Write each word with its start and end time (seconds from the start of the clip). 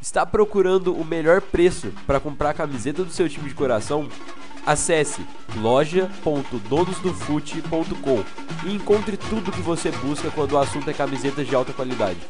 Está 0.00 0.24
procurando 0.24 0.94
o 0.94 1.04
melhor 1.04 1.40
preço 1.40 1.92
para 2.06 2.20
comprar 2.20 2.50
a 2.50 2.54
camiseta 2.54 3.02
do 3.04 3.10
seu 3.10 3.28
time 3.28 3.48
de 3.48 3.54
coração? 3.54 4.08
Acesse 4.64 5.26
loja.donosdofute.com 5.56 8.22
e 8.66 8.74
encontre 8.74 9.16
tudo 9.16 9.50
que 9.50 9.60
você 9.60 9.90
busca 9.90 10.30
quando 10.30 10.52
o 10.52 10.58
assunto 10.58 10.88
é 10.88 10.92
camisetas 10.92 11.48
de 11.48 11.54
alta 11.54 11.72
qualidade. 11.72 12.20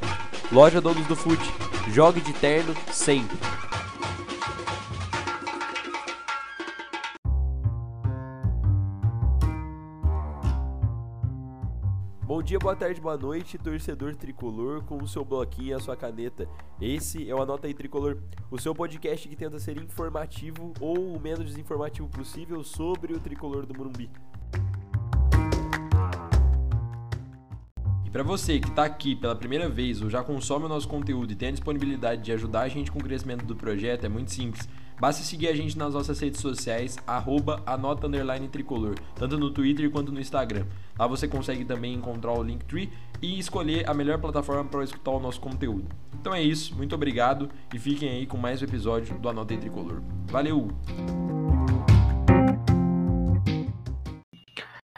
Loja 0.50 0.80
Donos 0.80 1.06
do 1.06 1.14
Fute. 1.14 1.52
Jogue 1.92 2.22
de 2.22 2.32
terno 2.32 2.74
sempre. 2.90 3.36
Dia, 12.48 12.58
boa 12.58 12.74
tarde, 12.74 12.98
boa 12.98 13.18
noite, 13.18 13.58
torcedor 13.58 14.16
tricolor, 14.16 14.82
com 14.84 14.96
o 14.96 15.06
seu 15.06 15.22
bloquinho 15.22 15.68
e 15.68 15.72
a 15.74 15.78
sua 15.78 15.94
caneta. 15.94 16.48
Esse 16.80 17.28
é 17.28 17.34
o 17.34 17.42
Anota 17.42 17.66
aí 17.66 17.74
Tricolor, 17.74 18.16
o 18.50 18.58
seu 18.58 18.74
podcast 18.74 19.28
que 19.28 19.36
tenta 19.36 19.58
ser 19.58 19.76
informativo 19.76 20.72
ou 20.80 21.14
o 21.14 21.20
menos 21.20 21.44
desinformativo 21.44 22.08
possível 22.08 22.64
sobre 22.64 23.12
o 23.12 23.20
tricolor 23.20 23.66
do 23.66 23.76
Morumbi. 23.76 24.10
E 28.02 28.08
para 28.10 28.22
você 28.22 28.58
que 28.58 28.68
está 28.68 28.84
aqui 28.84 29.14
pela 29.14 29.36
primeira 29.36 29.68
vez 29.68 30.00
ou 30.00 30.08
já 30.08 30.24
consome 30.24 30.64
o 30.64 30.68
nosso 30.70 30.88
conteúdo 30.88 31.30
e 31.30 31.36
tem 31.36 31.50
a 31.50 31.52
disponibilidade 31.52 32.22
de 32.22 32.32
ajudar 32.32 32.62
a 32.62 32.68
gente 32.68 32.90
com 32.90 32.98
o 32.98 33.04
crescimento 33.04 33.44
do 33.44 33.54
projeto, 33.54 34.06
é 34.06 34.08
muito 34.08 34.32
simples 34.32 34.66
Basta 35.00 35.22
seguir 35.22 35.46
a 35.46 35.54
gente 35.54 35.78
nas 35.78 35.94
nossas 35.94 36.18
redes 36.18 36.40
sociais, 36.40 36.98
arroba 37.06 37.62
anota 37.64 38.08
tricolor, 38.50 38.96
tanto 39.14 39.38
no 39.38 39.50
Twitter 39.50 39.88
quanto 39.90 40.10
no 40.10 40.18
Instagram. 40.18 40.64
Lá 40.98 41.06
você 41.06 41.28
consegue 41.28 41.64
também 41.64 41.94
encontrar 41.94 42.32
o 42.32 42.42
Linktree 42.42 42.90
e 43.22 43.38
escolher 43.38 43.88
a 43.88 43.94
melhor 43.94 44.18
plataforma 44.18 44.64
para 44.64 44.82
escutar 44.82 45.12
o 45.12 45.20
nosso 45.20 45.40
conteúdo. 45.40 45.86
Então 46.20 46.34
é 46.34 46.42
isso, 46.42 46.74
muito 46.74 46.96
obrigado 46.96 47.48
e 47.72 47.78
fiquem 47.78 48.08
aí 48.08 48.26
com 48.26 48.36
mais 48.36 48.60
um 48.60 48.64
episódio 48.64 49.16
do 49.20 49.28
Anota 49.28 49.56
Tricolor. 49.56 50.02
Valeu! 50.26 50.68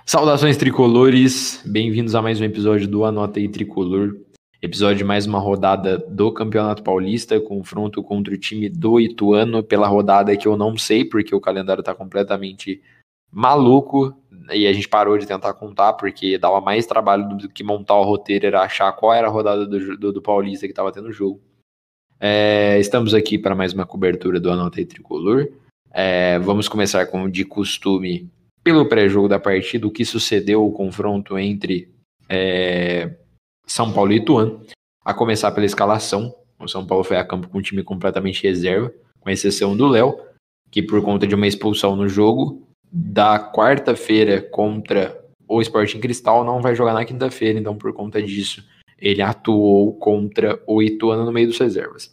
Saudações 0.07 0.57
tricolores, 0.57 1.63
bem-vindos 1.67 2.15
a 2.15 2.23
mais 2.23 2.41
um 2.41 2.45
episódio 2.45 2.89
do 2.89 3.05
Anota 3.05 3.39
Tricolor. 3.53 4.17
Episódio 4.63 4.99
de 4.99 5.05
mais 5.05 5.27
uma 5.27 5.39
rodada 5.39 5.97
do 5.97 6.31
Campeonato 6.31 6.83
Paulista, 6.83 7.41
confronto 7.41 8.03
contra 8.03 8.35
o 8.35 8.37
time 8.37 8.69
do 8.69 9.01
Ituano 9.01 9.63
pela 9.63 9.89
rodada 9.89 10.37
que 10.37 10.47
eu 10.47 10.55
não 10.55 10.77
sei, 10.77 11.03
porque 11.03 11.35
o 11.35 11.41
calendário 11.41 11.81
está 11.81 11.95
completamente 11.95 12.83
maluco 13.33 14.15
e 14.53 14.67
a 14.67 14.73
gente 14.73 14.87
parou 14.87 15.17
de 15.17 15.27
tentar 15.27 15.55
contar 15.55 15.95
porque 15.95 16.37
dava 16.37 16.61
mais 16.61 16.85
trabalho 16.85 17.39
do 17.39 17.49
que 17.49 17.65
montar 17.65 17.95
o 17.95 18.05
roteiro, 18.05 18.47
era 18.47 18.61
achar 18.61 18.93
qual 18.93 19.15
era 19.15 19.29
a 19.29 19.31
rodada 19.31 19.67
do, 19.67 19.97
do, 19.97 20.13
do 20.13 20.21
Paulista 20.21 20.67
que 20.67 20.73
estava 20.73 20.93
tendo 20.93 21.11
jogo. 21.11 21.41
É, 22.21 22.79
estamos 22.79 23.15
aqui 23.15 23.39
para 23.39 23.55
mais 23.55 23.73
uma 23.73 23.87
cobertura 23.87 24.39
do 24.39 24.51
Anota 24.51 24.79
e 24.79 24.85
Tricolor. 24.85 25.49
É, 25.91 26.39
vamos 26.39 26.69
começar, 26.69 27.07
como 27.07 27.31
de 27.31 27.47
costume, 27.47 28.31
pelo 28.63 28.87
pré-jogo 28.87 29.27
da 29.27 29.41
partida, 29.41 29.87
o 29.87 29.91
que 29.91 30.05
sucedeu 30.05 30.67
o 30.67 30.73
confronto 30.73 31.39
entre 31.39 31.91
é, 32.29 33.17
são 33.71 33.93
Paulo 33.93 34.13
e 34.13 34.17
Ituano, 34.17 34.61
a 35.05 35.15
começar 35.15 35.53
pela 35.53 35.65
escalação. 35.65 36.35
O 36.59 36.67
São 36.67 36.85
Paulo 36.85 37.05
foi 37.05 37.17
a 37.17 37.25
campo 37.25 37.49
com 37.49 37.59
um 37.59 37.63
time 37.63 37.85
completamente 37.85 38.43
reserva, 38.43 38.93
com 39.21 39.31
exceção 39.31 39.77
do 39.77 39.87
Léo, 39.87 40.19
que 40.73 40.83
por 40.83 41.01
conta 41.03 41.25
de 41.25 41.37
uma 41.37 41.47
expulsão 41.47 41.95
no 41.95 42.09
jogo 42.09 42.67
da 42.93 43.39
quarta-feira 43.39 44.43
contra 44.43 45.25
o 45.47 45.61
Sporting 45.63 46.01
Cristal 46.01 46.45
não 46.45 46.61
vai 46.61 46.75
jogar 46.75 46.93
na 46.93 47.05
quinta-feira, 47.05 47.61
então 47.61 47.77
por 47.77 47.93
conta 47.93 48.21
disso 48.21 48.65
ele 48.99 49.23
atuou 49.23 49.95
contra 49.95 50.61
o 50.67 50.83
Ituano 50.83 51.25
no 51.25 51.33
meio 51.33 51.47
dos 51.47 51.59
reservas. 51.59 52.13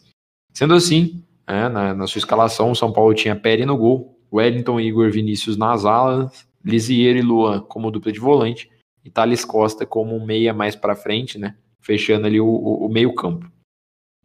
Sendo 0.54 0.74
assim, 0.74 1.24
é, 1.44 1.68
na, 1.68 1.92
na, 1.92 2.06
sua 2.06 2.20
escalação, 2.20 2.70
o 2.70 2.76
São 2.76 2.92
Paulo 2.92 3.12
tinha 3.14 3.34
Peri 3.34 3.66
no 3.66 3.76
gol, 3.76 4.16
Wellington, 4.32 4.78
Igor, 4.78 5.10
Vinícius 5.10 5.56
nas 5.56 5.84
alas, 5.84 6.46
Lisier 6.64 7.16
e 7.16 7.22
Luan 7.22 7.60
como 7.60 7.90
dupla 7.90 8.12
de 8.12 8.20
volante, 8.20 8.70
e 9.08 9.10
Thales 9.10 9.44
Costa 9.44 9.86
como 9.86 10.14
um 10.14 10.24
meia 10.24 10.52
mais 10.52 10.76
para 10.76 10.94
frente, 10.94 11.38
né? 11.38 11.56
Fechando 11.80 12.26
ali 12.26 12.38
o, 12.38 12.46
o, 12.46 12.86
o 12.86 12.88
meio-campo. 12.88 13.50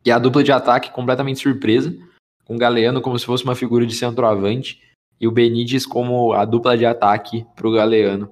E 0.06 0.12
a 0.12 0.20
dupla 0.20 0.44
de 0.44 0.52
ataque 0.52 0.92
completamente 0.92 1.40
surpresa, 1.40 1.98
com 2.44 2.56
o 2.56 2.58
Galeano 2.58 3.02
como 3.02 3.18
se 3.18 3.26
fosse 3.26 3.46
uma 3.46 3.56
figura 3.56 3.86
de 3.86 3.96
centroavante 3.96 4.82
e 5.20 5.28
o 5.28 5.32
Benítez 5.32 5.86
como 5.86 6.34
a 6.34 6.44
dupla 6.44 6.78
de 6.78 6.86
ataque 6.86 7.46
para 7.56 7.68
o 7.68 7.72
Galeano. 7.72 8.30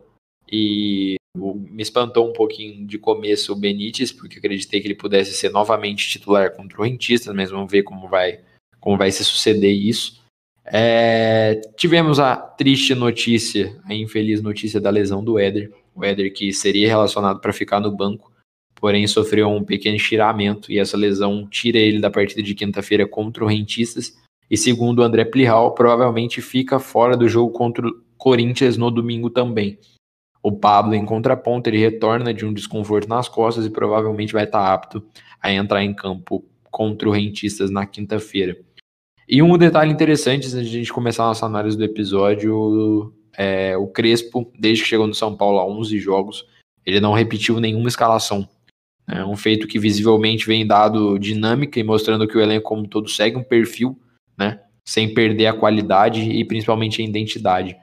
E 0.51 1.15
me 1.37 1.81
espantou 1.81 2.29
um 2.29 2.33
pouquinho 2.33 2.85
de 2.85 2.97
começo 2.97 3.53
o 3.53 3.55
Benítez, 3.55 4.11
porque 4.11 4.39
acreditei 4.39 4.81
que 4.81 4.87
ele 4.87 4.95
pudesse 4.95 5.31
ser 5.31 5.49
novamente 5.49 6.09
titular 6.09 6.53
contra 6.53 6.81
o 6.81 6.83
Rentistas, 6.83 7.33
mas 7.33 7.49
vamos 7.49 7.71
ver 7.71 7.83
como 7.83 8.09
vai, 8.09 8.41
como 8.81 8.97
vai 8.97 9.09
se 9.09 9.23
suceder 9.23 9.71
isso. 9.71 10.19
É, 10.65 11.61
tivemos 11.77 12.19
a 12.19 12.35
triste 12.35 12.93
notícia, 12.93 13.79
a 13.85 13.95
infeliz 13.95 14.41
notícia 14.41 14.81
da 14.81 14.89
lesão 14.89 15.23
do 15.23 15.39
Éder, 15.39 15.71
o 15.95 16.03
Éder 16.03 16.33
que 16.33 16.51
seria 16.53 16.87
relacionado 16.87 17.39
para 17.39 17.53
ficar 17.53 17.79
no 17.79 17.91
banco, 17.91 18.31
porém 18.75 19.05
sofreu 19.07 19.49
um 19.49 19.63
pequeno 19.63 19.95
estiramento 19.95 20.71
e 20.71 20.79
essa 20.79 20.97
lesão 20.97 21.47
tira 21.47 21.77
ele 21.77 21.99
da 21.99 22.09
partida 22.09 22.41
de 22.41 22.55
quinta-feira 22.55 23.07
contra 23.07 23.43
o 23.43 23.47
Rentistas. 23.47 24.17
E 24.49 24.57
segundo 24.57 24.99
o 24.99 25.03
André 25.03 25.23
Plihal, 25.23 25.73
provavelmente 25.73 26.41
fica 26.41 26.79
fora 26.79 27.15
do 27.15 27.29
jogo 27.29 27.51
contra 27.51 27.87
o 27.87 28.01
Corinthians 28.17 28.77
no 28.77 28.89
domingo 28.91 29.29
também. 29.29 29.77
O 30.43 30.51
Pablo, 30.51 30.95
em 30.95 31.05
contraponto, 31.05 31.69
ele 31.69 31.77
retorna 31.77 32.33
de 32.33 32.45
um 32.45 32.53
desconforto 32.53 33.07
nas 33.07 33.29
costas 33.29 33.65
e 33.65 33.69
provavelmente 33.69 34.33
vai 34.33 34.43
estar 34.43 34.73
apto 34.73 35.03
a 35.39 35.51
entrar 35.51 35.83
em 35.83 35.93
campo 35.93 36.43
contra 36.71 37.07
o 37.07 37.11
Rentistas 37.11 37.69
na 37.69 37.85
quinta-feira. 37.85 38.57
E 39.27 39.41
um 39.41 39.57
detalhe 39.57 39.91
interessante, 39.91 40.47
antes 40.47 40.51
de 40.51 40.57
a 40.59 40.63
gente 40.63 40.91
começar 40.91 41.23
a 41.23 41.27
nossa 41.27 41.45
análise 41.45 41.77
do 41.77 41.83
episódio, 41.83 43.13
é, 43.37 43.77
o 43.77 43.87
Crespo, 43.87 44.51
desde 44.57 44.83
que 44.83 44.89
chegou 44.89 45.07
no 45.07 45.13
São 45.13 45.35
Paulo 45.35 45.59
há 45.59 45.65
11 45.65 45.97
jogos, 45.99 46.45
ele 46.85 46.99
não 46.99 47.13
repetiu 47.13 47.59
nenhuma 47.59 47.87
escalação. 47.87 48.47
É 49.07 49.25
um 49.25 49.35
feito 49.35 49.67
que 49.67 49.79
visivelmente 49.79 50.45
vem 50.45 50.65
dado 50.65 51.17
dinâmica 51.17 51.79
e 51.79 51.83
mostrando 51.83 52.27
que 52.27 52.37
o 52.37 52.41
elenco 52.41 52.69
como 52.69 52.87
todo 52.87 53.09
segue 53.09 53.37
um 53.37 53.43
perfil, 53.43 53.99
né, 54.37 54.61
sem 54.87 55.13
perder 55.13 55.47
a 55.47 55.53
qualidade 55.53 56.21
e 56.21 56.45
principalmente 56.45 57.01
a 57.01 57.05
identidade. 57.05 57.75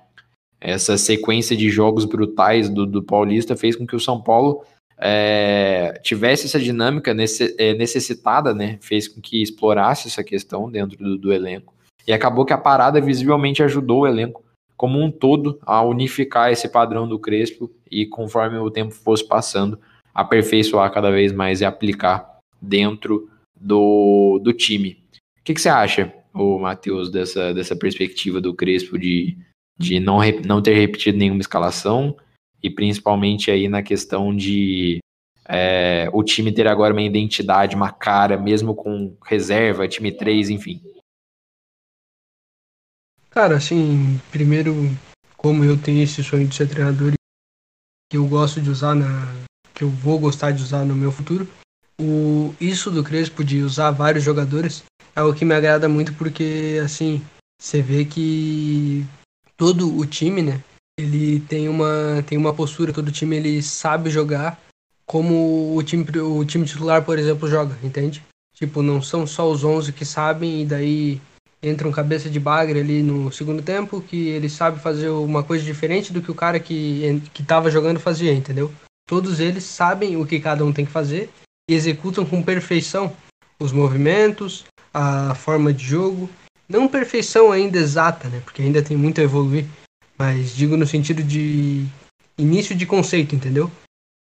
Essa 0.61 0.97
sequência 0.97 1.57
de 1.57 1.71
jogos 1.71 2.05
brutais 2.05 2.69
do, 2.69 2.87
do 2.87 3.03
Paulista 3.03 3.57
fez 3.57 3.77
com 3.77 3.87
que 3.87 3.95
o 3.95 4.01
São 4.01 4.21
Paulo 4.21 4.65
é, 4.97 6.01
tivesse 6.03 6.47
essa 6.47 6.59
dinâmica 6.59 7.15
é, 7.59 7.75
necessitada, 7.75 8.55
né, 8.55 8.79
fez 8.81 9.07
com 9.07 9.21
que 9.21 9.43
explorasse 9.43 10.09
essa 10.09 10.25
questão 10.25 10.71
dentro 10.71 10.97
do, 10.99 11.19
do 11.19 11.33
elenco. 11.33 11.75
E 12.07 12.13
acabou 12.13 12.45
que 12.45 12.55
a 12.55 12.59
parada 12.59 13.01
visivelmente 13.01 13.63
ajudou 13.63 14.01
o 14.01 14.07
elenco 14.07 14.43
como 14.79 15.03
um 15.03 15.11
todo 15.11 15.59
a 15.67 15.83
unificar 15.83 16.53
esse 16.53 16.69
padrão 16.69 17.07
do 17.07 17.19
Crespo 17.19 17.69
e 17.91 18.07
conforme 18.07 18.57
o 18.59 18.71
tempo 18.71 18.95
fosse 18.95 19.27
passando, 19.27 19.79
aperfeiçoar 20.15 20.91
cada 20.93 21.11
vez 21.11 21.33
mais 21.33 21.61
e 21.61 21.65
aplicar 21.65 22.39
dentro 22.63 23.29
do, 23.61 24.39
do 24.43 24.53
time. 24.53 25.03
O 25.41 25.45
que, 25.45 25.53
que 25.53 25.61
você 25.61 25.69
acha, 25.69 26.15
o 26.33 26.61
Matheus, 26.61 27.11
dessa, 27.11 27.53
dessa 27.53 27.75
perspectiva 27.75 28.41
do 28.41 28.55
Crespo 28.55 28.97
de, 28.97 29.37
de 29.77 29.99
não, 29.99 30.21
não 30.47 30.63
ter 30.63 30.75
repetido 30.75 31.19
nenhuma 31.19 31.41
escalação 31.41 32.17
e 32.63 32.71
principalmente 32.71 33.51
aí 33.51 33.69
na 33.69 33.83
questão 33.83 34.35
de 34.35 35.01
é, 35.49 36.09
o 36.13 36.23
time 36.23 36.53
ter 36.53 36.69
agora 36.69 36.93
uma 36.93 37.03
identidade, 37.03 37.75
uma 37.75 37.91
cara, 37.91 38.37
mesmo 38.37 38.77
com 38.77 39.17
reserva, 39.25 39.89
time 39.89 40.13
3, 40.13 40.51
enfim. 40.51 40.81
Cara, 43.39 43.57
assim, 43.57 44.21
primeiro, 44.33 44.75
como 45.37 45.63
eu 45.63 45.81
tenho 45.81 46.03
esse 46.03 46.25
sonho 46.25 46.49
de 46.49 46.57
ser 46.57 46.69
treinador 46.69 47.13
que 48.11 48.17
eu 48.17 48.27
gosto 48.27 48.61
de 48.61 48.69
usar 48.69 48.97
na. 48.97 49.33
que 49.73 49.85
eu 49.85 49.89
vou 49.89 50.19
gostar 50.19 50.51
de 50.51 50.61
usar 50.61 50.85
no 50.85 50.97
meu 50.97 51.13
futuro, 51.13 51.47
o, 52.01 52.53
isso 52.61 52.91
do 52.91 53.05
Crespo 53.05 53.45
de 53.45 53.63
usar 53.63 53.93
vários 53.93 54.25
jogadores 54.25 54.83
é 55.15 55.23
o 55.23 55.33
que 55.33 55.45
me 55.45 55.55
agrada 55.55 55.89
muito 55.89 56.13
porque, 56.15 56.81
assim, 56.85 57.25
você 57.63 57.81
vê 57.81 58.05
que 58.05 59.07
todo 59.57 59.97
o 59.97 60.05
time, 60.05 60.43
né? 60.43 60.61
Ele 60.99 61.39
tem 61.39 61.69
uma, 61.69 62.25
tem 62.27 62.37
uma 62.37 62.53
postura, 62.53 62.93
todo 62.93 63.13
time 63.13 63.37
ele 63.37 63.63
sabe 63.63 64.11
jogar 64.11 64.61
como 65.07 65.77
o 65.77 65.83
time, 65.85 66.05
o 66.19 66.45
time 66.45 66.67
titular, 66.67 67.05
por 67.05 67.17
exemplo, 67.17 67.49
joga, 67.49 67.79
entende? 67.85 68.21
Tipo, 68.53 68.83
não 68.83 69.01
são 69.01 69.29
só 69.29 69.49
os 69.49 69.63
11 69.63 69.93
que 69.93 70.05
sabem 70.05 70.63
e 70.63 70.67
daí 70.67 71.21
entra 71.63 71.89
um 71.89 71.93
cabeça 71.93 72.31
de 72.31 72.39
bagre 72.39 72.81
ali 72.81 73.03
no 73.03 73.33
segundo 73.33 73.63
tempo 73.63 74.01
que 74.01 74.29
ele 74.29 74.49
sabe 74.49 74.81
fazer 74.81 75.09
uma 75.09 75.43
coisa 75.43 75.65
diferente 75.65 76.13
do 76.13 76.23
que 76.23 76.31
o 76.31 76.35
cara 76.35 76.61
que 76.61 77.21
que 77.33 77.43
estava 77.43 77.71
jogando 77.71 78.01
fazia, 78.01 78.33
entendeu? 78.33 78.73
Todos 79.07 79.41
eles 79.41 79.65
sabem 79.65 80.17
o 80.17 80.27
que 80.27 80.39
cada 80.39 80.65
um 80.65 80.73
tem 80.73 80.85
que 80.85 80.93
fazer 80.93 81.31
e 81.69 81.75
executam 81.75 82.25
com 82.25 82.43
perfeição 82.43 83.13
os 83.61 83.73
movimentos, 83.73 84.65
a 84.95 85.35
forma 85.35 85.73
de 85.73 85.85
jogo, 85.85 86.31
não 86.69 86.87
perfeição 86.87 87.51
ainda 87.51 87.79
exata, 87.79 88.29
né? 88.29 88.41
Porque 88.45 88.63
ainda 88.63 88.83
tem 88.83 88.97
muito 88.97 89.21
a 89.21 89.25
evoluir, 89.25 89.67
mas 90.17 90.55
digo 90.55 90.77
no 90.77 90.87
sentido 90.87 91.23
de 91.23 91.87
início 92.39 92.77
de 92.77 92.87
conceito, 92.87 93.35
entendeu? 93.35 93.71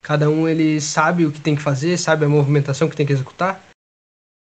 Cada 0.03 0.29
um 0.29 0.47
ele 0.47 0.79
sabe 0.81 1.25
o 1.25 1.31
que 1.31 1.41
tem 1.41 1.55
que 1.55 1.61
fazer, 1.61 1.97
sabe 1.97 2.25
a 2.25 2.29
movimentação 2.29 2.89
que 2.89 2.95
tem 2.95 3.05
que 3.05 3.13
executar. 3.13 3.63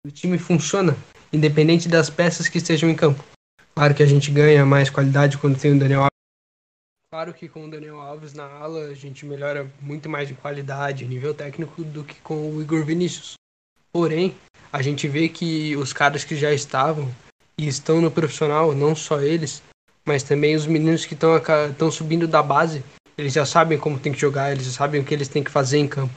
O 0.06 0.12
time 0.12 0.38
funciona 0.38 0.98
independente 1.32 1.88
das 1.88 2.10
peças 2.10 2.48
que 2.48 2.58
estejam 2.58 2.90
em 2.90 2.96
campo. 2.96 3.24
Claro 3.74 3.94
que 3.94 4.04
a 4.04 4.06
gente 4.06 4.32
ganha 4.32 4.66
mais 4.66 4.90
qualidade 4.90 5.38
quando 5.38 5.60
tem 5.60 5.74
o 5.74 5.80
Daniel 5.80 6.02
Alves. 6.02 6.12
Claro 7.10 7.34
que 7.34 7.48
com 7.48 7.66
o 7.66 7.70
Daniel 7.70 8.00
Alves 8.00 8.34
na 8.34 8.46
ala 8.46 8.86
a 8.86 8.94
gente 8.94 9.26
melhora 9.26 9.70
muito 9.82 10.08
mais 10.10 10.32
em 10.32 10.36
qualidade, 10.36 11.06
nível 11.06 11.34
técnico, 11.34 11.84
do 11.84 12.04
que 12.04 12.16
com 12.22 12.50
o 12.50 12.62
Igor 12.62 12.86
Vinícius. 12.86 13.34
Porém, 13.92 14.36
a 14.72 14.82
gente 14.82 15.08
vê 15.08 15.28
que 15.28 15.76
os 15.76 15.92
caras 15.92 16.24
que 16.24 16.36
já 16.36 16.54
estavam 16.54 17.12
e 17.58 17.68
estão 17.68 18.00
no 18.00 18.10
profissional, 18.10 18.74
não 18.74 18.96
só 18.96 19.22
eles, 19.22 19.62
mas 20.06 20.24
também 20.24 20.56
os 20.56 20.66
meninos 20.66 21.06
que 21.06 21.14
estão 21.14 21.92
subindo 21.92 22.28
da 22.28 22.42
base, 22.42 22.84
eles 23.18 23.34
já 23.34 23.46
sabem 23.46 23.78
como 23.78 24.00
tem 24.00 24.14
que 24.14 24.20
jogar, 24.20 24.52
eles 24.52 24.66
já 24.66 24.72
sabem 24.72 25.02
o 25.02 25.04
que 25.04 25.14
eles 25.14 25.28
têm 25.28 25.44
que 25.44 25.52
fazer 25.52 25.78
em 25.78 25.88
campo. 25.88 26.14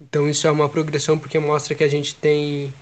Então 0.00 0.28
isso 0.28 0.46
é 0.46 0.50
uma 0.50 0.68
progressão 0.68 1.18
porque 1.18 1.38
mostra 1.38 1.74
que 1.74 1.82
a 1.82 1.88
gente 1.88 2.14
tem, 2.14 2.72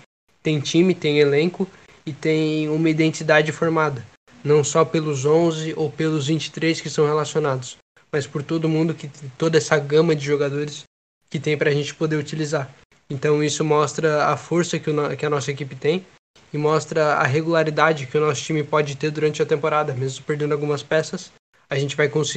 tem 0.44 0.60
time, 0.60 0.94
tem 0.94 1.18
elenco 1.18 1.66
e 2.04 2.12
tem 2.12 2.68
uma 2.68 2.90
identidade 2.90 3.50
formada. 3.50 4.06
Não 4.44 4.62
só 4.62 4.84
pelos 4.84 5.24
11 5.24 5.72
ou 5.74 5.90
pelos 5.90 6.26
23 6.26 6.82
que 6.82 6.90
são 6.90 7.06
relacionados, 7.06 7.78
mas 8.12 8.26
por 8.26 8.42
todo 8.42 8.68
mundo, 8.68 8.94
que 8.94 9.08
toda 9.38 9.56
essa 9.56 9.78
gama 9.78 10.14
de 10.14 10.24
jogadores 10.24 10.84
que 11.30 11.40
tem 11.40 11.56
para 11.56 11.70
a 11.70 11.72
gente 11.72 11.94
poder 11.94 12.16
utilizar. 12.16 12.70
Então 13.08 13.42
isso 13.42 13.64
mostra 13.64 14.26
a 14.26 14.36
força 14.36 14.78
que, 14.78 14.90
o, 14.90 15.16
que 15.16 15.24
a 15.24 15.30
nossa 15.30 15.50
equipe 15.50 15.74
tem 15.74 16.04
e 16.52 16.58
mostra 16.58 17.14
a 17.14 17.24
regularidade 17.24 18.06
que 18.06 18.18
o 18.18 18.20
nosso 18.20 18.42
time 18.42 18.62
pode 18.62 18.96
ter 18.96 19.10
durante 19.10 19.42
a 19.42 19.46
temporada, 19.46 19.94
mesmo 19.94 20.24
perdendo 20.24 20.52
algumas 20.52 20.82
peças, 20.82 21.32
a 21.68 21.78
gente 21.78 21.96
vai 21.96 22.08
cons 22.08 22.34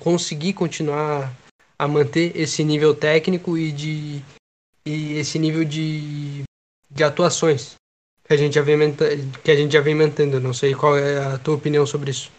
conseguir 0.00 0.54
continuar 0.54 1.32
a 1.78 1.86
manter 1.86 2.32
esse 2.34 2.64
nível 2.64 2.94
técnico 2.94 3.58
e 3.58 3.70
de 3.70 4.22
e 4.86 5.18
esse 5.18 5.38
nível 5.38 5.64
de, 5.64 6.42
de 6.90 7.04
atuações 7.04 7.74
que 8.26 8.34
a 8.34 8.36
gente 8.36 8.54
já 8.54 8.62
vem 8.62 8.78
que 9.42 9.50
a 9.50 9.56
gente 9.56 9.72
já 9.72 9.80
vem 9.80 9.94
mantendo. 9.94 10.40
Não 10.40 10.52
sei 10.52 10.74
qual 10.74 10.98
é 10.98 11.18
a 11.18 11.38
tua 11.38 11.54
opinião 11.54 11.86
sobre 11.86 12.10
isso. 12.10 12.30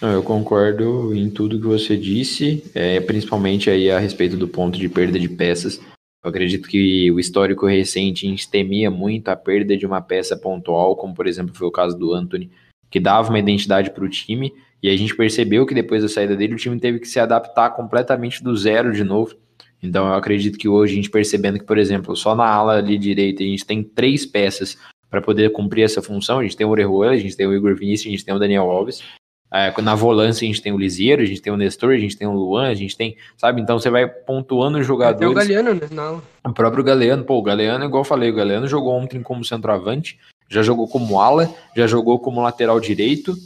Eu 0.00 0.22
concordo 0.22 1.12
em 1.12 1.28
tudo 1.28 1.58
que 1.58 1.66
você 1.66 1.96
disse, 1.96 2.70
é, 2.74 3.00
principalmente 3.00 3.68
aí 3.68 3.90
a 3.90 3.98
respeito 3.98 4.36
do 4.36 4.46
ponto 4.46 4.78
de 4.78 4.88
perda 4.88 5.18
de 5.18 5.28
peças. 5.28 5.80
Eu 6.22 6.30
acredito 6.30 6.68
que 6.68 7.10
o 7.10 7.18
histórico 7.18 7.66
recente 7.66 8.26
a 8.26 8.30
gente 8.30 8.48
temia 8.48 8.90
muito 8.90 9.28
a 9.28 9.36
perda 9.36 9.76
de 9.76 9.86
uma 9.86 10.00
peça 10.00 10.36
pontual, 10.36 10.94
como 10.94 11.14
por 11.14 11.26
exemplo 11.26 11.54
foi 11.54 11.66
o 11.66 11.72
caso 11.72 11.98
do 11.98 12.12
Anthony, 12.12 12.50
que 12.90 13.00
dava 13.00 13.28
uma 13.28 13.38
identidade 13.38 13.90
para 13.90 14.04
o 14.04 14.08
time, 14.08 14.52
e 14.82 14.88
a 14.88 14.96
gente 14.96 15.16
percebeu 15.16 15.66
que 15.66 15.74
depois 15.74 16.02
da 16.02 16.08
saída 16.08 16.36
dele 16.36 16.54
o 16.54 16.58
time 16.58 16.78
teve 16.78 17.00
que 17.00 17.08
se 17.08 17.18
adaptar 17.18 17.70
completamente 17.70 18.42
do 18.42 18.56
zero 18.56 18.92
de 18.92 19.02
novo. 19.02 19.34
Então 19.82 20.06
eu 20.06 20.14
acredito 20.14 20.58
que 20.58 20.68
hoje 20.68 20.92
a 20.92 20.96
gente 20.96 21.10
percebendo 21.10 21.58
que, 21.58 21.64
por 21.64 21.78
exemplo, 21.78 22.16
só 22.16 22.34
na 22.34 22.46
ala 22.46 22.78
ali 22.78 22.98
direita 22.98 23.42
a 23.42 23.46
gente 23.46 23.64
tem 23.64 23.82
três 23.82 24.26
peças 24.26 24.76
para 25.08 25.22
poder 25.22 25.52
cumprir 25.52 25.84
essa 25.84 26.02
função. 26.02 26.40
A 26.40 26.42
gente 26.42 26.56
tem 26.56 26.66
o 26.66 26.70
Orejuela, 26.70 27.14
a 27.14 27.18
gente 27.18 27.36
tem 27.36 27.46
o 27.46 27.54
Igor 27.54 27.74
Vinícius, 27.74 28.08
a 28.08 28.10
gente 28.10 28.24
tem 28.24 28.34
o 28.34 28.38
Daniel 28.38 28.70
Alves. 28.70 29.02
É, 29.50 29.72
na 29.80 29.94
volância 29.94 30.44
a 30.44 30.46
gente 30.46 30.60
tem 30.60 30.72
o 30.72 30.76
Lisieiro, 30.76 31.22
a 31.22 31.24
gente 31.24 31.40
tem 31.40 31.50
o 31.50 31.56
Nestor, 31.56 31.94
a 31.94 31.98
gente 31.98 32.16
tem 32.16 32.28
o 32.28 32.32
Luan, 32.32 32.68
a 32.68 32.74
gente 32.74 32.94
tem, 32.94 33.16
sabe? 33.34 33.62
Então 33.62 33.78
você 33.78 33.88
vai 33.88 34.06
pontuando 34.06 34.78
os 34.78 34.86
jogadores. 34.86 35.18
Tem 35.20 35.28
o 35.28 35.32
Galeano, 35.32 35.74
né? 35.74 35.88
Não. 35.90 36.22
O 36.44 36.52
próprio 36.52 36.84
Galeano, 36.84 37.24
pô, 37.24 37.38
o 37.38 37.42
Galeano, 37.42 37.86
igual 37.86 38.02
eu 38.02 38.04
falei, 38.04 38.30
o 38.30 38.34
Galeano 38.34 38.68
jogou 38.68 38.94
ontem 38.94 39.22
como 39.22 39.42
centroavante, 39.42 40.18
já 40.48 40.62
jogou 40.62 40.88
como 40.88 41.20
ala, 41.20 41.52
já 41.76 41.86
jogou 41.86 42.18
como 42.18 42.40
lateral 42.40 42.80
direito, 42.80 43.36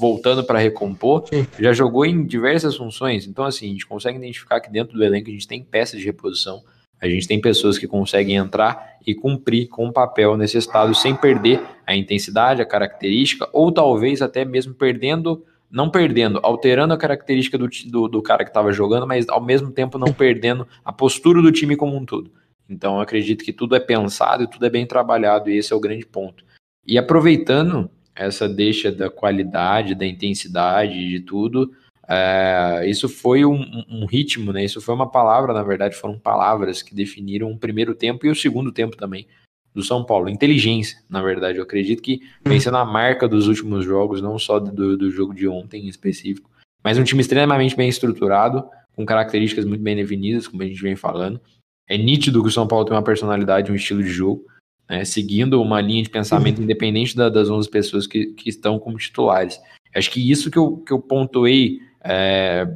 voltando 0.00 0.42
para 0.42 0.58
recompor, 0.58 1.26
Sim. 1.28 1.46
já 1.58 1.72
jogou 1.72 2.06
em 2.06 2.24
diversas 2.24 2.76
funções. 2.76 3.26
Então, 3.26 3.44
assim, 3.44 3.66
a 3.66 3.68
gente 3.70 3.86
consegue 3.86 4.18
identificar 4.18 4.60
que 4.60 4.70
dentro 4.70 4.96
do 4.96 5.04
elenco 5.04 5.28
a 5.28 5.32
gente 5.32 5.46
tem 5.46 5.62
peças 5.62 6.00
de 6.00 6.06
reposição, 6.06 6.62
a 7.00 7.08
gente 7.08 7.28
tem 7.28 7.40
pessoas 7.40 7.78
que 7.78 7.86
conseguem 7.86 8.36
entrar 8.36 8.96
e 9.06 9.14
cumprir 9.14 9.68
com 9.68 9.86
o 9.86 9.92
papel 9.92 10.36
nesse 10.36 10.58
estado 10.58 10.94
sem 10.94 11.14
perder 11.14 11.62
a 11.86 11.94
intensidade, 11.94 12.60
a 12.60 12.66
característica, 12.66 13.48
ou 13.52 13.70
talvez 13.70 14.20
até 14.20 14.44
mesmo 14.44 14.74
perdendo, 14.74 15.44
não 15.70 15.90
perdendo, 15.90 16.40
alterando 16.42 16.94
a 16.94 16.98
característica 16.98 17.56
do, 17.56 17.68
do, 17.86 18.08
do 18.08 18.22
cara 18.22 18.42
que 18.42 18.50
estava 18.50 18.72
jogando, 18.72 19.06
mas 19.06 19.28
ao 19.28 19.40
mesmo 19.40 19.70
tempo 19.70 19.98
não 19.98 20.12
perdendo 20.14 20.66
a 20.84 20.92
postura 20.92 21.40
do 21.40 21.52
time 21.52 21.76
como 21.76 21.96
um 21.96 22.04
todo. 22.04 22.30
Então 22.68 22.96
eu 22.96 23.00
acredito 23.00 23.44
que 23.44 23.52
tudo 23.52 23.74
é 23.74 23.80
pensado 23.80 24.42
e 24.42 24.46
tudo 24.46 24.66
é 24.66 24.70
bem 24.70 24.86
trabalhado, 24.86 25.48
e 25.48 25.56
esse 25.56 25.72
é 25.72 25.76
o 25.76 25.80
grande 25.80 26.04
ponto. 26.04 26.44
E 26.86 26.98
aproveitando 26.98 27.90
essa 28.14 28.48
deixa 28.48 28.90
da 28.90 29.08
qualidade, 29.08 29.94
da 29.94 30.06
intensidade, 30.06 31.08
de 31.08 31.20
tudo, 31.20 31.72
é, 32.08 32.84
isso 32.86 33.08
foi 33.08 33.44
um, 33.44 33.84
um, 33.88 34.06
ritmo, 34.06 34.52
né? 34.52 34.64
Isso 34.64 34.80
foi 34.80 34.94
uma 34.94 35.10
palavra, 35.10 35.52
na 35.52 35.62
verdade, 35.62 35.94
foram 35.94 36.18
palavras 36.18 36.82
que 36.82 36.94
definiram 36.94 37.52
o 37.52 37.58
primeiro 37.58 37.94
tempo 37.94 38.26
e 38.26 38.30
o 38.30 38.34
segundo 38.34 38.72
tempo 38.72 38.96
também 38.96 39.26
do 39.74 39.82
São 39.82 40.02
Paulo. 40.02 40.28
Inteligência, 40.28 40.98
na 41.08 41.22
verdade. 41.22 41.58
Eu 41.58 41.64
acredito 41.64 42.02
que 42.02 42.20
vem 42.44 42.56
hum. 42.56 42.60
sendo 42.60 42.78
a 42.78 42.84
marca 42.84 43.28
dos 43.28 43.46
últimos 43.46 43.84
jogos, 43.84 44.22
não 44.22 44.38
só 44.38 44.58
do, 44.58 44.96
do 44.96 45.10
jogo 45.10 45.34
de 45.34 45.46
ontem 45.46 45.84
em 45.84 45.88
específico, 45.88 46.50
mas 46.82 46.96
um 46.96 47.04
time 47.04 47.20
extremamente 47.20 47.76
bem 47.76 47.88
estruturado, 47.88 48.64
com 48.96 49.04
características 49.04 49.66
muito 49.66 49.82
bem 49.82 49.94
definidas, 49.94 50.48
como 50.48 50.62
a 50.62 50.66
gente 50.66 50.80
vem 50.82 50.96
falando. 50.96 51.40
É 51.88 51.96
nítido 51.96 52.42
que 52.42 52.48
o 52.48 52.52
São 52.52 52.66
Paulo 52.66 52.84
tem 52.84 52.94
uma 52.94 53.02
personalidade, 53.02 53.72
um 53.72 53.74
estilo 53.74 54.02
de 54.02 54.10
jogo, 54.10 54.44
né, 54.88 55.04
seguindo 55.04 55.60
uma 55.60 55.80
linha 55.80 56.02
de 56.02 56.10
pensamento 56.10 56.62
independente 56.62 57.16
da, 57.16 57.28
das 57.28 57.48
11 57.48 57.68
pessoas 57.70 58.06
que, 58.06 58.26
que 58.26 58.48
estão 58.48 58.78
como 58.78 58.98
titulares. 58.98 59.58
Acho 59.94 60.10
que 60.10 60.30
isso 60.30 60.50
que 60.50 60.58
eu, 60.58 60.76
que 60.78 60.92
eu 60.92 61.00
pontuei 61.00 61.80
é, 62.04 62.68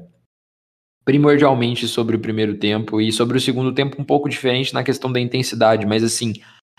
primordialmente 1.04 1.86
sobre 1.88 2.16
o 2.16 2.20
primeiro 2.20 2.56
tempo 2.56 3.00
e 3.00 3.12
sobre 3.12 3.36
o 3.36 3.40
segundo 3.40 3.72
tempo 3.72 4.00
um 4.00 4.04
pouco 4.04 4.28
diferente 4.28 4.72
na 4.72 4.84
questão 4.84 5.12
da 5.12 5.20
intensidade, 5.20 5.86
mas 5.86 6.02
assim, 6.02 6.34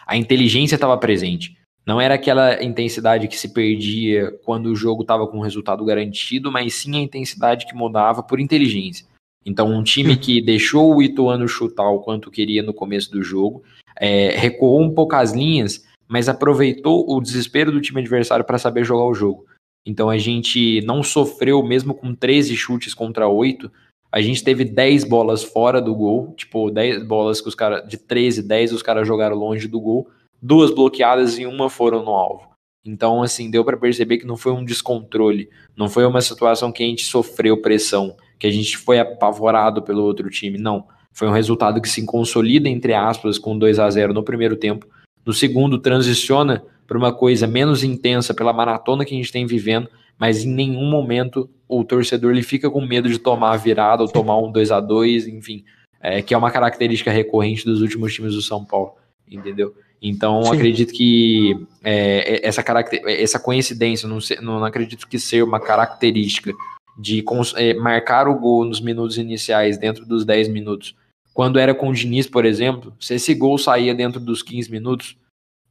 a 0.06 0.18
inteligência 0.18 0.75
estava 0.75 0.97
presente. 0.97 1.57
Não 1.85 2.00
era 2.00 2.15
aquela 2.15 2.63
intensidade 2.63 3.27
que 3.27 3.38
se 3.38 3.53
perdia 3.53 4.31
quando 4.45 4.68
o 4.68 4.75
jogo 4.75 5.01
estava 5.01 5.27
com 5.27 5.39
o 5.39 5.44
resultado 5.44 5.83
garantido, 5.83 6.51
mas 6.51 6.75
sim 6.75 6.95
a 6.95 7.01
intensidade 7.01 7.65
que 7.65 7.75
mudava 7.75 8.24
por 8.24 8.39
inteligência. 8.39 9.06
Então, 9.45 9.72
um 9.72 9.84
time 9.84 10.16
que 10.16 10.42
deixou 10.42 10.95
o 10.95 11.01
Ituano 11.01 11.48
chutar 11.48 11.90
o 11.90 12.00
quanto 12.00 12.31
queria 12.31 12.63
no 12.63 12.74
começo 12.74 13.12
do 13.12 13.22
jogo, 13.22 13.63
é, 14.00 14.30
recuou 14.38 14.81
um 14.81 14.94
pouco 14.94 15.16
as 15.16 15.34
linhas, 15.34 15.86
mas 16.07 16.30
aproveitou 16.30 17.06
o 17.10 17.22
desespero 17.22 17.72
do 17.72 17.81
time 17.81 18.00
adversário 18.01 18.45
para 18.45 18.57
saber 18.57 18.84
jogar 18.84 19.06
o 19.06 19.13
jogo. 19.13 19.45
Então 19.86 20.10
a 20.10 20.18
gente 20.18 20.81
não 20.81 21.04
sofreu, 21.04 21.62
mesmo 21.62 21.94
com 21.94 22.16
13 22.16 22.56
chutes 22.56 22.94
contra 22.94 23.28
8, 23.28 23.69
a 24.12 24.22
gente 24.22 24.44
teve 24.44 24.63
10 24.63 25.04
bolas 25.06 25.44
fora 25.44 25.81
do 25.81 25.94
gol, 25.94 26.34
tipo, 26.38 26.69
10 26.69 27.04
bolas 27.04 27.42
que 27.42 27.50
os 27.50 27.56
caras, 27.56 27.88
de 27.88 27.98
13, 27.98 28.44
10 28.44 28.74
os 28.74 28.84
caras 28.84 29.07
jogaram 29.07 29.36
longe 29.36 29.68
do 29.68 29.81
gol, 29.81 30.07
duas 30.42 30.72
bloqueadas 30.72 31.38
e 31.38 31.45
uma 31.45 31.69
foram 31.69 32.04
no 32.04 32.12
alvo. 32.12 32.54
Então, 32.86 33.24
assim, 33.24 33.50
deu 33.50 33.63
para 33.63 33.78
perceber 33.78 34.18
que 34.18 34.28
não 34.28 34.35
foi 34.38 34.52
um 34.52 34.64
descontrole, 34.64 35.50
não 35.76 35.90
foi 35.90 36.06
uma 36.06 36.21
situação 36.21 36.71
que 36.71 36.83
a 36.83 36.85
gente 36.85 37.06
sofreu 37.06 37.62
pressão, 37.62 38.16
que 38.44 38.47
a 38.47 38.52
gente 38.52 38.78
foi 38.78 39.00
apavorado 39.00 39.81
pelo 39.81 40.04
outro 40.04 40.30
time, 40.30 40.57
não. 40.57 40.83
Foi 41.14 41.30
um 41.30 41.31
resultado 41.31 41.80
que 41.80 41.88
se 41.88 42.06
consolida, 42.06 42.68
entre 42.68 42.94
aspas, 42.94 43.40
com 43.40 43.57
2 43.57 43.80
a 43.80 43.90
0 43.90 44.14
no 44.14 44.21
primeiro 44.21 44.57
tempo. 44.57 44.85
No 45.26 45.31
segundo, 45.31 45.80
transiciona 45.80 46.62
para 46.85 46.97
uma 46.97 47.14
coisa 47.14 47.47
menos 47.47 47.85
intensa 47.85 48.33
pela 48.33 48.52
maratona 48.52 49.06
que 49.06 49.14
a 49.14 49.18
gente 49.18 49.31
tem 49.31 49.45
vivendo, 49.45 49.88
mas 50.19 50.44
em 50.44 50.50
nenhum 50.50 50.90
momento 50.90 51.50
o 51.69 51.85
torcedor 51.85 52.33
ele 52.33 52.44
fica 52.44 52.69
com 52.69 52.81
medo 52.81 53.07
de 53.07 53.18
tomar 53.18 53.54
a 53.54 53.56
virada 53.56 54.04
ou 54.04 54.09
tomar 54.09 54.38
um 54.38 54.52
2 54.52 54.71
a 54.71 54.81
2 54.81 55.26
enfim, 55.30 55.64
é, 56.02 56.21
que 56.21 56.33
é 56.33 56.38
uma 56.38 56.52
característica 56.52 57.12
recorrente 57.12 57.64
dos 57.64 57.80
últimos 57.80 58.14
times 58.14 58.33
do 58.33 58.42
São 58.42 58.66
Paulo, 58.66 58.95
entendeu? 59.26 59.73
Então, 60.02 60.52
acredito 60.52 60.92
que 60.92 61.66
é, 61.81 62.42
é 62.42 62.45
essa, 62.45 62.62
caracter, 62.62 63.02
essa 63.06 63.40
coincidência, 63.40 64.06
não, 64.06 64.19
não 64.42 64.66
acredito 64.66 65.07
que 65.07 65.18
ser 65.18 65.42
uma 65.45 65.62
característica 65.62 66.52
de 66.97 67.23
é, 67.56 67.73
marcar 67.73 68.28
o 68.28 68.40
gol 68.40 68.66
nos 68.66 68.80
minutos 68.80 69.18
iniciais, 69.18 69.78
dentro 69.78 70.06
dos 70.06 70.26
10 70.26 70.50
minutos. 70.50 70.95
Quando 71.33 71.57
era 71.57 71.73
com 71.73 71.90
o 71.90 71.94
Diniz, 71.94 72.28
por 72.28 72.45
exemplo, 72.45 72.94
se 73.00 73.16
esse 73.16 73.33
gol 73.33 73.57
saía 73.57 73.95
dentro 73.95 74.19
dos 74.19 74.44
15 74.44 74.71
minutos, 74.71 75.18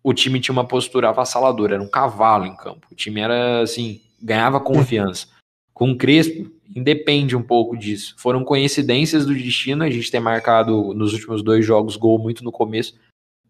o 0.03 0.13
time 0.13 0.41
tinha 0.41 0.53
uma 0.53 0.67
postura 0.67 1.11
avassaladora, 1.11 1.75
era 1.75 1.83
um 1.83 1.89
cavalo 1.89 2.45
em 2.45 2.57
campo. 2.57 2.89
O 2.91 2.95
time 2.95 3.21
era 3.21 3.61
assim, 3.61 4.01
ganhava 4.21 4.59
confiança. 4.59 5.29
Com 5.73 5.93
o 5.93 5.97
Crespo, 5.97 6.51
independe 6.75 7.37
um 7.37 7.43
pouco 7.43 7.77
disso. 7.77 8.15
Foram 8.19 8.45
coincidências 8.45 9.25
do 9.25 9.35
destino, 9.35 9.85
a 9.85 9.91
gente 9.91 10.11
ter 10.11 10.21
marcado 10.21 10.93
nos 10.95 11.13
últimos 11.13 11.43
dois 11.43 11.65
jogos 11.65 11.97
gol 11.97 12.19
muito 12.19 12.43
no 12.43 12.51
começo, 12.51 12.95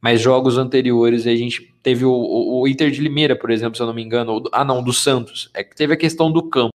mas 0.01 0.21
jogos 0.21 0.59
anteriores 0.59 1.27
a 1.27 1.35
gente 1.35 1.75
teve 1.83 2.05
o, 2.05 2.13
o, 2.13 2.67
Inter 2.69 2.91
de 2.91 3.01
Limeira, 3.01 3.37
por 3.37 3.51
exemplo, 3.51 3.77
se 3.77 3.83
eu 3.83 3.87
não 3.87 3.95
me 3.95 4.03
engano, 4.03 4.33
ou, 4.33 4.43
ah 4.53 4.65
não, 4.65 4.83
do 4.83 4.93
Santos, 4.93 5.51
é 5.55 5.63
que 5.63 5.77
teve 5.77 5.95
a 5.95 5.97
questão 5.97 6.31
do 6.31 6.43
campo, 6.43 6.73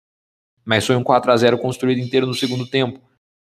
mas 0.67 0.85
foi 0.85 0.97
um 0.97 1.03
4 1.03 1.31
a 1.31 1.37
0 1.37 1.57
construído 1.57 1.99
inteiro 1.99 2.27
no 2.27 2.33
segundo 2.33 2.67
tempo. 2.67 2.99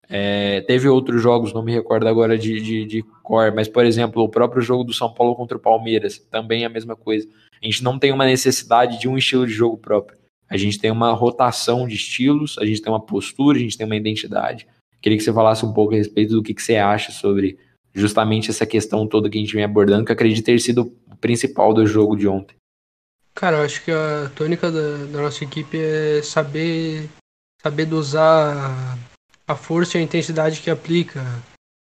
É, 0.09 0.61
teve 0.61 0.89
outros 0.89 1.21
jogos, 1.21 1.53
não 1.53 1.65
me 1.65 1.73
recordo 1.73 2.07
agora 2.07 2.39
de, 2.39 2.61
de, 2.61 2.85
de 2.85 3.03
cor, 3.25 3.53
mas, 3.53 3.67
por 3.67 3.85
exemplo, 3.85 4.23
o 4.23 4.29
próprio 4.29 4.63
jogo 4.63 4.85
do 4.85 4.93
São 4.93 5.13
Paulo 5.13 5.35
contra 5.35 5.57
o 5.57 5.61
Palmeiras, 5.61 6.21
também 6.31 6.63
é 6.63 6.67
a 6.67 6.71
mesma 6.71 6.95
coisa. 6.95 7.27
A 7.61 7.67
gente 7.67 7.83
não 7.83 7.99
tem 7.99 8.13
uma 8.13 8.25
necessidade 8.25 9.01
de 9.01 9.09
um 9.09 9.19
estilo 9.19 9.45
de 9.45 9.53
jogo 9.53 9.77
próprio. 9.77 10.17
A 10.49 10.57
gente 10.57 10.79
tem 10.79 10.93
uma 10.93 11.13
rotação 11.13 11.89
de 11.89 11.97
estilos, 11.97 12.57
a 12.59 12.65
gente 12.65 12.81
tem 12.81 12.93
uma 12.93 13.05
postura, 13.05 13.59
a 13.59 13.61
gente 13.61 13.77
tem 13.77 13.85
uma 13.85 13.97
identidade. 13.97 14.69
Queria 15.03 15.19
que 15.19 15.25
você 15.25 15.33
falasse 15.33 15.67
um 15.67 15.73
pouco 15.73 15.95
a 15.95 15.97
respeito 15.97 16.33
do 16.33 16.45
que, 16.45 16.55
que 16.55 16.63
você 16.63 16.77
acha 16.77 17.11
sobre 17.11 17.59
justamente 17.93 18.51
essa 18.51 18.65
questão 18.65 19.05
toda 19.05 19.29
que 19.29 19.37
a 19.37 19.41
gente 19.41 19.55
vem 19.55 19.65
abordando, 19.65 20.05
que 20.05 20.13
acredito 20.13 20.45
ter 20.45 20.61
sido 20.61 20.93
o 21.11 21.17
principal 21.17 21.75
do 21.75 21.85
jogo 21.85 22.15
de 22.15 22.29
ontem? 22.29 22.55
Cara, 23.37 23.59
eu 23.59 23.65
acho 23.65 23.85
que 23.85 23.91
a 23.91 24.31
tônica 24.35 24.73
da, 24.73 25.05
da 25.13 25.21
nossa 25.21 25.45
equipe 25.45 25.79
é 25.79 26.23
saber 26.23 27.07
saber 27.63 27.85
dosar 27.85 28.97
a 29.47 29.55
força 29.55 29.99
e 29.99 30.01
a 30.01 30.05
intensidade 30.05 30.63
que 30.63 30.71
aplica, 30.71 31.23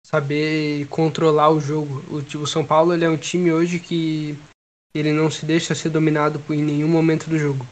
saber 0.05 0.85
controlar 0.89 1.49
o 1.49 1.59
jogo. 1.59 2.03
O, 2.07 2.37
o 2.37 2.45
São 2.45 2.63
Paulo 2.63 2.93
ele 2.93 3.03
é 3.03 3.09
um 3.09 3.17
time 3.17 3.51
hoje 3.51 3.79
que 3.79 4.37
ele 4.93 5.11
não 5.11 5.31
se 5.31 5.43
deixa 5.43 5.73
ser 5.73 5.89
dominado 5.89 6.39
em 6.53 6.61
nenhum 6.61 6.87
momento 6.87 7.27
do 7.27 7.39
jogo. 7.39 7.65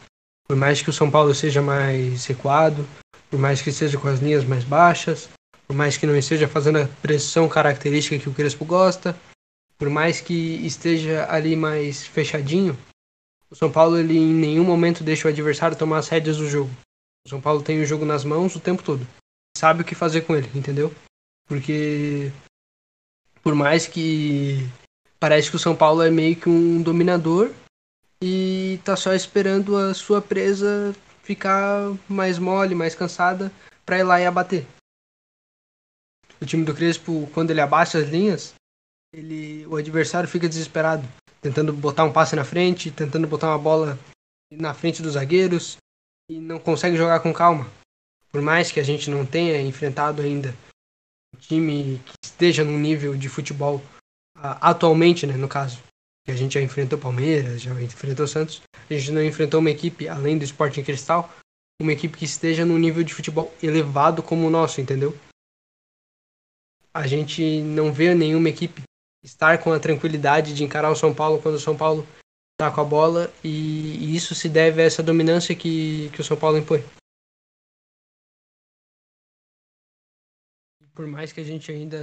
Por 0.48 0.56
mais 0.56 0.82
que 0.82 0.90
o 0.90 0.92
São 0.92 1.08
Paulo 1.08 1.32
seja 1.32 1.62
mais 1.62 2.26
recuado, 2.26 2.84
por 3.30 3.38
mais 3.38 3.62
que 3.62 3.70
esteja 3.70 3.96
com 3.96 4.08
as 4.08 4.18
linhas 4.18 4.44
mais 4.44 4.64
baixas, 4.64 5.28
por 5.68 5.76
mais 5.76 5.96
que 5.96 6.06
não 6.06 6.16
esteja 6.16 6.48
fazendo 6.48 6.78
a 6.80 6.88
pressão 7.00 7.48
característica 7.48 8.18
que 8.18 8.28
o 8.28 8.34
Crespo 8.34 8.64
gosta, 8.64 9.16
por 9.78 9.88
mais 9.88 10.20
que 10.20 10.34
esteja 10.66 11.28
ali 11.30 11.54
mais 11.54 12.04
fechadinho, 12.04 12.76
o 13.50 13.56
São 13.56 13.70
Paulo 13.70 13.98
ele 13.98 14.16
em 14.16 14.34
nenhum 14.34 14.64
momento 14.64 15.04
deixa 15.04 15.26
o 15.26 15.30
adversário 15.30 15.76
tomar 15.76 15.98
as 15.98 16.08
rédeas 16.08 16.36
do 16.36 16.48
jogo. 16.48 16.70
O 17.26 17.28
São 17.28 17.40
Paulo 17.40 17.62
tem 17.62 17.80
o 17.80 17.86
jogo 17.86 18.04
nas 18.04 18.24
mãos 18.24 18.54
o 18.54 18.60
tempo 18.60 18.82
todo. 18.82 19.06
Sabe 19.56 19.82
o 19.82 19.84
que 19.84 19.94
fazer 19.94 20.22
com 20.22 20.36
ele, 20.36 20.50
entendeu? 20.54 20.94
Porque 21.46 22.30
por 23.42 23.54
mais 23.54 23.86
que 23.86 24.68
parece 25.18 25.50
que 25.50 25.56
o 25.56 25.60
São 25.60 25.74
Paulo 25.74 26.02
é 26.02 26.10
meio 26.10 26.36
que 26.36 26.48
um 26.48 26.82
dominador 26.82 27.52
e 28.22 28.80
tá 28.84 28.96
só 28.96 29.14
esperando 29.14 29.76
a 29.76 29.94
sua 29.94 30.20
presa 30.20 30.94
ficar 31.22 31.92
mais 32.08 32.38
mole, 32.38 32.74
mais 32.74 32.94
cansada 32.94 33.52
para 33.84 33.98
ir 33.98 34.02
lá 34.02 34.20
e 34.20 34.26
abater. 34.26 34.66
O 36.40 36.46
time 36.46 36.64
do 36.64 36.74
Crespo, 36.74 37.28
quando 37.34 37.50
ele 37.50 37.60
abaixa 37.60 37.98
as 37.98 38.08
linhas, 38.08 38.54
ele, 39.12 39.66
o 39.66 39.76
adversário 39.76 40.28
fica 40.28 40.48
desesperado, 40.48 41.06
tentando 41.40 41.72
botar 41.72 42.04
um 42.04 42.12
passe 42.12 42.34
na 42.36 42.44
frente, 42.44 42.90
tentando 42.90 43.26
botar 43.26 43.48
uma 43.48 43.58
bola 43.58 43.98
na 44.52 44.74
frente 44.74 45.02
dos 45.02 45.12
zagueiros 45.12 45.76
e 46.30 46.38
não 46.38 46.58
consegue 46.58 46.96
jogar 46.96 47.20
com 47.20 47.32
calma. 47.32 47.70
Por 48.30 48.42
mais 48.42 48.70
que 48.70 48.80
a 48.80 48.82
gente 48.82 49.10
não 49.10 49.24
tenha 49.24 49.60
enfrentado 49.60 50.22
ainda 50.22 50.54
um 51.34 51.38
time 51.38 52.00
que 52.04 52.14
esteja 52.24 52.64
num 52.64 52.78
nível 52.78 53.16
de 53.16 53.28
futebol 53.28 53.82
atualmente, 54.34 55.26
né, 55.26 55.36
no 55.36 55.48
caso, 55.48 55.82
que 56.24 56.30
a 56.30 56.36
gente 56.36 56.54
já 56.54 56.60
enfrentou 56.60 56.98
Palmeiras, 56.98 57.62
já 57.62 57.72
enfrentou 57.82 58.26
Santos, 58.26 58.62
a 58.88 58.94
gente 58.94 59.10
não 59.12 59.24
enfrentou 59.24 59.60
uma 59.60 59.70
equipe 59.70 60.08
além 60.08 60.38
do 60.38 60.44
Sporting 60.44 60.84
Cristal, 60.84 61.32
uma 61.80 61.92
equipe 61.92 62.16
que 62.16 62.24
esteja 62.24 62.64
num 62.64 62.78
nível 62.78 63.02
de 63.02 63.14
futebol 63.14 63.52
elevado 63.62 64.22
como 64.22 64.46
o 64.46 64.50
nosso, 64.50 64.80
entendeu? 64.80 65.16
A 66.92 67.06
gente 67.06 67.60
não 67.62 67.92
vê 67.92 68.14
nenhuma 68.14 68.48
equipe 68.48 68.82
estar 69.22 69.58
com 69.58 69.72
a 69.72 69.80
tranquilidade 69.80 70.54
de 70.54 70.64
encarar 70.64 70.90
o 70.90 70.96
São 70.96 71.14
Paulo 71.14 71.40
quando 71.40 71.56
o 71.56 71.60
São 71.60 71.76
Paulo 71.76 72.06
está 72.60 72.70
com 72.72 72.80
a 72.80 72.84
bola 72.84 73.32
e, 73.44 74.16
isso 74.16 74.34
se 74.34 74.48
deve 74.48 74.82
a 74.82 74.84
essa 74.84 75.02
dominância 75.02 75.54
que, 75.54 76.10
que 76.12 76.20
o 76.20 76.24
São 76.24 76.36
Paulo 76.36 76.58
impõe. 76.58 76.84
Por 80.92 81.06
mais 81.06 81.32
que 81.32 81.40
a 81.40 81.44
gente 81.44 81.70
ainda 81.70 82.02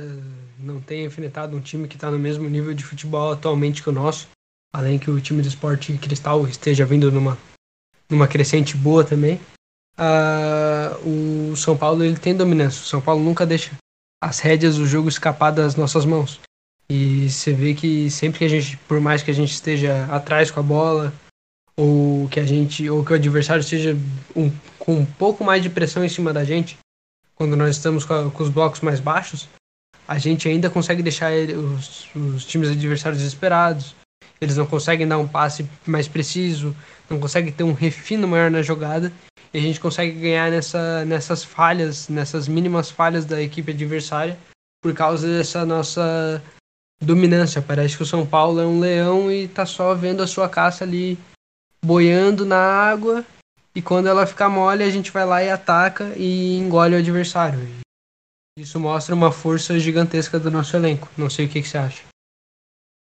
não 0.58 0.80
tenha 0.80 1.06
enfrentado 1.06 1.58
um 1.58 1.60
time 1.60 1.88
que 1.88 1.96
está 1.96 2.10
no 2.10 2.18
mesmo 2.18 2.48
nível 2.50 2.74
de 2.74 2.86
futebol 2.86 3.34
atualmente 3.34 3.84
que 3.84 3.90
o 3.90 3.92
nosso, 3.92 4.30
além 4.74 4.98
que 4.98 5.12
o 5.12 5.20
time 5.20 5.42
do 5.42 5.48
Esporte 5.50 5.98
Cristal 5.98 6.48
esteja 6.48 6.86
vindo 6.86 7.12
numa, 7.12 7.38
numa 8.10 8.26
crescente 8.26 8.78
boa 8.78 9.04
também, 9.04 9.36
uh, 10.00 11.52
o 11.52 11.58
São 11.58 11.78
Paulo 11.78 12.06
ele 12.06 12.18
tem 12.18 12.34
dominância. 12.34 12.82
O 12.82 12.86
São 12.86 13.02
Paulo 13.02 13.22
nunca 13.22 13.46
deixa 13.46 13.74
as 14.24 14.40
rédeas 14.40 14.78
do 14.78 14.88
jogo 14.88 15.10
escapar 15.10 15.52
das 15.52 15.76
nossas 15.76 16.06
mãos. 16.06 16.40
E 16.90 17.30
você 17.30 17.52
vê 17.52 17.74
que 17.74 18.10
sempre 18.12 18.40
que 18.40 18.46
a 18.46 18.50
gente, 18.50 18.78
por 18.88 19.00
mais 19.00 19.24
que 19.24 19.32
a 19.32 19.34
gente 19.34 19.52
esteja 19.52 20.06
atrás 20.06 20.52
com 20.52 20.60
a 20.60 20.64
bola, 20.64 21.14
ou 21.76 22.28
que 22.30 22.40
a 22.40 22.46
gente, 22.46 22.90
ou 22.90 23.04
que 23.04 23.12
o 23.12 23.16
adversário 23.16 23.62
esteja 23.62 23.98
um, 24.36 24.52
com 24.78 25.00
um 25.00 25.06
pouco 25.06 25.44
mais 25.44 25.64
de 25.64 25.70
pressão 25.70 26.06
em 26.06 26.10
cima 26.10 26.32
da 26.32 26.44
gente, 26.44 26.78
quando 27.36 27.56
nós 27.56 27.76
estamos 27.76 28.06
com, 28.06 28.14
a, 28.14 28.32
com 28.32 28.44
os 28.44 28.50
blocos 28.50 28.82
mais 28.82 29.00
baixos, 29.00 29.50
a 30.08 30.18
gente 30.18 30.48
ainda 30.48 30.70
consegue 30.70 31.02
deixar 31.02 31.32
ele, 31.32 31.54
os, 31.54 32.08
os 32.16 32.46
times 32.46 32.70
adversários 32.70 33.20
desesperados. 33.20 33.96
Eles 34.40 34.56
não 34.56 34.66
conseguem 34.66 35.08
dar 35.08 35.18
um 35.18 35.28
passe 35.28 35.68
mais 35.86 36.08
preciso, 36.08 36.76
não 37.10 37.20
conseguem 37.20 37.52
ter 37.52 37.64
um 37.64 37.74
refino 37.74 38.28
maior 38.28 38.52
na 38.52 38.62
jogada. 38.62 39.12
E 39.54 39.58
a 39.58 39.62
gente 39.62 39.80
consegue 39.80 40.20
ganhar 40.20 40.52
nessa, 40.52 41.04
nessas 41.06 41.44
falhas, 41.44 42.10
nessas 42.10 42.48
mínimas 42.48 42.92
falhas 42.92 43.26
da 43.26 43.42
equipe 43.42 43.72
adversária, 43.72 44.38
por 44.84 44.94
causa 44.94 45.28
dessa 45.28 45.66
nossa 45.66 46.44
dominância. 47.02 47.62
Parece 47.62 47.98
que 47.98 48.04
o 48.04 48.06
São 48.06 48.26
Paulo 48.26 48.60
é 48.60 48.66
um 48.66 48.80
leão 48.80 49.32
e 49.32 49.48
tá 49.48 49.66
só 49.66 49.94
vendo 49.94 50.22
a 50.22 50.28
sua 50.28 50.50
caça 50.50 50.84
ali 50.84 51.18
boiando 51.84 52.46
na 52.46 52.58
água. 52.58 53.24
E 53.76 53.82
quando 53.82 54.08
ela 54.08 54.26
ficar 54.26 54.50
mole, 54.50 54.84
a 54.84 54.90
gente 54.90 55.12
vai 55.12 55.26
lá 55.26 55.44
e 55.44 55.50
ataca 55.50 56.14
e 56.16 56.56
engole 56.58 56.96
o 56.96 57.00
adversário. 57.00 57.60
Isso 58.58 58.80
mostra 58.80 59.14
uma 59.14 59.32
força 59.32 59.78
gigantesca 59.78 60.40
do 60.40 60.50
nosso 60.50 60.76
elenco. 60.78 61.10
Não 61.18 61.30
sei 61.30 61.46
o 61.46 61.50
que, 61.50 61.62
que 61.62 61.68
você 61.68 61.78
acha. 61.78 62.04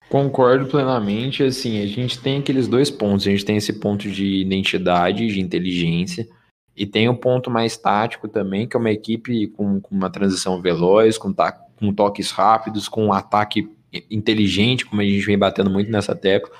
Concordo 0.09 0.65
plenamente. 0.65 1.43
Assim, 1.43 1.79
a 1.81 1.85
gente 1.85 2.19
tem 2.19 2.39
aqueles 2.39 2.67
dois 2.67 2.89
pontos. 2.89 3.27
A 3.27 3.29
gente 3.29 3.45
tem 3.45 3.57
esse 3.57 3.73
ponto 3.73 4.09
de 4.09 4.41
identidade, 4.41 5.27
de 5.27 5.39
inteligência. 5.39 6.27
E 6.75 6.87
tem 6.87 7.07
o 7.07 7.11
um 7.11 7.15
ponto 7.15 7.51
mais 7.51 7.77
tático 7.77 8.27
também, 8.27 8.67
que 8.67 8.75
é 8.75 8.79
uma 8.79 8.91
equipe 8.91 9.47
com, 9.49 9.79
com 9.79 9.95
uma 9.95 10.09
transição 10.09 10.59
veloz, 10.59 11.19
com, 11.19 11.31
com 11.75 11.93
toques 11.93 12.31
rápidos, 12.31 12.89
com 12.89 13.05
um 13.05 13.13
ataque 13.13 13.69
inteligente, 14.09 14.85
como 14.85 15.01
a 15.01 15.05
gente 15.05 15.25
vem 15.25 15.37
batendo 15.37 15.69
muito 15.69 15.91
nessa 15.91 16.15
tecla. 16.15 16.51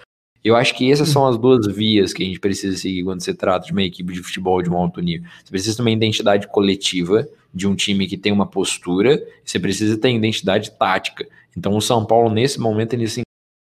Eu 0.43 0.55
acho 0.57 0.75
que 0.75 0.91
essas 0.91 1.07
são 1.07 1.25
as 1.25 1.37
duas 1.37 1.65
vias 1.67 2.11
que 2.11 2.21
a 2.21 2.25
gente 2.25 2.39
precisa 2.39 2.75
seguir 2.75 3.03
quando 3.03 3.21
se 3.21 3.33
trata 3.33 3.65
de 3.65 3.71
uma 3.71 3.83
equipe 3.83 4.11
de 4.11 4.21
futebol 4.21 4.61
de 4.61 4.69
um 4.69 4.75
alto 4.75 4.99
nível. 4.99 5.29
Você 5.43 5.49
precisa 5.49 5.77
ter 5.77 5.81
uma 5.81 5.91
identidade 5.91 6.47
coletiva 6.47 7.27
de 7.53 7.65
um 7.65 7.75
time 7.75 8.07
que 8.07 8.17
tem 8.17 8.31
uma 8.31 8.45
postura, 8.45 9.25
você 9.45 9.57
precisa 9.57 9.97
ter 9.97 10.11
identidade 10.11 10.71
tática. 10.71 11.25
Então 11.55 11.77
o 11.77 11.81
São 11.81 12.05
Paulo, 12.05 12.29
nesse 12.29 12.59
momento, 12.59 12.93
ele 12.93 13.07
se 13.07 13.21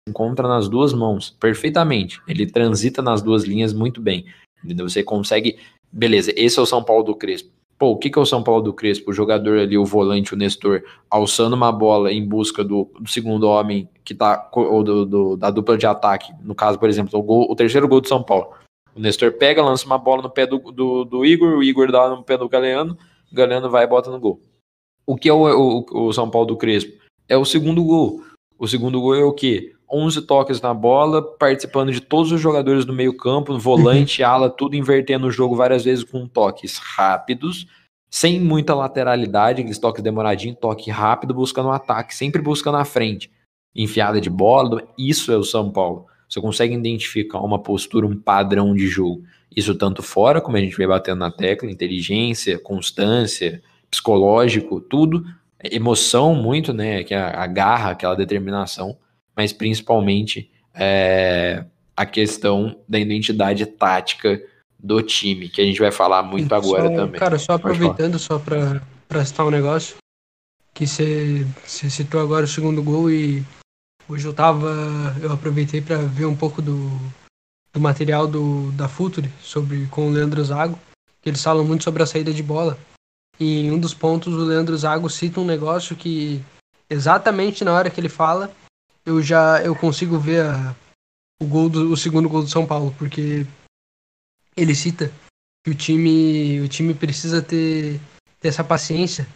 encontra 0.07 0.47
nas 0.47 0.69
duas 0.69 0.93
mãos, 0.93 1.31
perfeitamente. 1.41 2.21
Ele 2.29 2.47
transita 2.47 3.01
nas 3.01 3.23
duas 3.23 3.45
linhas 3.45 3.73
muito 3.73 4.01
bem. 4.01 4.27
Entendeu? 4.63 4.89
Você 4.89 5.03
consegue. 5.03 5.59
Beleza, 5.91 6.33
esse 6.37 6.59
é 6.59 6.63
o 6.63 6.67
São 6.67 6.83
Paulo 6.83 7.05
do 7.05 7.15
Crespo. 7.15 7.56
Pô, 7.79 7.91
o 7.91 7.99
que, 7.99 8.09
que 8.09 8.19
é 8.19 8.23
o 8.23 8.27
São 8.27 8.43
Paulo 8.43 8.63
do 8.63 8.73
Crespo? 8.73 9.11
O 9.11 9.15
jogador 9.15 9.59
ali, 9.59 9.77
o 9.77 9.85
volante, 9.85 10.33
o 10.33 10.37
Nestor, 10.37 10.83
alçando 11.11 11.55
uma 11.55 11.71
bola 11.71 12.11
em 12.11 12.27
busca 12.27 12.65
do, 12.65 12.91
do 12.99 13.09
segundo 13.09 13.47
homem 13.49 13.87
que 14.03 14.15
tá, 14.15 14.49
ou 14.53 14.83
do, 14.83 15.05
do, 15.05 15.37
da 15.37 15.51
dupla 15.51 15.77
de 15.77 15.87
ataque. 15.87 16.33
No 16.43 16.55
caso, 16.55 16.79
por 16.79 16.89
exemplo, 16.89 17.19
o, 17.19 17.23
gol, 17.23 17.47
o 17.51 17.55
terceiro 17.55 17.87
gol 17.87 18.01
do 18.01 18.09
São 18.09 18.23
Paulo. 18.23 18.51
O 18.95 19.01
Nestor 19.01 19.33
pega, 19.33 19.63
lança 19.63 19.85
uma 19.85 19.99
bola 19.99 20.23
no 20.23 20.31
pé 20.31 20.47
do, 20.47 20.59
do, 20.59 21.05
do 21.05 21.27
Igor, 21.27 21.59
o 21.59 21.63
Igor 21.63 21.93
dá 21.93 22.09
no 22.09 22.23
pé 22.23 22.39
do 22.39 22.49
Galeano, 22.49 22.97
o 23.31 23.35
Galeano 23.35 23.69
vai 23.69 23.85
e 23.85 23.87
bota 23.87 24.11
no 24.11 24.19
gol. 24.19 24.41
O 25.07 25.15
que 25.15 25.29
é 25.29 25.33
o, 25.33 25.45
o, 25.45 26.09
o 26.09 26.13
São 26.15 26.31
Paulo 26.31 26.47
do 26.47 26.57
Crespo? 26.57 27.05
É 27.29 27.37
o 27.37 27.45
segundo 27.45 27.85
gol. 27.85 28.23
O 28.59 28.67
segundo 28.67 29.01
gol 29.01 29.15
é 29.15 29.25
o 29.25 29.33
quê? 29.33 29.75
11 29.91 30.23
toques 30.23 30.61
na 30.61 30.75
bola, 30.75 31.23
participando 31.23 31.93
de 31.93 32.01
todos 32.01 32.33
os 32.33 32.41
jogadores 32.41 32.85
do 32.85 32.93
meio-campo, 32.93 33.57
volante, 33.59 34.23
ala, 34.23 34.51
tudo 34.51 34.75
invertendo 34.75 35.27
o 35.27 35.31
jogo 35.31 35.55
várias 35.55 35.85
vezes 35.85 36.03
com 36.03 36.27
toques 36.27 36.79
rápidos, 36.79 37.67
sem 38.11 38.41
muita 38.41 38.75
lateralidade, 38.75 39.61
aqueles 39.61 39.79
toques 39.79 40.03
demoradinhos, 40.03 40.59
toque 40.61 40.91
rápido, 40.91 41.35
buscando 41.35 41.67
o 41.67 41.69
um 41.69 41.73
ataque, 41.73 42.15
sempre 42.15 42.41
buscando 42.41 42.79
a 42.79 42.85
frente. 42.85 43.31
Enfiada 43.75 44.21
de 44.21 44.31
bola, 44.31 44.83
isso 44.99 45.31
é 45.31 45.37
o 45.37 45.45
São 45.45 45.71
Paulo. 45.71 46.07
Você 46.29 46.41
consegue 46.41 46.75
identificar 46.75 47.41
uma 47.41 47.59
postura, 47.59 48.07
um 48.07 48.17
padrão 48.17 48.75
de 48.75 48.89
jogo. 48.89 49.23
Isso 49.55 49.75
tanto 49.75 50.03
fora, 50.03 50.41
como 50.41 50.57
a 50.57 50.61
gente 50.61 50.77
vem 50.77 50.89
batendo 50.89 51.19
na 51.19 51.31
tecla, 51.31 51.71
inteligência, 51.71 52.59
constância, 52.59 53.63
psicológico, 53.91 54.81
tudo, 54.81 55.25
emoção 55.75 56.35
muito, 56.35 56.73
né, 56.73 57.03
que 57.03 57.15
é 57.15 57.19
a 57.19 57.47
garra, 57.47 57.91
aquela 57.91 58.15
determinação 58.15 58.97
mas 59.37 59.53
principalmente 59.53 60.51
é, 60.75 61.65
a 61.95 62.07
questão 62.07 62.81
da 62.89 62.99
identidade 62.99 63.67
tática 63.67 64.43
do 64.79 65.03
time, 65.03 65.49
que 65.49 65.61
a 65.61 65.65
gente 65.65 65.79
vai 65.79 65.93
falar 65.93 66.23
muito 66.23 66.53
agora 66.55 66.89
só, 66.89 66.95
também. 66.95 67.21
Cara, 67.21 67.39
só 67.39 67.53
aproveitando 67.53 68.19
só 68.19 68.39
para 68.39 69.25
citar 69.25 69.47
um 69.47 69.51
negócio, 69.51 69.97
que 70.73 70.87
você 70.87 71.45
citou 71.63 72.21
agora 72.21 72.47
o 72.47 72.49
segundo 72.49 72.83
gol 72.83 73.11
e 73.11 73.45
hoje 74.09 74.27
eu 74.27 74.33
tava, 74.33 74.71
eu 75.21 75.31
aproveitei 75.33 75.83
para 75.83 75.99
ver 75.99 76.27
um 76.27 76.37
pouco 76.37 76.63
do, 76.63 76.91
do 77.73 77.81
material 77.81 78.27
do, 78.27 78.71
da 78.73 78.89
Futuri 78.89 79.31
sobre 79.43 79.87
com 79.87 80.09
o 80.09 80.11
Leandro 80.11 80.43
Zago, 80.43 80.79
que 81.21 81.29
eles 81.29 81.43
falam 81.43 81.65
muito 81.65 81.85
sobre 81.85 82.03
a 82.03 82.07
saída 82.07 82.33
de 82.33 82.43
bola. 82.43 82.79
E 83.39 83.61
em 83.61 83.71
um 83.71 83.79
dos 83.79 83.95
pontos 83.95 84.35
o 84.35 84.45
Leandro 84.45 84.77
Zago 84.77 85.09
cita 85.11 85.41
um 85.41 85.45
negócio 85.45 85.95
que 85.95 86.43
exatamente 86.89 87.65
na 87.65 87.73
hora 87.73 87.91
que 87.91 88.01
ele 88.01 88.09
fala, 88.09 88.55
eu 89.05 89.23
já 89.23 89.63
eu 89.63 89.75
consigo 89.75 90.19
ver 90.19 90.47
a, 90.47 90.75
o 91.41 91.47
gol 91.47 91.69
do 91.69 91.93
o 91.93 91.97
segundo 91.97 92.29
gol 92.29 92.43
do 92.43 92.49
São 92.49 92.67
Paulo, 92.67 92.95
porque 92.99 93.47
ele 94.57 94.75
cita 94.75 95.13
que 95.65 95.71
o 95.71 95.75
time 95.75 96.61
o 96.61 96.69
time 96.69 96.95
precisa 96.95 97.43
ter, 97.43 98.01
ter 98.41 98.49
essa 98.49 98.65
paciência 98.65 99.27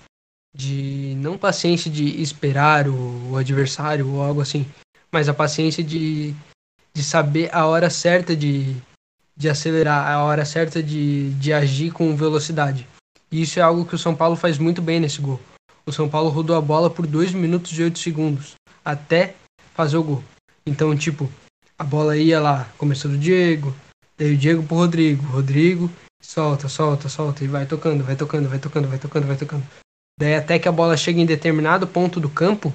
de 0.55 1.15
não 1.19 1.39
paciência 1.39 1.91
de 1.91 2.21
esperar 2.21 2.89
o, 2.89 3.33
o 3.33 3.37
adversário 3.37 4.09
ou 4.09 4.23
algo 4.23 4.41
assim, 4.41 4.67
mas 5.13 5.29
a 5.29 5.35
paciência 5.35 5.85
de 5.85 6.35
de 6.93 7.03
saber 7.03 7.55
a 7.55 7.67
hora 7.67 7.89
certa 7.89 8.35
de, 8.35 8.77
de 9.37 9.49
acelerar, 9.49 10.09
a 10.09 10.23
hora 10.25 10.45
certa 10.45 10.83
de, 10.83 11.31
de 11.35 11.53
agir 11.53 11.93
com 11.93 12.17
velocidade. 12.17 12.87
E 13.31 13.43
isso 13.43 13.59
é 13.59 13.63
algo 13.63 13.85
que 13.85 13.95
o 13.95 13.99
São 13.99 14.15
Paulo 14.15 14.37
faz 14.37 14.59
muito 14.59 14.83
bem 14.83 14.99
nesse 14.99 15.21
gol. 15.21 15.41
O 15.87 15.93
São 15.93 16.09
Paulo 16.09 16.31
rodou 16.31 16.57
a 16.57 16.61
bola 16.61 16.91
por 16.91 17.07
2 17.07 17.33
minutos 17.33 17.79
e 17.79 17.83
8 17.83 17.99
segundos 17.99 18.55
até 18.85 19.35
fazer 19.75 19.97
o 19.97 20.03
gol. 20.03 20.25
Então, 20.67 20.97
tipo, 20.97 21.31
a 21.79 21.85
bola 21.85 22.17
ia 22.17 22.41
lá, 22.41 22.69
começou 22.77 23.11
do 23.11 23.17
Diego, 23.17 23.75
daí 24.19 24.35
o 24.35 24.37
Diego 24.37 24.63
pro 24.63 24.77
Rodrigo, 24.77 25.25
Rodrigo 25.27 25.91
solta, 26.21 26.69
solta, 26.69 27.09
solta 27.09 27.43
e 27.43 27.49
vai 27.49 27.67
tocando, 27.67 28.05
vai 28.05 28.15
tocando, 28.15 28.49
vai 28.49 28.59
tocando, 28.59 28.89
vai 28.89 28.99
tocando, 28.99 29.27
vai 29.27 29.37
tocando. 29.37 29.67
Daí 30.19 30.35
até 30.35 30.59
que 30.59 30.69
a 30.69 30.73
bola 30.73 30.97
chega 30.97 31.21
em 31.21 31.27
determinado 31.27 31.87
ponto 31.87 32.21
do 32.21 32.29
campo 32.29 32.73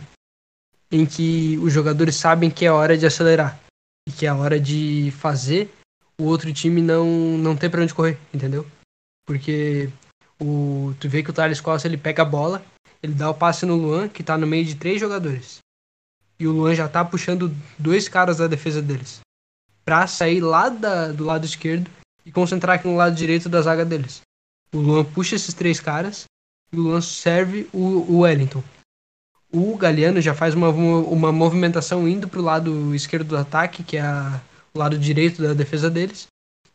em 0.91 1.05
que 1.05 1.57
os 1.61 1.71
jogadores 1.71 2.15
sabem 2.15 2.49
que 2.49 2.65
é 2.65 2.71
hora 2.71 2.97
de 2.97 3.05
acelerar 3.05 3.59
e 4.07 4.11
que 4.11 4.25
é 4.25 4.33
hora 4.33 4.59
de 4.59 5.13
fazer 5.19 5.71
o 6.19 6.23
outro 6.23 6.51
time 6.51 6.81
não 6.81 7.05
não 7.37 7.55
ter 7.55 7.69
para 7.69 7.81
onde 7.81 7.93
correr, 7.93 8.17
entendeu? 8.33 8.65
Porque 9.25 9.89
o 10.45 10.93
tu 10.99 11.09
vê 11.09 11.23
que 11.23 11.29
o 11.29 11.33
Thales 11.33 11.59
Costa 11.59 11.87
ele 11.87 11.97
pega 11.97 12.21
a 12.21 12.25
bola, 12.25 12.63
ele 13.01 13.13
dá 13.13 13.29
o 13.29 13.33
passe 13.33 13.65
no 13.65 13.75
Luan, 13.75 14.07
que 14.07 14.23
tá 14.23 14.37
no 14.37 14.47
meio 14.47 14.65
de 14.65 14.75
três 14.75 14.99
jogadores. 14.99 15.59
E 16.39 16.47
o 16.47 16.51
Luan 16.51 16.75
já 16.75 16.87
tá 16.87 17.03
puxando 17.03 17.55
dois 17.77 18.07
caras 18.07 18.37
da 18.37 18.47
defesa 18.47 18.81
deles. 18.81 19.21
Pra 19.83 20.05
sair 20.07 20.41
lá 20.41 20.69
da, 20.69 21.11
do 21.11 21.23
lado 21.23 21.45
esquerdo 21.45 21.89
e 22.25 22.31
concentrar 22.31 22.75
aqui 22.75 22.87
no 22.87 22.95
lado 22.95 23.15
direito 23.15 23.47
da 23.47 23.61
zaga 23.61 23.85
deles. 23.85 24.21
O 24.73 24.79
Luan 24.79 25.05
puxa 25.05 25.35
esses 25.35 25.53
três 25.53 25.79
caras 25.79 26.25
e 26.71 26.77
o 26.77 26.81
Luan 26.81 27.01
serve 27.01 27.67
o, 27.71 27.79
o 28.11 28.19
Wellington. 28.19 28.63
O 29.51 29.77
Galeano 29.77 30.19
já 30.19 30.33
faz 30.33 30.53
uma, 30.53 30.69
uma 30.69 31.31
movimentação 31.31 32.07
indo 32.07 32.27
pro 32.27 32.41
lado 32.41 32.93
esquerdo 32.93 33.29
do 33.29 33.37
ataque, 33.37 33.83
que 33.83 33.97
é 33.97 34.01
a, 34.01 34.41
o 34.73 34.79
lado 34.79 34.97
direito 34.97 35.41
da 35.41 35.53
defesa 35.53 35.89
deles, 35.89 36.27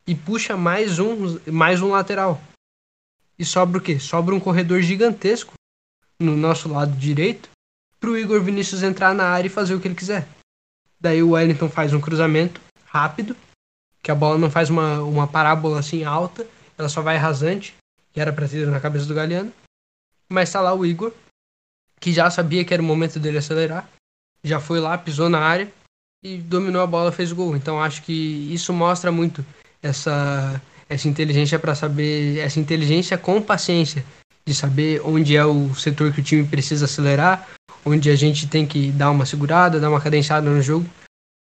e 0.07 0.15
puxa 0.15 0.57
mais 0.57 0.99
um, 0.99 1.39
mais 1.47 1.83
um 1.83 1.91
lateral. 1.91 2.41
E 3.41 3.45
sobra 3.47 3.79
o 3.79 3.81
quê? 3.81 3.99
Sobra 3.99 4.35
um 4.35 4.39
corredor 4.39 4.83
gigantesco 4.83 5.55
no 6.21 6.37
nosso 6.37 6.69
lado 6.69 6.95
direito 6.95 7.49
para 7.99 8.11
o 8.11 8.19
Igor 8.19 8.43
Vinícius 8.43 8.83
entrar 8.83 9.15
na 9.15 9.31
área 9.31 9.47
e 9.47 9.51
fazer 9.51 9.75
o 9.75 9.81
que 9.81 9.89
ele 9.89 9.95
quiser. 9.95 10.29
Daí 11.01 11.23
o 11.23 11.31
Wellington 11.31 11.71
faz 11.71 11.95
um 11.95 12.01
cruzamento 12.03 12.61
rápido, 12.85 13.35
que 14.03 14.11
a 14.11 14.15
bola 14.15 14.37
não 14.37 14.51
faz 14.51 14.69
uma, 14.69 15.03
uma 15.03 15.27
parábola 15.27 15.81
assim 15.81 16.05
alta, 16.05 16.47
ela 16.77 16.91
só 16.91 17.01
vai 17.01 17.17
rasante, 17.17 17.75
que 18.13 18.21
era 18.21 18.31
para 18.31 18.47
ter 18.47 18.67
na 18.67 18.79
cabeça 18.79 19.07
do 19.07 19.15
Galeano. 19.15 19.51
Mas 20.29 20.51
está 20.51 20.61
lá 20.61 20.75
o 20.75 20.85
Igor, 20.85 21.11
que 21.99 22.13
já 22.13 22.31
sabia 22.31 22.63
que 22.63 22.75
era 22.75 22.83
o 22.83 22.87
momento 22.87 23.19
dele 23.19 23.39
acelerar, 23.39 23.89
já 24.45 24.61
foi 24.61 24.81
lá, 24.81 24.99
pisou 24.99 25.31
na 25.31 25.41
área 25.41 25.73
e 26.23 26.37
dominou 26.37 26.83
a 26.83 26.87
bola, 26.87 27.11
fez 27.11 27.33
o 27.33 27.37
gol. 27.37 27.57
Então 27.57 27.83
acho 27.83 28.03
que 28.03 28.53
isso 28.53 28.71
mostra 28.75 29.11
muito 29.11 29.43
essa 29.83 30.61
essa 30.91 31.09
inteligência 31.09 31.57
para 31.57 31.75
saber 31.75 32.39
essa 32.39 32.59
inteligência 32.59 33.17
com 33.17 33.41
paciência 33.41 34.05
de 34.45 34.53
saber 34.53 35.01
onde 35.05 35.37
é 35.37 35.45
o 35.45 35.73
setor 35.75 36.13
que 36.13 36.21
o 36.21 36.25
time 36.25 36.45
precisa 36.45 36.87
acelerar, 36.87 37.49
onde 37.85 38.11
a 38.11 38.17
gente 38.17 38.49
tem 38.49 38.67
que 38.67 38.91
dar 38.91 39.11
uma 39.13 39.25
segurada, 39.25 39.79
dar 39.79 39.89
uma 39.89 40.01
cadenciada 40.01 40.51
no 40.51 40.61
jogo. 40.61 40.89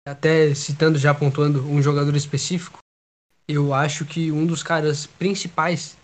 Até 0.07 0.53
citando 0.55 0.99
já 0.99 1.15
pontuando 1.15 1.65
um 1.69 1.81
jogador 1.81 2.17
específico, 2.17 2.79
eu 3.47 3.73
acho 3.73 4.05
que 4.05 4.33
um 4.33 4.45
dos 4.45 4.63
caras 4.63 5.07
principais 5.07 5.97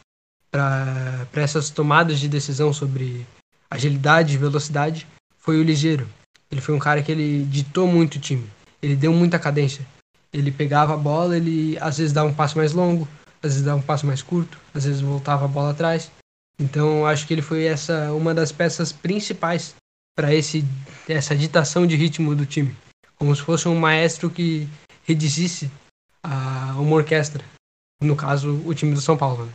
para 0.51 1.27
essas 1.35 1.71
tomadas 1.71 2.21
de 2.21 2.29
decisão 2.29 2.73
sobre 2.73 3.27
agilidade 3.69 4.35
e 4.35 4.39
velocidade 4.39 5.07
foi 5.39 5.59
o 5.59 5.65
Ligeiro. 5.65 6.09
Ele 6.51 6.61
foi 6.61 6.75
um 6.75 6.79
cara 6.79 7.03
que 7.03 7.11
ele 7.11 7.45
ditou 7.47 7.89
muito 7.89 8.17
o 8.17 8.21
time. 8.21 8.49
Ele 8.81 8.95
deu 8.95 9.13
muita 9.13 9.39
cadência. 9.39 9.85
Ele 10.37 10.51
pegava 10.51 10.95
a 10.95 10.97
bola, 10.97 11.37
ele 11.37 11.79
às 11.81 11.97
vezes 11.97 12.13
dava 12.13 12.29
um 12.29 12.35
passo 12.35 12.59
mais 12.59 12.73
longo, 12.73 13.09
às 13.43 13.53
vezes 13.53 13.63
dava 13.63 13.79
um 13.79 13.83
passo 13.83 14.07
mais 14.07 14.23
curto, 14.23 14.59
às 14.75 14.85
vezes 14.85 15.01
voltava 15.01 15.47
a 15.47 15.49
bola 15.49 15.71
atrás. 15.71 16.11
Então 16.59 17.07
acho 17.07 17.27
que 17.27 17.33
ele 17.33 17.43
foi 17.43 17.65
essa 17.65 18.13
uma 18.13 18.35
das 18.35 18.53
peças 18.53 18.93
principais 18.93 19.75
para 20.17 20.35
esse 20.35 20.65
essa 21.09 21.35
ditação 21.35 21.87
de 21.87 21.97
ritmo 21.97 22.35
do 22.35 22.45
time, 22.45 22.77
como 23.17 23.35
se 23.35 23.43
fosse 23.43 23.69
um 23.69 23.79
maestro 23.79 24.31
que 24.31 24.69
redigisse 25.05 25.71
a, 26.23 26.75
uma 26.79 26.97
orquestra, 26.97 27.45
no 28.03 28.17
caso 28.17 28.61
o 28.67 28.75
time 28.75 28.95
do 28.95 29.01
São 29.01 29.17
Paulo. 29.17 29.47
Né? 29.47 29.53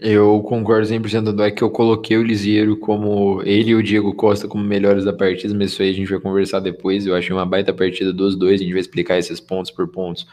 Eu 0.00 0.40
concordo 0.42 0.86
100% 0.86 1.32
do 1.32 1.42
é 1.42 1.50
que 1.50 1.62
eu 1.62 1.70
coloquei 1.70 2.16
o 2.16 2.22
Lisieiro 2.22 2.76
como 2.76 3.42
ele 3.42 3.70
e 3.70 3.74
o 3.74 3.82
Diego 3.82 4.14
Costa 4.14 4.46
como 4.46 4.62
melhores 4.62 5.04
da 5.04 5.12
partida, 5.12 5.52
mas 5.54 5.72
isso 5.72 5.82
aí 5.82 5.90
a 5.90 5.92
gente 5.92 6.10
vai 6.10 6.20
conversar 6.20 6.60
depois. 6.60 7.04
Eu 7.04 7.16
achei 7.16 7.32
uma 7.32 7.44
baita 7.44 7.74
partida 7.74 8.12
dos 8.12 8.36
dois, 8.36 8.60
a 8.60 8.62
gente 8.62 8.72
vai 8.72 8.80
explicar 8.80 9.18
esses 9.18 9.40
pontos 9.40 9.72
por 9.72 9.88
pontos 9.88 10.26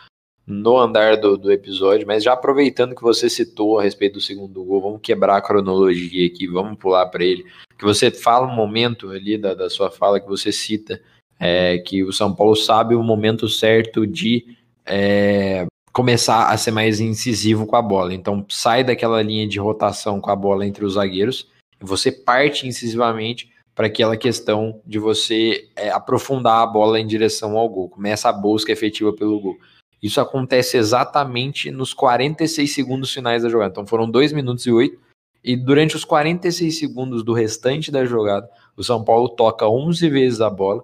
no 0.45 0.77
andar 0.77 1.17
do, 1.17 1.37
do 1.37 1.51
episódio, 1.51 2.05
mas 2.05 2.23
já 2.23 2.33
aproveitando 2.33 2.95
que 2.95 3.01
você 3.01 3.27
citou 3.27 3.79
a 3.79 3.83
respeito 3.83 4.13
do 4.13 4.21
segundo 4.21 4.63
gol, 4.63 4.79
vamos 4.79 4.99
quebrar 5.01 5.37
a 5.37 5.41
cronologia 5.41 6.27
aqui, 6.27 6.45
vamos 6.45 6.77
pular 6.77 7.07
para 7.07 7.23
ele. 7.23 7.43
Que 7.77 7.83
você 7.83 8.11
fala 8.11 8.45
um 8.45 8.53
momento 8.53 9.09
ali 9.09 9.37
da, 9.37 9.55
da 9.55 9.69
sua 9.69 9.89
fala 9.89 10.19
que 10.19 10.27
você 10.27 10.51
cita 10.51 11.01
é, 11.39 11.79
que 11.79 12.03
o 12.03 12.13
São 12.13 12.33
Paulo 12.33 12.55
sabe 12.55 12.93
o 12.93 13.03
momento 13.03 13.49
certo 13.49 14.05
de 14.05 14.55
é, 14.85 15.65
começar 15.95 16.49
a 16.49 16.57
ser 16.57 16.71
mais 16.71 16.99
incisivo 16.99 17.65
com 17.65 17.77
a 17.77 17.81
bola. 17.81 18.13
Então 18.13 18.45
sai 18.49 18.83
daquela 18.83 19.21
linha 19.21 19.47
de 19.47 19.57
rotação 19.57 20.19
com 20.19 20.29
a 20.29 20.35
bola 20.35 20.67
entre 20.67 20.83
os 20.83 20.95
zagueiros 20.95 21.47
e 21.81 21.85
você 21.85 22.11
parte 22.11 22.67
incisivamente 22.67 23.49
para 23.73 23.87
aquela 23.87 24.17
questão 24.17 24.81
de 24.85 24.99
você 24.99 25.69
é, 25.73 25.89
aprofundar 25.89 26.61
a 26.61 26.67
bola 26.67 26.99
em 26.99 27.07
direção 27.07 27.57
ao 27.57 27.69
gol. 27.69 27.87
Começa 27.87 28.27
a 28.27 28.33
busca 28.33 28.73
efetiva 28.73 29.13
pelo 29.13 29.39
gol. 29.39 29.57
Isso 30.03 30.19
acontece 30.19 30.75
exatamente 30.75 31.71
nos 31.71 31.93
46 31.93 32.75
segundos 32.75 33.13
finais 33.13 33.43
da 33.43 33.49
jogada. 33.49 33.71
Então 33.71 33.87
foram 33.87 34.11
2 34.11 34.33
minutos 34.33 34.65
e 34.65 34.71
8. 34.71 34.99
E 35.45 35.55
durante 35.55 35.95
os 35.95 36.03
46 36.03 36.77
segundos 36.77 37.23
do 37.23 37.31
restante 37.31 37.89
da 37.89 38.03
jogada, 38.03 38.49
o 38.75 38.83
São 38.83 39.01
Paulo 39.01 39.29
toca 39.29 39.65
11 39.65 40.09
vezes 40.09 40.41
a 40.41 40.49
bola. 40.49 40.83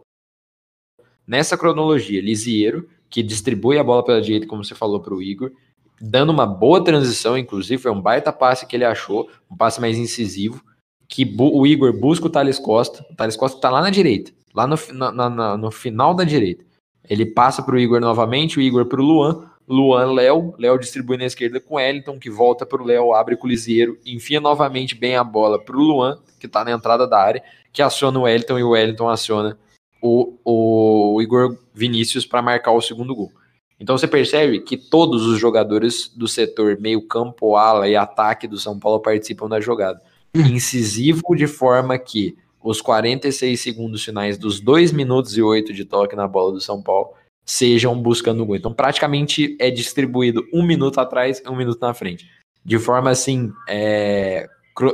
Nessa 1.27 1.57
cronologia, 1.57 2.21
Lisieiro 2.21 2.87
que 3.11 3.21
distribui 3.21 3.77
a 3.77 3.83
bola 3.83 4.03
pela 4.03 4.21
direita, 4.21 4.47
como 4.47 4.63
você 4.63 4.73
falou 4.73 5.01
para 5.01 5.13
o 5.13 5.21
Igor, 5.21 5.51
dando 5.99 6.31
uma 6.31 6.47
boa 6.47 6.83
transição, 6.83 7.37
inclusive, 7.37 7.81
foi 7.81 7.91
um 7.91 8.01
baita 8.01 8.31
passe 8.31 8.65
que 8.65 8.75
ele 8.75 8.85
achou, 8.85 9.29
um 9.51 9.55
passe 9.55 9.79
mais 9.81 9.97
incisivo, 9.97 10.63
que 11.07 11.29
o 11.37 11.67
Igor 11.67 11.91
busca 11.91 12.25
o 12.25 12.29
Thales 12.29 12.57
Costa, 12.57 13.05
o 13.11 13.15
Thales 13.15 13.35
Costa 13.35 13.57
está 13.57 13.69
lá 13.69 13.81
na 13.81 13.89
direita, 13.89 14.31
lá 14.55 14.65
no, 14.65 14.77
na, 14.93 15.29
na, 15.29 15.57
no 15.57 15.69
final 15.69 16.13
da 16.13 16.23
direita. 16.23 16.63
Ele 17.07 17.25
passa 17.25 17.61
para 17.61 17.75
o 17.75 17.79
Igor 17.79 17.99
novamente, 17.99 18.57
o 18.57 18.61
Igor 18.61 18.85
para 18.85 19.01
o 19.01 19.03
Luan, 19.03 19.51
Luan, 19.67 20.13
Léo, 20.13 20.53
Léo 20.57 20.79
distribui 20.79 21.17
na 21.17 21.25
esquerda 21.25 21.59
com 21.59 21.75
Wellington, 21.75 22.17
que 22.17 22.29
volta 22.29 22.65
para 22.65 22.81
o 22.81 22.85
Léo, 22.85 23.13
abre 23.13 23.37
o 23.39 23.47
Lisieiro, 23.47 23.97
enfia 24.05 24.39
novamente 24.39 24.95
bem 24.95 25.17
a 25.17 25.23
bola 25.23 25.59
para 25.59 25.75
o 25.75 25.79
Luan, 25.79 26.17
que 26.39 26.45
está 26.45 26.63
na 26.63 26.71
entrada 26.71 27.05
da 27.05 27.19
área, 27.19 27.43
que 27.73 27.81
aciona 27.81 28.17
o 28.19 28.23
Wellington 28.23 28.59
e 28.59 28.63
o 28.63 28.69
Wellington 28.69 29.09
aciona 29.09 29.57
o, 30.01 30.37
o 30.43 31.21
Igor 31.21 31.57
Vinícius 31.73 32.25
para 32.25 32.41
marcar 32.41 32.71
o 32.71 32.81
segundo 32.81 33.15
gol. 33.15 33.31
Então 33.79 33.97
você 33.97 34.07
percebe 34.07 34.59
que 34.59 34.77
todos 34.77 35.25
os 35.25 35.39
jogadores 35.39 36.07
do 36.15 36.27
setor 36.27 36.79
meio-campo, 36.79 37.55
ala 37.55 37.87
e 37.87 37.95
ataque 37.95 38.47
do 38.47 38.59
São 38.59 38.79
Paulo 38.79 38.99
participam 38.99 39.49
da 39.49 39.59
jogada. 39.59 39.99
Hum. 40.35 40.41
Incisivo 40.41 41.35
de 41.35 41.47
forma 41.47 41.97
que 41.97 42.37
os 42.63 42.79
46 42.79 43.59
segundos 43.59 44.03
finais 44.03 44.37
dos 44.37 44.59
2 44.59 44.91
minutos 44.91 45.35
e 45.35 45.41
8 45.41 45.73
de 45.73 45.83
toque 45.83 46.15
na 46.15 46.27
bola 46.27 46.51
do 46.51 46.61
São 46.61 46.81
Paulo 46.81 47.09
sejam 47.43 47.99
buscando 47.99 48.43
o 48.43 48.45
gol. 48.45 48.55
Então 48.55 48.71
praticamente 48.71 49.57
é 49.59 49.71
distribuído 49.71 50.45
um 50.53 50.63
minuto 50.63 50.99
atrás 50.99 51.41
e 51.43 51.49
um 51.49 51.55
minuto 51.55 51.81
na 51.81 51.93
frente. 51.93 52.29
De 52.63 52.77
forma 52.77 53.09
assim, 53.09 53.51
é, 53.67 54.47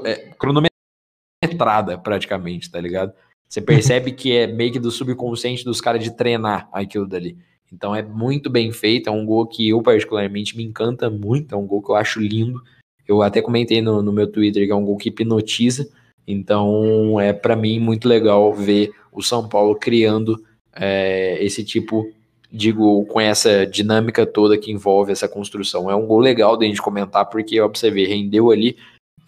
é 0.06 0.34
cronometrada 0.40 1.98
praticamente, 1.98 2.72
tá 2.72 2.80
ligado? 2.80 3.14
Você 3.48 3.62
percebe 3.62 4.12
que 4.12 4.36
é 4.36 4.46
meio 4.46 4.72
que 4.72 4.80
do 4.80 4.92
subconsciente 4.92 5.64
dos 5.64 5.80
caras 5.80 6.04
de 6.04 6.12
treinar 6.12 6.68
aquilo 6.72 7.08
dali. 7.08 7.38
Então 7.72 7.96
é 7.96 8.02
muito 8.02 8.50
bem 8.50 8.72
feito, 8.72 9.10
é 9.10 9.12
um 9.12 9.26
gol 9.26 9.46
que 9.46 9.70
eu 9.70 9.82
particularmente 9.82 10.56
me 10.56 10.64
encanta 10.64 11.10
muito, 11.10 11.54
é 11.54 11.58
um 11.58 11.66
gol 11.66 11.82
que 11.82 11.92
eu 11.92 11.96
acho 11.96 12.20
lindo. 12.20 12.62
Eu 13.08 13.22
até 13.22 13.42
comentei 13.42 13.82
no, 13.82 14.02
no 14.02 14.12
meu 14.12 14.30
Twitter 14.30 14.66
que 14.66 14.72
é 14.72 14.76
um 14.76 14.86
gol 14.86 14.98
que 14.98 15.10
hipnotiza. 15.10 15.90
Então 16.26 17.20
é 17.20 17.32
para 17.32 17.56
mim 17.56 17.80
muito 17.80 18.08
legal 18.08 18.54
ver 18.54 18.92
o 19.12 19.22
São 19.22 19.48
Paulo 19.48 19.76
criando 19.76 20.44
é, 20.76 21.44
esse 21.44 21.64
tipo 21.64 22.10
de 22.52 22.72
gol 22.72 23.06
com 23.06 23.20
essa 23.20 23.66
dinâmica 23.66 24.26
toda 24.26 24.58
que 24.58 24.72
envolve 24.72 25.12
essa 25.12 25.28
construção. 25.28 25.90
É 25.90 25.96
um 25.96 26.06
gol 26.06 26.20
legal 26.20 26.58
de 26.58 26.66
a 26.66 26.68
gente 26.68 26.82
comentar 26.82 27.26
porque 27.26 27.60
observei, 27.60 28.06
rendeu 28.06 28.52
ali 28.52 28.78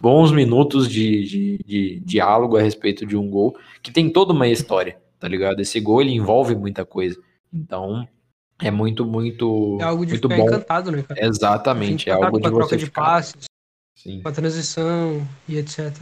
bons 0.01 0.31
minutos 0.31 0.89
de, 0.89 1.23
de, 1.23 1.57
de, 1.65 1.99
diálogo 2.01 2.57
a 2.57 2.61
respeito 2.61 3.05
de 3.05 3.17
um 3.17 3.29
gol 3.29 3.57
que 3.81 3.91
tem 3.91 4.09
toda 4.09 4.33
uma 4.33 4.47
história, 4.47 4.97
tá 5.19 5.27
ligado? 5.27 5.59
Esse 5.59 5.79
gol 5.79 6.01
ele 6.01 6.11
envolve 6.11 6.55
muita 6.55 6.85
coisa. 6.85 7.19
Então, 7.53 8.07
é 8.61 8.71
muito, 8.71 9.05
muito. 9.05 9.77
É 9.79 9.83
algo 9.83 10.05
de 10.05 10.13
muito 10.13 10.29
ficar 10.29 10.41
bom. 10.41 10.47
encantado, 10.47 10.91
né, 10.91 11.03
cara? 11.03 11.25
Exatamente, 11.25 12.09
é 12.09 12.13
algo 12.13 12.37
de 12.37 12.41
com 12.41 12.47
a 12.47 12.51
você 12.51 12.57
troca 12.57 12.77
de 12.77 12.85
ficar... 12.85 13.01
passes, 13.01 13.45
Sim. 13.95 14.21
com 14.21 14.29
a 14.29 14.31
transição 14.31 15.27
e 15.47 15.57
etc. 15.57 15.93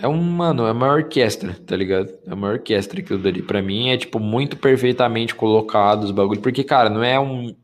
É 0.00 0.06
um, 0.06 0.22
mano, 0.22 0.64
é 0.64 0.70
uma 0.70 0.92
orquestra, 0.92 1.54
tá 1.66 1.74
ligado? 1.74 2.14
É 2.24 2.32
uma 2.32 2.50
orquestra 2.50 3.00
aquilo 3.00 3.20
dali. 3.20 3.42
Pra 3.42 3.60
mim 3.60 3.88
é, 3.88 3.96
tipo, 3.96 4.20
muito 4.20 4.56
perfeitamente 4.56 5.34
colocado 5.34 6.04
os 6.04 6.12
bagulhos. 6.12 6.40
Porque, 6.40 6.62
cara, 6.62 6.88
não 6.88 7.02
é 7.02 7.18
um, 7.18 7.54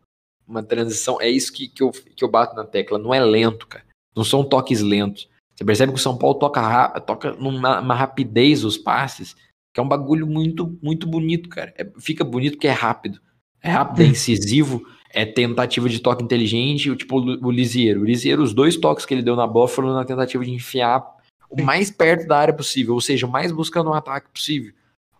uma 0.46 0.60
transição. 0.60 1.20
É 1.20 1.28
isso 1.28 1.52
que, 1.52 1.68
que, 1.68 1.80
eu, 1.80 1.92
que 1.92 2.24
eu 2.24 2.28
bato 2.28 2.56
na 2.56 2.64
tecla. 2.64 2.98
Não 2.98 3.14
é 3.14 3.20
lento, 3.24 3.68
cara. 3.68 3.84
Não 4.16 4.24
são 4.24 4.42
toques 4.42 4.80
lentos. 4.80 5.28
Você 5.54 5.64
percebe 5.64 5.92
que 5.92 5.98
o 5.98 6.02
São 6.02 6.16
Paulo 6.16 6.38
toca, 6.38 7.00
toca 7.00 7.32
numa 7.32 7.94
rapidez 7.94 8.64
os 8.64 8.76
passes, 8.76 9.36
que 9.72 9.80
é 9.80 9.82
um 9.82 9.88
bagulho 9.88 10.26
muito, 10.26 10.78
muito 10.82 11.06
bonito, 11.06 11.48
cara. 11.48 11.72
É, 11.76 11.86
fica 11.98 12.24
bonito 12.24 12.52
porque 12.52 12.68
é 12.68 12.72
rápido. 12.72 13.20
É 13.62 13.70
rápido, 13.70 14.02
é 14.02 14.06
incisivo, 14.06 14.84
é 15.10 15.24
tentativa 15.24 15.88
de 15.88 15.98
toque 16.00 16.22
inteligente, 16.22 16.94
tipo 16.96 17.18
o 17.18 17.50
Lisieiro. 17.50 18.02
O 18.02 18.04
Lisieiro, 18.04 18.42
os 18.42 18.52
dois 18.52 18.76
toques 18.76 19.06
que 19.06 19.14
ele 19.14 19.22
deu 19.22 19.34
na 19.34 19.46
bola 19.46 19.68
foram 19.68 19.94
na 19.94 20.04
tentativa 20.04 20.44
de 20.44 20.50
enfiar 20.50 21.04
o 21.48 21.62
mais 21.62 21.90
perto 21.90 22.26
da 22.26 22.36
área 22.36 22.52
possível, 22.52 22.94
ou 22.94 23.00
seja, 23.00 23.26
mais 23.26 23.50
buscando 23.50 23.90
um 23.90 23.94
ataque 23.94 24.28
possível. 24.30 24.72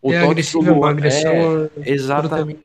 O 0.03 0.12
é 0.12 0.20
toque 0.20 0.42
que 0.42 0.57
o 0.57 0.85
agressão 0.85 1.33
é, 1.33 1.90
exatamente. 1.90 2.61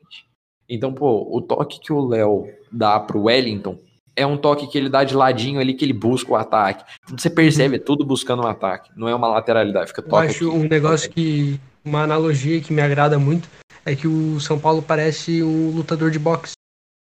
Então, 0.68 0.92
pô, 0.92 1.26
o 1.34 1.40
toque 1.40 1.80
que 1.80 1.92
o 1.92 2.06
Léo 2.06 2.46
dá 2.70 3.00
pro 3.00 3.22
Wellington 3.22 3.78
é 4.16 4.26
um 4.26 4.36
toque 4.36 4.66
que 4.66 4.76
ele 4.76 4.88
dá 4.88 5.04
de 5.04 5.14
ladinho 5.14 5.60
ali, 5.60 5.74
que 5.74 5.84
ele 5.84 5.92
busca 5.92 6.32
o 6.32 6.36
ataque. 6.36 6.84
Então 7.04 7.18
você 7.18 7.30
percebe, 7.30 7.76
é 7.76 7.78
tudo 7.78 8.04
buscando 8.04 8.42
um 8.42 8.46
ataque, 8.46 8.90
não 8.96 9.08
é 9.08 9.14
uma 9.14 9.28
lateralidade. 9.28 9.88
Fica 9.88 10.02
toque 10.02 10.24
Eu 10.24 10.30
acho 10.30 10.48
aqui, 10.48 10.58
um 10.58 10.68
negócio 10.68 11.10
que. 11.10 11.60
Uma 11.82 12.02
analogia 12.02 12.60
que 12.60 12.74
me 12.74 12.82
agrada 12.82 13.18
muito 13.18 13.48
é 13.86 13.96
que 13.96 14.06
o 14.06 14.38
São 14.38 14.58
Paulo 14.58 14.82
parece 14.82 15.42
um 15.42 15.70
lutador 15.70 16.10
de 16.10 16.18
boxe. 16.18 16.52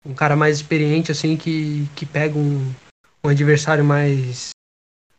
Um 0.04 0.12
cara 0.12 0.34
mais 0.34 0.56
experiente, 0.56 1.12
assim, 1.12 1.36
que, 1.36 1.88
que 1.94 2.04
pega 2.04 2.36
um, 2.36 2.72
um 3.24 3.28
adversário 3.28 3.84
mais 3.84 4.50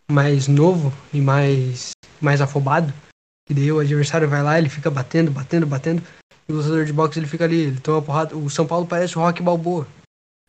mais 0.10 0.48
novo 0.48 0.94
e 1.14 1.20
mais, 1.20 1.92
mais 2.22 2.42
afobado. 2.42 2.94
E 3.50 3.54
daí 3.54 3.72
o 3.72 3.80
adversário 3.80 4.28
vai 4.28 4.42
lá, 4.42 4.58
ele 4.58 4.70
fica 4.70 4.90
batendo, 4.90 5.32
batendo, 5.32 5.66
batendo. 5.66 6.04
E 6.48 6.52
o 6.52 6.58
lutador 6.58 6.86
de 6.86 6.94
boxe 6.94 7.20
ele 7.20 7.28
fica 7.28 7.44
ali, 7.44 7.62
ele 7.62 7.80
toma 7.80 8.02
porrada. 8.02 8.36
O 8.36 8.50
São 8.50 8.66
Paulo 8.66 8.86
parece 8.86 9.18
o 9.18 9.22
Rock 9.22 9.42
Balboa. 9.42 9.88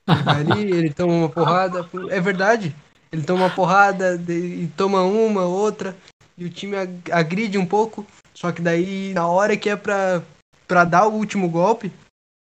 Ele 0.09 0.23
vai 0.23 0.41
ali, 0.41 0.73
ele 0.73 0.93
toma 0.93 1.13
uma 1.13 1.29
porrada. 1.29 1.89
É 2.11 2.21
verdade. 2.21 2.75
Ele 3.11 3.23
toma 3.23 3.45
uma 3.45 3.51
porrada 3.51 4.21
e 4.29 4.69
toma 4.77 5.03
uma, 5.03 5.45
outra. 5.45 5.97
E 6.37 6.45
o 6.45 6.51
time 6.51 6.77
agride 7.11 7.59
um 7.59 7.67
pouco. 7.67 8.07
Só 8.35 8.53
que 8.53 8.63
daí, 8.63 9.13
na 9.15 9.27
hora 9.27 9.57
que 9.57 9.69
é 9.69 9.77
pra, 9.77 10.23
pra 10.67 10.85
dar 10.85 11.07
o 11.07 11.15
último 11.15 11.49
golpe, 11.49 11.89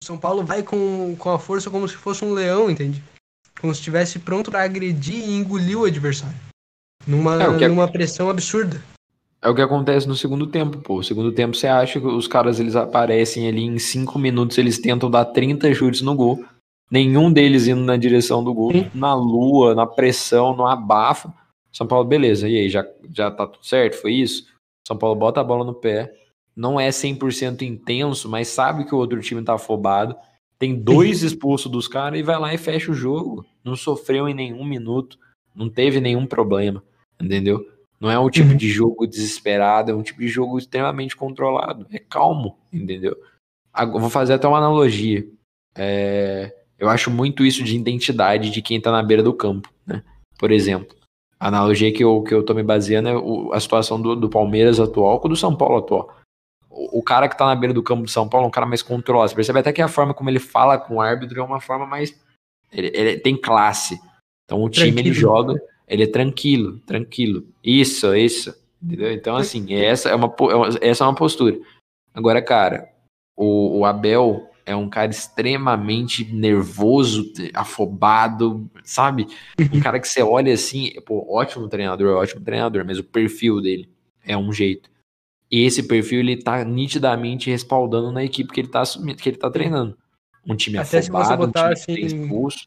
o 0.03 0.07
São 0.07 0.17
Paulo 0.17 0.45
vai 0.45 0.63
com, 0.63 1.15
com 1.19 1.31
a 1.31 1.39
força 1.39 1.71
como 1.71 1.87
se 1.89 1.97
fosse 1.97 2.25
um 2.25 2.33
leão, 2.33 2.71
entende? 2.71 3.03
Como 3.61 3.75
se 3.75 3.81
estivesse 3.81 4.19
pronto 4.19 4.51
para 4.51 4.65
agredir 4.65 5.17
e 5.17 5.35
engolir 5.35 5.79
o 5.79 5.85
adversário. 5.85 6.37
Numa, 7.07 7.43
é, 7.43 7.69
numa 7.69 7.89
pressão 7.89 8.31
absurda. 8.31 8.83
É 9.43 9.49
o 9.49 9.55
que 9.55 9.61
acontece 9.61 10.07
no 10.07 10.15
segundo 10.15 10.47
tempo, 10.47 10.79
pô. 10.79 10.99
No 10.99 11.05
segundo 11.05 11.33
tempo 11.33 11.57
você 11.57 11.67
acha 11.67 12.01
que 12.01 12.07
os 12.07 12.29
caras 12.29 12.61
eles 12.61 12.77
aparecem 12.77 13.49
ali 13.49 13.65
em 13.65 13.77
5 13.77 14.17
minutos, 14.19 14.57
eles 14.57 14.79
tentam 14.79 15.11
dar 15.11 15.25
30 15.25 15.75
chutes 15.75 16.01
no 16.01 16.15
gol. 16.15 16.45
Nenhum 16.93 17.33
deles 17.33 17.67
indo 17.67 17.81
na 17.81 17.97
direção 17.97 18.45
do 18.45 18.53
gol, 18.53 18.73
na 18.95 19.15
lua, 19.15 19.75
na 19.75 19.87
pressão, 19.87 20.55
no 20.55 20.67
abafo. 20.67 21.33
São 21.73 21.87
Paulo, 21.87 22.05
beleza, 22.05 22.49
e 22.49 22.57
aí, 22.57 22.69
já, 22.69 22.87
já 23.11 23.31
tá 23.31 23.47
tudo 23.47 23.65
certo? 23.65 23.95
Foi 23.95 24.13
isso? 24.13 24.47
São 24.87 24.97
Paulo 24.97 25.19
bota 25.19 25.41
a 25.41 25.45
bola 25.45 25.65
no 25.65 25.73
pé, 25.73 26.13
não 26.55 26.79
é 26.79 26.91
100% 26.91 27.63
intenso, 27.63 28.29
mas 28.29 28.49
sabe 28.49 28.85
que 28.85 28.95
o 28.95 28.99
outro 28.99 29.21
time 29.23 29.43
tá 29.43 29.55
afobado. 29.55 30.15
Tem 30.59 30.75
dois 30.75 31.23
expulsos 31.23 31.73
dos 31.73 31.89
caras 31.89 32.21
e 32.21 32.23
vai 32.23 32.39
lá 32.39 32.53
e 32.53 32.59
fecha 32.59 32.93
o 32.93 32.95
jogo. 32.95 33.45
Não 33.65 33.75
sofreu 33.75 34.29
em 34.29 34.35
nenhum 34.35 34.65
minuto, 34.65 35.19
não 35.55 35.71
teve 35.71 35.99
nenhum 35.99 36.27
problema 36.27 36.83
entendeu? 37.25 37.67
Não 38.01 38.11
é 38.11 38.19
um 38.19 38.29
tipo 38.29 38.55
de 38.55 38.69
jogo 38.69 39.07
desesperado, 39.07 39.93
é 39.93 39.95
um 39.95 40.03
tipo 40.03 40.21
de 40.21 40.29
jogo 40.29 40.59
extremamente 40.59 41.17
controlado. 41.17 41.87
É 41.91 41.99
calmo, 41.99 42.59
entendeu? 42.73 43.17
Agora, 43.73 44.01
vou 44.01 44.11
fazer 44.11 44.35
até 44.35 44.49
uma 44.49 44.59
analogia. 44.59 45.25
É, 45.77 46.55
eu 46.83 46.89
acho 46.89 47.11
muito 47.11 47.45
isso 47.45 47.63
de 47.63 47.77
identidade 47.77 48.51
de 48.51 48.61
quem 48.61 48.81
tá 48.81 48.91
na 48.91 49.03
beira 49.03 49.23
do 49.23 49.33
campo, 49.33 49.73
né? 49.87 50.03
Por 50.39 50.51
exemplo, 50.51 50.97
a 51.39 51.49
analogia 51.49 51.93
que 51.93 52.03
eu, 52.03 52.23
que 52.23 52.35
eu 52.35 52.43
tô 52.43 52.55
me 52.55 52.63
baseando 52.63 53.09
é 53.09 53.17
o, 53.17 53.53
a 53.53 53.61
situação 53.61 54.01
do, 54.01 54.17
do 54.17 54.29
Palmeiras 54.29 54.81
atual 54.81 55.21
com 55.21 55.29
do 55.29 55.37
São 55.37 55.55
Paulo 55.55 55.79
atual. 55.79 56.17
O, 56.69 56.99
o, 56.99 57.03
cara 57.03 57.29
que 57.29 57.39
tá 57.39 57.47
na 57.47 57.55
beira 57.55 57.73
do 57.73 57.83
campo 57.83 58.03
do 58.03 58.11
São 58.11 58.29
Paulo 58.29 58.47
é 58.47 58.49
um 58.49 58.53
cara 58.53 58.67
mais 58.67 58.83
controlado. 58.83 59.29
Você 59.29 59.37
percebe 59.37 59.61
até 59.61 59.73
que 59.73 59.83
a 59.83 59.89
forma 59.89 60.13
como 60.13 60.29
ele 60.29 60.41
fala 60.41 60.79
com 60.79 60.97
o 60.97 61.01
árbitro 61.01 61.41
é 61.41 61.45
uma 61.45 61.61
forma 61.61 61.87
mais. 61.87 62.19
Ele, 62.73 62.91
ele 62.95 63.19
tem 63.19 63.37
classe. 63.37 64.01
Então 64.45 64.63
o 64.63 64.69
time 64.69 64.93
Tranquilo. 64.93 65.09
ele 65.09 65.15
joga 65.15 65.73
ele 65.93 66.05
é 66.05 66.07
tranquilo, 66.07 66.79
tranquilo. 66.87 67.47
Isso, 67.63 68.15
isso. 68.15 68.55
Entendeu? 68.83 69.13
Então, 69.13 69.37
assim, 69.37 69.75
essa 69.75 70.09
é 70.09 70.15
uma, 70.15 70.35
é 70.81 70.89
essa 70.89 71.05
é 71.05 71.07
uma 71.07 71.15
postura. 71.15 71.61
Agora, 72.15 72.41
cara, 72.41 72.89
o, 73.37 73.81
o 73.81 73.85
Abel 73.85 74.49
é 74.65 74.75
um 74.75 74.89
cara 74.89 75.11
extremamente 75.11 76.25
nervoso, 76.33 77.33
afobado, 77.55 78.71
sabe? 78.85 79.27
Um 79.73 79.81
cara 79.81 79.99
que 80.01 80.09
você 80.09 80.23
olha 80.23 80.53
assim, 80.55 80.93
pô, 81.07 81.27
ótimo 81.35 81.69
treinador, 81.69 82.17
ótimo 82.17 82.41
treinador, 82.41 82.85
mas 82.85 82.99
o 82.99 83.05
perfil 83.05 83.61
dele 83.61 83.89
é 84.25 84.37
um 84.37 84.53
jeito. 84.53 84.91
E 85.51 85.65
esse 85.65 85.83
perfil 85.83 86.21
ele 86.21 86.37
tá 86.37 86.65
nitidamente 86.65 87.51
respaldando 87.51 88.11
na 88.11 88.25
equipe 88.25 88.53
que 88.53 88.61
ele 88.61 88.69
tá 88.69 88.81
assumindo, 88.81 89.23
que 89.23 89.29
ele 89.29 89.37
tá 89.37 89.51
treinando. 89.51 89.97
Um 90.47 90.57
time 90.57 90.79
Até 90.79 90.99
afobado, 90.99 91.45
um 91.45 91.51
time 91.51 91.73
assim, 91.73 91.93
expulso. 91.93 92.67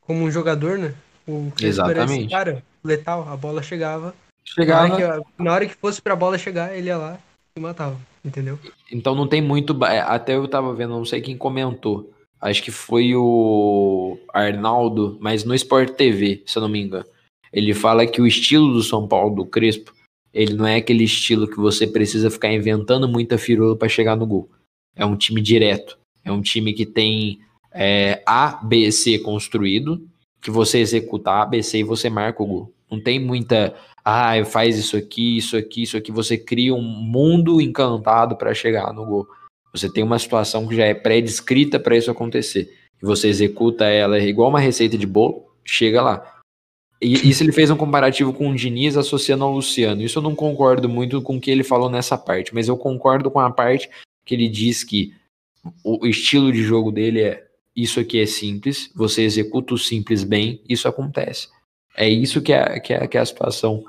Como 0.00 0.24
um 0.24 0.30
jogador, 0.30 0.78
né? 0.78 0.94
O 1.28 1.52
Exatamente. 1.60 2.30
cara, 2.30 2.64
letal, 2.82 3.28
a 3.28 3.36
bola 3.36 3.62
chegava. 3.62 4.14
Chegava. 4.42 4.88
Na 4.88 4.94
hora, 4.94 5.20
que, 5.22 5.42
na 5.42 5.52
hora 5.52 5.66
que 5.66 5.74
fosse 5.74 6.00
pra 6.00 6.16
bola 6.16 6.38
chegar, 6.38 6.74
ele 6.74 6.88
ia 6.88 6.96
lá 6.96 7.18
e 7.54 7.60
matava, 7.60 8.00
entendeu? 8.24 8.58
Então 8.90 9.14
não 9.14 9.26
tem 9.26 9.40
muito. 9.40 9.84
É, 9.84 10.00
até 10.00 10.34
eu 10.36 10.46
tava 10.48 10.74
vendo, 10.74 10.90
não 10.90 11.04
sei 11.04 11.20
quem 11.20 11.36
comentou. 11.36 12.12
Acho 12.40 12.62
que 12.62 12.70
foi 12.70 13.14
o 13.14 14.18
Arnaldo, 14.32 15.18
mas 15.20 15.44
no 15.44 15.54
Sport 15.54 15.90
TV, 15.90 16.42
se 16.46 16.56
eu 16.56 16.62
não 16.62 16.68
me 16.68 16.80
engano. 16.80 17.04
Ele 17.52 17.74
fala 17.74 18.06
que 18.06 18.22
o 18.22 18.26
estilo 18.26 18.72
do 18.72 18.82
São 18.82 19.06
Paulo, 19.06 19.34
do 19.34 19.46
Crespo, 19.46 19.92
ele 20.32 20.54
não 20.54 20.66
é 20.66 20.76
aquele 20.76 21.04
estilo 21.04 21.48
que 21.48 21.56
você 21.56 21.86
precisa 21.86 22.30
ficar 22.30 22.52
inventando 22.52 23.08
muita 23.08 23.36
firula 23.36 23.76
para 23.76 23.88
chegar 23.88 24.16
no 24.16 24.26
gol. 24.26 24.48
É 24.96 25.04
um 25.04 25.16
time 25.16 25.40
direto. 25.42 25.98
É 26.24 26.30
um 26.30 26.40
time 26.40 26.72
que 26.72 26.86
tem 26.86 27.40
é, 27.72 28.22
A, 28.26 28.60
B, 28.62 28.90
C 28.92 29.18
construído, 29.18 30.06
que 30.40 30.50
você 30.50 30.78
executa 30.78 31.30
A, 31.30 31.46
B, 31.46 31.62
C 31.62 31.78
e 31.78 31.84
você 31.84 32.08
marca 32.08 32.42
o 32.42 32.46
gol. 32.46 32.74
Não 32.90 33.00
tem 33.00 33.18
muita, 33.18 33.74
ah, 34.10 34.44
faz 34.44 34.76
isso 34.76 34.96
aqui, 34.96 35.36
isso 35.36 35.56
aqui, 35.56 35.82
isso 35.82 35.96
aqui. 35.96 36.10
Você 36.10 36.36
cria 36.36 36.74
um 36.74 36.82
mundo 36.82 37.60
encantado 37.60 38.36
para 38.36 38.54
chegar 38.54 38.92
no 38.92 39.04
gol. 39.04 39.28
Você 39.72 39.92
tem 39.92 40.02
uma 40.02 40.18
situação 40.18 40.66
que 40.66 40.74
já 40.74 40.84
é 40.84 40.94
pré-descrita 40.94 41.78
para 41.78 41.96
isso 41.96 42.10
acontecer. 42.10 42.76
E 43.00 43.06
você 43.06 43.28
executa 43.28 43.84
ela 43.84 44.18
igual 44.18 44.48
uma 44.48 44.60
receita 44.60 44.98
de 44.98 45.06
bolo, 45.06 45.44
chega 45.64 46.02
lá. 46.02 46.40
E 47.00 47.28
isso 47.30 47.42
ele 47.42 47.52
fez 47.52 47.70
um 47.70 47.76
comparativo 47.76 48.32
com 48.32 48.50
o 48.50 48.54
Diniz 48.54 48.96
associando 48.96 49.44
ao 49.44 49.52
Luciano. 49.52 50.02
Isso 50.02 50.18
eu 50.18 50.22
não 50.22 50.34
concordo 50.34 50.88
muito 50.88 51.22
com 51.22 51.36
o 51.36 51.40
que 51.40 51.50
ele 51.50 51.64
falou 51.64 51.88
nessa 51.88 52.18
parte, 52.18 52.54
mas 52.54 52.68
eu 52.68 52.76
concordo 52.76 53.30
com 53.30 53.40
a 53.40 53.50
parte 53.50 53.88
que 54.24 54.34
ele 54.34 54.48
diz 54.48 54.84
que 54.84 55.14
o 55.84 56.06
estilo 56.06 56.52
de 56.52 56.62
jogo 56.62 56.90
dele 56.90 57.22
é 57.22 57.46
isso 57.74 58.00
aqui 58.00 58.20
é 58.20 58.26
simples, 58.26 58.90
você 58.94 59.22
executa 59.22 59.74
o 59.74 59.78
simples 59.78 60.24
bem, 60.24 60.60
isso 60.68 60.88
acontece. 60.88 61.48
É 61.96 62.08
isso 62.08 62.42
que 62.42 62.52
é, 62.52 62.80
que 62.80 62.92
é, 62.92 63.06
que 63.06 63.16
é 63.16 63.20
a 63.20 63.26
situação. 63.26 63.84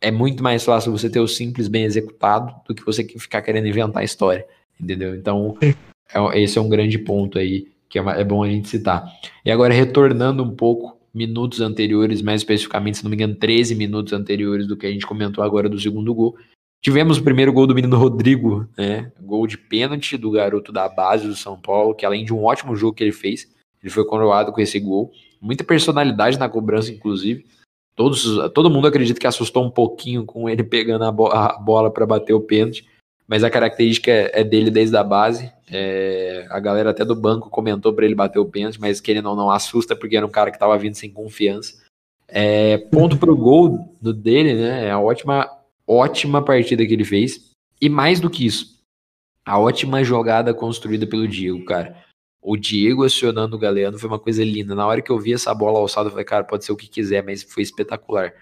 É 0.00 0.10
muito 0.10 0.42
mais 0.42 0.64
fácil 0.64 0.92
você 0.92 1.10
ter 1.10 1.20
o 1.20 1.28
simples 1.28 1.68
bem 1.68 1.84
executado 1.84 2.54
do 2.66 2.74
que 2.74 2.84
você 2.84 3.04
ficar 3.04 3.42
querendo 3.42 3.68
inventar 3.68 4.02
a 4.02 4.04
história, 4.04 4.46
entendeu? 4.80 5.14
Então, 5.14 5.56
é, 5.60 6.40
esse 6.40 6.58
é 6.58 6.60
um 6.60 6.68
grande 6.68 6.98
ponto 6.98 7.38
aí 7.38 7.68
que 7.88 7.98
é, 7.98 8.02
é 8.02 8.24
bom 8.24 8.42
a 8.42 8.48
gente 8.48 8.68
citar. 8.68 9.04
E 9.44 9.50
agora, 9.50 9.74
retornando 9.74 10.42
um 10.42 10.54
pouco, 10.54 10.98
minutos 11.12 11.60
anteriores, 11.60 12.22
mais 12.22 12.40
especificamente, 12.40 12.98
se 12.98 13.04
não 13.04 13.10
me 13.10 13.16
engano, 13.16 13.34
13 13.34 13.74
minutos 13.74 14.12
anteriores 14.12 14.66
do 14.66 14.76
que 14.76 14.86
a 14.86 14.90
gente 14.90 15.06
comentou 15.06 15.42
agora 15.42 15.68
do 15.68 15.78
segundo 15.78 16.14
gol, 16.14 16.36
Tivemos 16.82 17.18
o 17.18 17.22
primeiro 17.22 17.52
gol 17.52 17.66
do 17.66 17.74
menino 17.74 17.94
Rodrigo, 17.98 18.66
né? 18.76 19.12
Gol 19.20 19.46
de 19.46 19.58
pênalti 19.58 20.16
do 20.16 20.30
garoto 20.30 20.72
da 20.72 20.88
base 20.88 21.26
do 21.26 21.36
São 21.36 21.60
Paulo, 21.60 21.94
que 21.94 22.06
além 22.06 22.24
de 22.24 22.32
um 22.32 22.42
ótimo 22.42 22.74
jogo 22.74 22.94
que 22.94 23.04
ele 23.04 23.12
fez, 23.12 23.46
ele 23.82 23.92
foi 23.92 24.02
coroado 24.06 24.50
com 24.50 24.62
esse 24.62 24.80
gol. 24.80 25.12
Muita 25.42 25.62
personalidade 25.62 26.38
na 26.38 26.48
cobrança, 26.48 26.90
inclusive. 26.90 27.44
Todos, 28.00 28.24
todo 28.54 28.70
mundo 28.70 28.86
acredita 28.86 29.20
que 29.20 29.26
assustou 29.26 29.62
um 29.62 29.70
pouquinho 29.70 30.24
com 30.24 30.48
ele 30.48 30.64
pegando 30.64 31.04
a, 31.04 31.12
bo 31.12 31.26
a 31.26 31.58
bola 31.58 31.90
para 31.90 32.06
bater 32.06 32.32
o 32.32 32.40
pênalti, 32.40 32.88
mas 33.28 33.44
a 33.44 33.50
característica 33.50 34.10
é, 34.10 34.40
é 34.40 34.42
dele 34.42 34.70
desde 34.70 34.96
a 34.96 35.04
base. 35.04 35.52
É, 35.70 36.46
a 36.48 36.58
galera 36.58 36.92
até 36.92 37.04
do 37.04 37.14
banco 37.14 37.50
comentou 37.50 37.92
para 37.92 38.06
ele 38.06 38.14
bater 38.14 38.38
o 38.38 38.46
pênalti, 38.46 38.80
mas 38.80 39.02
que 39.02 39.10
ele 39.10 39.20
não, 39.20 39.36
não 39.36 39.50
assusta 39.50 39.94
porque 39.94 40.16
era 40.16 40.24
um 40.24 40.30
cara 40.30 40.50
que 40.50 40.56
estava 40.56 40.78
vindo 40.78 40.94
sem 40.94 41.12
confiança. 41.12 41.74
É, 42.26 42.78
ponto 42.78 43.18
pro 43.18 43.36
gol 43.36 43.94
do 44.00 44.14
dele, 44.14 44.54
né? 44.54 44.86
É 44.86 44.90
a 44.90 44.98
ótima 44.98 45.50
ótima 45.86 46.42
partida 46.42 46.86
que 46.86 46.94
ele 46.94 47.04
fez. 47.04 47.50
E 47.82 47.90
mais 47.90 48.18
do 48.18 48.30
que 48.30 48.46
isso, 48.46 48.82
a 49.44 49.58
ótima 49.58 50.02
jogada 50.02 50.54
construída 50.54 51.06
pelo 51.06 51.28
Diego, 51.28 51.66
cara. 51.66 52.02
O 52.42 52.56
Diego 52.56 53.04
acionando 53.04 53.56
o 53.56 53.58
Galeano 53.58 53.98
foi 53.98 54.08
uma 54.08 54.18
coisa 54.18 54.42
linda. 54.42 54.74
Na 54.74 54.86
hora 54.86 55.02
que 55.02 55.10
eu 55.10 55.18
vi 55.18 55.34
essa 55.34 55.54
bola 55.54 55.78
alçada, 55.78 56.06
eu 56.06 56.10
falei, 56.10 56.24
cara, 56.24 56.44
pode 56.44 56.64
ser 56.64 56.72
o 56.72 56.76
que 56.76 56.88
quiser, 56.88 57.22
mas 57.22 57.42
foi 57.42 57.62
espetacular. 57.62 58.32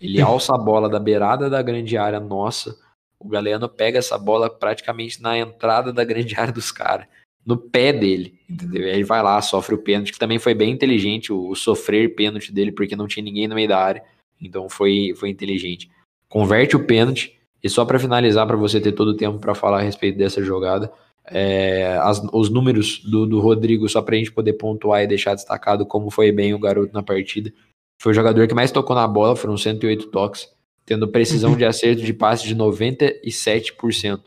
Ele 0.00 0.20
alça 0.22 0.54
a 0.54 0.58
bola 0.58 0.88
da 0.88 1.00
beirada 1.00 1.50
da 1.50 1.60
grande 1.60 1.96
área 1.96 2.20
nossa. 2.20 2.78
O 3.18 3.28
Galeano 3.28 3.68
pega 3.68 3.98
essa 3.98 4.16
bola 4.16 4.48
praticamente 4.48 5.20
na 5.20 5.36
entrada 5.36 5.92
da 5.92 6.04
grande 6.04 6.34
área 6.38 6.52
dos 6.52 6.70
caras, 6.70 7.06
no 7.44 7.56
pé 7.56 7.92
dele, 7.92 8.38
entendeu? 8.48 8.84
Aí 8.84 8.94
ele 8.94 9.04
vai 9.04 9.22
lá, 9.22 9.40
sofre 9.42 9.74
o 9.74 9.78
pênalti, 9.78 10.12
que 10.12 10.18
também 10.18 10.38
foi 10.38 10.54
bem 10.54 10.70
inteligente 10.70 11.32
o, 11.32 11.48
o 11.48 11.56
sofrer 11.56 12.14
pênalti 12.14 12.52
dele, 12.52 12.70
porque 12.70 12.94
não 12.94 13.08
tinha 13.08 13.24
ninguém 13.24 13.48
no 13.48 13.54
meio 13.54 13.68
da 13.68 13.78
área. 13.78 14.02
Então 14.40 14.68
foi, 14.68 15.14
foi 15.16 15.30
inteligente. 15.30 15.90
Converte 16.28 16.76
o 16.76 16.84
pênalti. 16.84 17.38
E 17.62 17.68
só 17.68 17.84
para 17.84 17.98
finalizar, 17.98 18.44
para 18.46 18.56
você 18.56 18.80
ter 18.80 18.92
todo 18.92 19.08
o 19.08 19.16
tempo 19.16 19.38
para 19.38 19.54
falar 19.54 19.78
a 19.78 19.82
respeito 19.82 20.18
dessa 20.18 20.42
jogada, 20.42 20.92
é, 21.26 21.96
as, 22.02 22.22
os 22.32 22.50
números 22.50 23.00
do, 23.04 23.26
do 23.26 23.40
Rodrigo, 23.40 23.88
só 23.88 24.02
para 24.02 24.14
a 24.14 24.18
gente 24.18 24.32
poder 24.32 24.54
pontuar 24.54 25.02
e 25.02 25.06
deixar 25.06 25.34
destacado 25.34 25.86
como 25.86 26.10
foi 26.10 26.32
bem 26.32 26.54
o 26.54 26.58
garoto 26.58 26.92
na 26.92 27.02
partida. 27.02 27.52
Foi 28.00 28.12
o 28.12 28.14
jogador 28.14 28.48
que 28.48 28.54
mais 28.54 28.72
tocou 28.72 28.96
na 28.96 29.06
bola, 29.06 29.36
foram 29.36 29.56
108 29.56 30.10
toques, 30.10 30.48
tendo 30.84 31.06
precisão 31.08 31.56
de 31.56 31.64
acerto 31.64 32.02
de 32.02 32.12
passe 32.12 32.46
de 32.46 32.56
97%. 32.56 34.20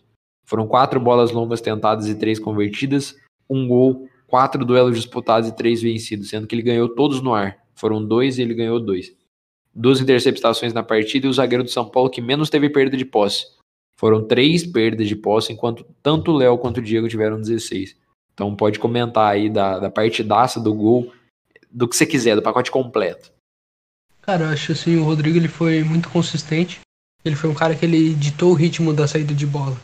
Foram 0.46 0.68
quatro 0.68 1.00
bolas 1.00 1.32
longas 1.32 1.60
tentadas 1.60 2.08
e 2.08 2.16
três 2.16 2.40
convertidas, 2.40 3.16
um 3.50 3.68
gol, 3.68 4.08
quatro 4.28 4.64
duelos 4.64 4.96
disputados 4.96 5.50
e 5.50 5.56
três 5.56 5.82
vencidos, 5.82 6.30
sendo 6.30 6.48
que 6.48 6.56
ele 6.56 6.62
ganhou 6.62 6.88
todos 6.88 7.22
no 7.22 7.34
ar. 7.34 7.58
Foram 7.76 8.06
dois 8.06 8.38
e 8.38 8.42
ele 8.42 8.54
ganhou 8.54 8.80
dois. 8.80 9.14
Duas 9.74 10.00
interceptações 10.00 10.74
na 10.74 10.82
partida 10.82 11.28
e 11.28 11.30
o 11.30 11.34
zagueiro 11.34 11.64
do 11.64 11.70
São 11.70 11.90
Paulo 11.90 12.10
que 12.10 12.22
menos 12.22 12.50
teve 12.50 12.70
perda 12.70 12.96
de 12.96 13.04
posse. 13.04 13.46
Foram 13.98 14.28
três 14.28 14.66
perdas 14.66 15.08
de 15.08 15.16
posse, 15.16 15.54
enquanto 15.54 15.86
tanto 16.04 16.32
o 16.32 16.36
Léo 16.36 16.58
quanto 16.58 16.78
o 16.78 16.82
Diego 16.82 17.08
tiveram 17.08 17.40
16. 17.40 17.96
Então 18.34 18.56
pode 18.56 18.80
comentar 18.80 19.32
aí 19.32 19.50
da, 19.50 19.80
da 19.80 19.90
partidaça 19.90 20.60
do 20.60 20.74
gol, 20.74 21.12
do 21.72 21.88
que 21.88 21.96
você 21.96 22.06
quiser, 22.06 22.36
do 22.36 22.42
pacote 22.42 22.70
completo. 22.70 23.32
Cara, 24.22 24.46
eu 24.46 24.50
acho 24.50 24.72
assim, 24.72 24.98
o 24.98 25.04
Rodrigo 25.04 25.38
ele 25.38 25.48
foi 25.48 25.84
muito 25.84 26.10
consistente. 26.10 26.80
Ele 27.24 27.36
foi 27.36 27.50
um 27.50 27.54
cara 27.54 27.76
que 27.76 27.86
ele 27.86 28.14
ditou 28.14 28.52
o 28.52 28.56
ritmo 28.56 28.94
da 28.94 29.08
saída 29.08 29.34
de 29.34 29.48
bola. 29.48 29.78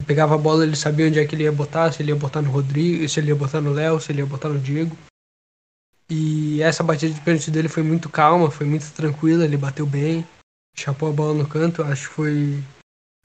Ele 0.00 0.06
pegava 0.06 0.34
a 0.34 0.38
bola, 0.38 0.64
ele 0.64 0.76
sabia 0.76 1.06
onde 1.06 1.18
é 1.18 1.26
que 1.26 1.34
ele 1.34 1.44
ia 1.44 1.52
botar, 1.52 1.90
se 1.92 2.02
ele 2.02 2.10
ia 2.10 2.16
botar 2.16 2.42
no 2.42 2.50
Rodrigo, 2.50 3.08
se 3.08 3.18
ele 3.18 3.28
ia 3.28 3.36
botar 3.36 3.60
no 3.60 3.72
Léo, 3.72 4.00
se 4.00 4.12
ele 4.12 4.20
ia 4.20 4.26
botar 4.26 4.48
no 4.48 4.58
Diego. 4.58 4.96
E 6.10 6.60
essa 6.60 6.82
batida 6.82 7.14
de 7.14 7.20
pênalti 7.20 7.50
dele 7.50 7.68
foi 7.68 7.82
muito 7.82 8.08
calma, 8.08 8.50
foi 8.50 8.66
muito 8.66 8.90
tranquila, 8.92 9.44
ele 9.44 9.56
bateu 9.56 9.86
bem, 9.86 10.26
chapou 10.76 11.08
a 11.08 11.12
bola 11.12 11.34
no 11.34 11.48
canto, 11.48 11.82
acho 11.82 12.08
que 12.08 12.14
foi, 12.14 12.62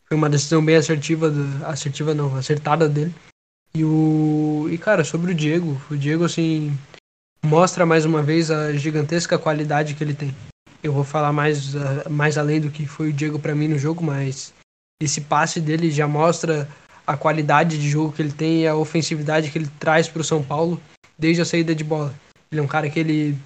foi 0.10 0.18
uma 0.18 0.30
decisão 0.30 0.66
bem 0.66 0.76
assertiva, 0.76 1.32
assertiva 1.66 2.16
não, 2.16 2.36
acertada 2.36 2.90
dele. 2.90 3.14
E 3.76 3.86
o 3.86 4.68
e 4.72 4.78
cara, 4.78 5.04
sobre 5.04 5.32
o 5.32 5.36
Diego, 5.36 5.80
o 5.90 5.96
Diego 5.96 6.26
assim 6.26 6.76
mostra 7.46 7.86
mais 7.86 8.06
uma 8.06 8.24
vez 8.24 8.50
a 8.50 8.74
gigantesca 8.74 9.38
qualidade 9.38 9.94
que 9.94 10.04
ele 10.04 10.16
tem. 10.16 10.36
Eu 10.82 10.92
vou 10.92 11.04
falar 11.04 11.32
mais 11.32 11.76
mais 12.10 12.38
além 12.38 12.60
do 12.60 12.72
que 12.72 12.88
foi 12.88 13.10
o 13.10 13.14
Diego 13.14 13.38
para 13.38 13.54
mim 13.54 13.68
no 13.68 13.78
jogo, 13.78 14.04
mas 14.04 14.52
esse 15.00 15.22
passe 15.22 15.62
dele 15.62 15.92
já 15.92 16.08
mostra 16.08 16.68
a 17.06 17.16
qualidade 17.16 17.78
de 17.78 17.90
jogo 17.90 18.12
que 18.12 18.22
ele 18.22 18.32
tem 18.32 18.64
e 18.64 18.68
a 18.68 18.76
ofensividade 18.76 19.52
que 19.52 19.58
ele 19.60 19.70
traz 19.80 20.08
para 20.08 20.22
o 20.22 20.26
São 20.26 20.44
Paulo 20.44 20.82
desde 21.18 21.44
a 21.44 21.46
saída 21.46 21.76
de 21.76 21.84
bola. 21.84 22.14
Ele 22.52 22.62
é 22.62 22.64
um 22.64 22.68
cara 22.68 22.90
que 22.90 23.00
ele 23.00 23.38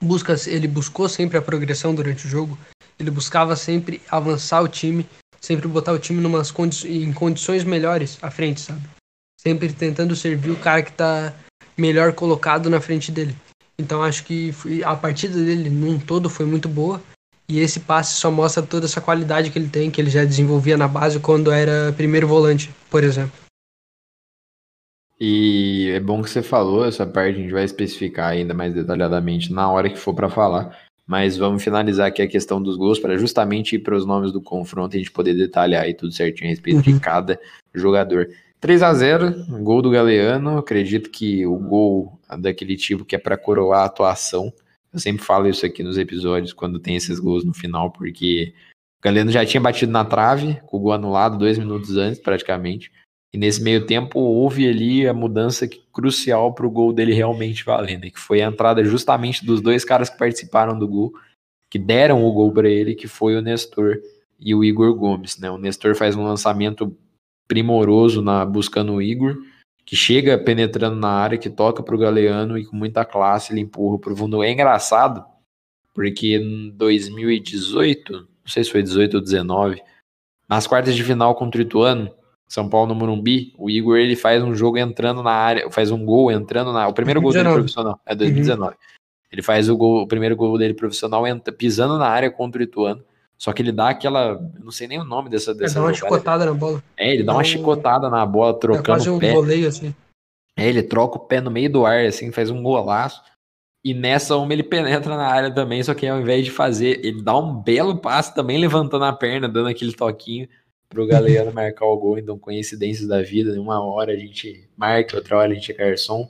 busca, 0.00 0.34
ele 0.46 0.66
buscou 0.66 1.08
sempre 1.08 1.38
a 1.38 1.42
progressão 1.42 1.94
durante 1.94 2.26
o 2.26 2.28
jogo. 2.28 2.58
Ele 2.98 3.10
buscava 3.10 3.54
sempre 3.54 4.02
avançar 4.10 4.60
o 4.60 4.68
time, 4.68 5.06
sempre 5.40 5.68
botar 5.68 5.92
o 5.92 5.98
time 5.98 6.20
numas 6.20 6.50
condi 6.50 7.04
em 7.04 7.12
condições 7.12 7.64
melhores 7.64 8.18
à 8.22 8.30
frente, 8.30 8.60
sabe? 8.60 8.82
Sempre 9.40 9.72
tentando 9.72 10.16
servir 10.16 10.50
o 10.50 10.56
cara 10.56 10.82
que 10.82 10.90
está 10.90 11.34
melhor 11.76 12.12
colocado 12.12 12.68
na 12.68 12.80
frente 12.80 13.12
dele. 13.12 13.34
Então 13.78 14.02
acho 14.02 14.24
que 14.24 14.52
a 14.84 14.96
partida 14.96 15.34
dele 15.34 15.70
num 15.70 15.98
todo 15.98 16.28
foi 16.28 16.44
muito 16.44 16.68
boa. 16.68 17.00
E 17.50 17.60
esse 17.60 17.80
passe 17.80 18.14
só 18.14 18.30
mostra 18.30 18.62
toda 18.62 18.84
essa 18.84 19.00
qualidade 19.00 19.50
que 19.50 19.58
ele 19.58 19.70
tem, 19.70 19.90
que 19.90 19.98
ele 19.98 20.10
já 20.10 20.22
desenvolvia 20.22 20.76
na 20.76 20.86
base 20.86 21.18
quando 21.18 21.50
era 21.50 21.94
primeiro 21.94 22.28
volante, 22.28 22.70
por 22.90 23.02
exemplo. 23.02 23.32
E 25.18 25.90
é 25.94 25.98
bom 25.98 26.22
que 26.22 26.28
você 26.28 26.42
falou 26.42 26.84
essa 26.84 27.06
parte, 27.06 27.38
a 27.38 27.42
gente 27.42 27.52
vai 27.52 27.64
especificar 27.64 28.28
ainda 28.32 28.52
mais 28.52 28.74
detalhadamente 28.74 29.50
na 29.52 29.70
hora 29.70 29.88
que 29.88 29.96
for 29.96 30.14
para 30.14 30.28
falar. 30.28 30.78
Mas 31.08 31.38
vamos 31.38 31.64
finalizar 31.64 32.06
aqui 32.06 32.20
a 32.20 32.28
questão 32.28 32.62
dos 32.62 32.76
gols 32.76 32.98
para 32.98 33.16
justamente 33.16 33.76
ir 33.76 33.78
para 33.78 33.96
os 33.96 34.04
nomes 34.04 34.30
do 34.30 34.42
confronto 34.42 34.94
e 34.94 34.96
a 34.96 34.98
gente 34.98 35.10
poder 35.10 35.32
detalhar 35.32 35.84
aí 35.84 35.94
tudo 35.94 36.12
certinho 36.12 36.48
a 36.48 36.50
respeito 36.50 36.76
uhum. 36.76 36.82
de 36.82 37.00
cada 37.00 37.40
jogador. 37.74 38.28
3 38.60 38.82
a 38.82 38.92
0 38.92 39.62
gol 39.62 39.80
do 39.80 39.90
Galeano. 39.90 40.58
Acredito 40.58 41.08
que 41.08 41.46
o 41.46 41.56
gol 41.56 42.20
daquele 42.38 42.76
tipo 42.76 43.06
que 43.06 43.16
é 43.16 43.18
para 43.18 43.38
coroar 43.38 43.80
a 43.80 43.86
atuação. 43.86 44.52
Eu 44.92 44.98
sempre 44.98 45.24
falo 45.24 45.48
isso 45.48 45.64
aqui 45.64 45.82
nos 45.82 45.96
episódios 45.96 46.52
quando 46.52 46.78
tem 46.78 46.96
esses 46.96 47.18
gols 47.18 47.42
no 47.42 47.54
final, 47.54 47.90
porque 47.90 48.52
o 48.98 49.02
Galeano 49.02 49.30
já 49.30 49.46
tinha 49.46 49.62
batido 49.62 49.90
na 49.90 50.04
trave, 50.04 50.60
com 50.66 50.76
o 50.76 50.80
gol 50.80 50.92
anulado 50.92 51.38
dois 51.38 51.56
minutos 51.56 51.96
antes, 51.96 52.20
praticamente. 52.20 52.92
Nesse 53.38 53.62
meio 53.62 53.86
tempo 53.86 54.18
houve 54.18 54.68
ali 54.68 55.06
a 55.06 55.14
mudança 55.14 55.68
crucial 55.92 56.52
para 56.52 56.66
o 56.66 56.70
gol 56.70 56.92
dele 56.92 57.12
realmente 57.12 57.64
valer, 57.64 57.96
né? 57.96 58.10
Que 58.10 58.18
foi 58.18 58.42
a 58.42 58.48
entrada 58.48 58.84
justamente 58.84 59.46
dos 59.46 59.60
dois 59.60 59.84
caras 59.84 60.10
que 60.10 60.18
participaram 60.18 60.76
do 60.76 60.88
gol, 60.88 61.12
que 61.70 61.78
deram 61.78 62.24
o 62.24 62.32
gol 62.32 62.52
para 62.52 62.68
ele, 62.68 62.96
que 62.96 63.06
foi 63.06 63.36
o 63.36 63.40
Nestor 63.40 64.00
e 64.40 64.56
o 64.56 64.64
Igor 64.64 64.92
Gomes, 64.92 65.38
né? 65.38 65.48
O 65.48 65.56
Nestor 65.56 65.94
faz 65.94 66.16
um 66.16 66.24
lançamento 66.24 66.92
primoroso 67.46 68.20
na 68.20 68.44
buscando 68.44 68.94
o 68.94 69.00
Igor, 69.00 69.36
que 69.86 69.94
chega 69.94 70.36
penetrando 70.36 70.96
na 70.96 71.10
área, 71.10 71.38
que 71.38 71.48
toca 71.48 71.80
para 71.80 71.94
o 71.94 71.98
Galeano 71.98 72.58
e 72.58 72.66
com 72.66 72.74
muita 72.74 73.04
classe 73.04 73.52
ele 73.52 73.60
empurra 73.60 74.00
para 74.00 74.12
o 74.12 74.16
fundo. 74.16 74.42
É 74.42 74.50
engraçado, 74.50 75.24
porque 75.94 76.38
em 76.38 76.70
2018, 76.70 78.12
não 78.12 78.26
sei 78.46 78.64
se 78.64 78.70
foi 78.72 78.82
18 78.82 79.14
ou 79.14 79.20
19, 79.20 79.80
nas 80.48 80.66
quartas 80.66 80.96
de 80.96 81.04
final 81.04 81.36
contra 81.36 81.60
o 81.60 81.62
Ituano, 81.62 82.17
são 82.48 82.66
Paulo 82.66 82.88
no 82.88 82.94
Morumbi, 82.94 83.52
o 83.58 83.68
Igor 83.68 83.98
ele 83.98 84.16
faz 84.16 84.42
um 84.42 84.54
jogo 84.54 84.78
entrando 84.78 85.22
na 85.22 85.32
área, 85.32 85.70
faz 85.70 85.90
um 85.90 86.02
gol 86.02 86.32
entrando 86.32 86.72
na. 86.72 86.88
O 86.88 86.94
primeiro 86.94 87.20
2019. 87.20 87.22
gol 87.22 87.32
dele 87.32 87.62
profissional 87.62 88.00
é 88.06 88.14
2019. 88.14 88.70
Uhum. 88.70 88.78
Ele 89.30 89.42
faz 89.42 89.68
o, 89.68 89.76
gol, 89.76 90.02
o 90.02 90.06
primeiro 90.06 90.34
gol 90.34 90.56
dele 90.56 90.72
profissional 90.72 91.26
entra, 91.26 91.52
pisando 91.52 91.98
na 91.98 92.08
área 92.08 92.30
contra 92.30 92.58
o 92.58 92.64
Ituano. 92.64 93.04
Só 93.36 93.52
que 93.52 93.60
ele 93.60 93.70
dá 93.70 93.90
aquela. 93.90 94.40
Eu 94.58 94.64
não 94.64 94.72
sei 94.72 94.88
nem 94.88 94.98
o 94.98 95.04
nome 95.04 95.28
dessa. 95.28 95.54
dessa 95.54 95.72
ele 95.72 95.74
dá 95.74 95.80
uma 95.82 95.92
jogada. 95.92 96.16
chicotada 96.16 96.46
na 96.46 96.54
bola. 96.54 96.82
É, 96.96 97.12
ele 97.12 97.22
dá, 97.22 97.32
dá 97.32 97.36
uma 97.36 97.42
um... 97.42 97.44
chicotada 97.44 98.08
na 98.08 98.24
bola, 98.24 98.58
trocando 98.58 98.82
é 98.82 98.86
quase 98.86 99.10
um 99.10 99.18
pé. 99.18 99.32
Voleio, 99.34 99.68
assim. 99.68 99.94
É, 100.56 100.66
ele 100.66 100.82
troca 100.82 101.18
o 101.18 101.20
pé 101.20 101.42
no 101.42 101.50
meio 101.50 101.70
do 101.70 101.84
ar, 101.84 102.06
assim, 102.06 102.32
faz 102.32 102.50
um 102.50 102.62
golaço. 102.62 103.22
E 103.84 103.92
nessa 103.92 104.36
uma 104.36 104.52
ele 104.52 104.62
penetra 104.62 105.16
na 105.16 105.26
área 105.26 105.54
também, 105.54 105.82
só 105.82 105.94
que 105.94 106.06
ao 106.06 106.18
invés 106.18 106.44
de 106.44 106.50
fazer, 106.50 106.98
ele 107.04 107.22
dá 107.22 107.36
um 107.36 107.54
belo 107.54 107.98
passe 107.98 108.34
também, 108.34 108.58
levantando 108.58 109.04
a 109.04 109.12
perna, 109.12 109.48
dando 109.48 109.68
aquele 109.68 109.92
toquinho 109.92 110.48
pro 110.88 111.06
Galeano 111.06 111.52
marcar 111.52 111.86
o 111.86 111.96
gol, 111.96 112.18
então 112.18 112.38
coincidências 112.38 113.06
da 113.06 113.22
vida, 113.22 113.60
uma 113.60 113.82
hora 113.82 114.12
a 114.12 114.16
gente 114.16 114.68
marca, 114.76 115.16
outra 115.16 115.36
hora 115.36 115.52
a 115.52 115.54
gente 115.54 115.70
é 115.70 115.74
garçom. 115.74 116.28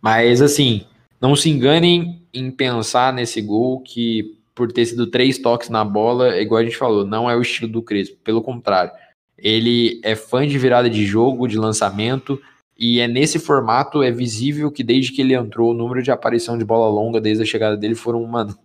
Mas 0.00 0.40
assim, 0.40 0.86
não 1.20 1.34
se 1.34 1.50
enganem 1.50 2.22
em 2.32 2.50
pensar 2.50 3.12
nesse 3.12 3.40
gol 3.40 3.80
que 3.80 4.38
por 4.54 4.72
ter 4.72 4.86
sido 4.86 5.06
três 5.06 5.38
toques 5.38 5.68
na 5.68 5.84
bola, 5.84 6.36
igual 6.40 6.60
a 6.60 6.64
gente 6.64 6.76
falou, 6.76 7.04
não 7.06 7.30
é 7.30 7.36
o 7.36 7.42
estilo 7.42 7.70
do 7.70 7.82
Crespo, 7.82 8.16
pelo 8.24 8.42
contrário. 8.42 8.90
Ele 9.36 10.00
é 10.02 10.16
fã 10.16 10.46
de 10.46 10.58
virada 10.58 10.90
de 10.90 11.06
jogo, 11.06 11.46
de 11.46 11.56
lançamento, 11.56 12.40
e 12.76 12.98
é 12.98 13.06
nesse 13.06 13.38
formato 13.38 14.02
é 14.02 14.10
visível 14.10 14.70
que 14.70 14.82
desde 14.82 15.12
que 15.12 15.20
ele 15.20 15.34
entrou, 15.34 15.70
o 15.70 15.74
número 15.74 16.02
de 16.02 16.10
aparição 16.10 16.58
de 16.58 16.64
bola 16.64 16.88
longa 16.88 17.20
desde 17.20 17.44
a 17.44 17.46
chegada 17.46 17.76
dele 17.76 17.94
foram, 17.94 18.24
mano, 18.24 18.56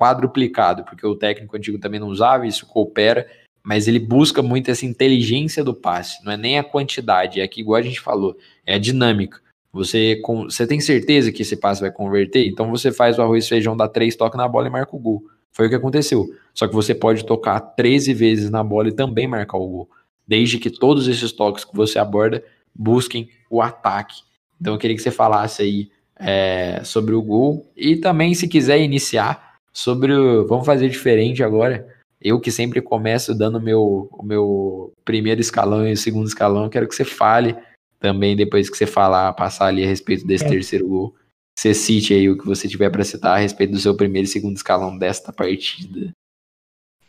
quadruplicado, 0.00 0.84
porque 0.84 1.04
o 1.04 1.16
técnico 1.16 1.56
antigo 1.56 1.78
também 1.78 1.98
não 1.98 2.08
usava, 2.08 2.46
isso 2.46 2.64
coopera, 2.66 3.28
mas 3.62 3.86
ele 3.86 3.98
busca 3.98 4.42
muito 4.42 4.70
essa 4.70 4.86
inteligência 4.86 5.62
do 5.62 5.74
passe, 5.74 6.24
não 6.24 6.32
é 6.32 6.36
nem 6.36 6.58
a 6.58 6.64
quantidade, 6.64 7.40
é 7.40 7.48
que 7.48 7.60
igual 7.60 7.76
a 7.76 7.82
gente 7.82 8.00
falou, 8.00 8.36
é 8.66 8.74
a 8.74 8.78
dinâmica. 8.78 9.40
Você, 9.72 10.16
com, 10.16 10.44
você 10.44 10.66
tem 10.66 10.80
certeza 10.80 11.30
que 11.30 11.42
esse 11.42 11.56
passe 11.56 11.80
vai 11.80 11.92
converter? 11.92 12.46
Então 12.46 12.70
você 12.70 12.90
faz 12.90 13.18
o 13.18 13.22
arroz 13.22 13.44
e 13.44 13.48
feijão, 13.48 13.76
dá 13.76 13.86
três 13.88 14.16
toques 14.16 14.36
na 14.36 14.48
bola 14.48 14.66
e 14.66 14.70
marca 14.70 14.96
o 14.96 14.98
gol. 14.98 15.22
Foi 15.52 15.66
o 15.66 15.68
que 15.68 15.76
aconteceu. 15.76 16.26
Só 16.54 16.66
que 16.66 16.74
você 16.74 16.94
pode 16.94 17.24
tocar 17.24 17.60
13 17.60 18.12
vezes 18.14 18.50
na 18.50 18.64
bola 18.64 18.88
e 18.88 18.92
também 18.92 19.28
marcar 19.28 19.58
o 19.58 19.68
gol. 19.68 19.90
Desde 20.26 20.58
que 20.58 20.70
todos 20.70 21.06
esses 21.06 21.30
toques 21.32 21.64
que 21.64 21.74
você 21.74 21.98
aborda 21.98 22.42
busquem 22.74 23.28
o 23.48 23.62
ataque. 23.62 24.22
Então 24.60 24.74
eu 24.74 24.78
queria 24.78 24.96
que 24.96 25.02
você 25.02 25.10
falasse 25.10 25.62
aí 25.62 25.90
é, 26.18 26.82
sobre 26.84 27.14
o 27.14 27.22
gol. 27.22 27.70
E 27.76 27.96
também, 27.96 28.34
se 28.34 28.48
quiser 28.48 28.80
iniciar, 28.80 29.54
sobre 29.72 30.12
o. 30.12 30.46
Vamos 30.46 30.66
fazer 30.66 30.88
diferente 30.88 31.42
agora 31.42 31.86
eu 32.20 32.38
que 32.38 32.50
sempre 32.50 32.82
começo 32.82 33.34
dando 33.34 33.60
meu, 33.60 34.08
o 34.12 34.22
meu 34.22 34.92
primeiro 35.04 35.40
escalão 35.40 35.88
e 35.88 35.92
o 35.92 35.96
segundo 35.96 36.26
escalão, 36.26 36.68
quero 36.68 36.86
que 36.86 36.94
você 36.94 37.04
fale 37.04 37.56
também, 37.98 38.36
depois 38.36 38.68
que 38.68 38.76
você 38.76 38.86
falar, 38.86 39.32
passar 39.32 39.66
ali 39.66 39.82
a 39.84 39.86
respeito 39.86 40.26
desse 40.26 40.44
é. 40.44 40.48
terceiro 40.48 40.86
gol. 40.86 41.14
Você 41.58 41.74
cite 41.74 42.14
aí 42.14 42.28
o 42.28 42.38
que 42.38 42.46
você 42.46 42.68
tiver 42.68 42.90
para 42.90 43.04
citar 43.04 43.36
a 43.36 43.40
respeito 43.40 43.72
do 43.72 43.80
seu 43.80 43.94
primeiro 43.94 44.26
e 44.26 44.30
segundo 44.30 44.56
escalão 44.56 44.96
desta 44.96 45.32
partida. 45.32 46.12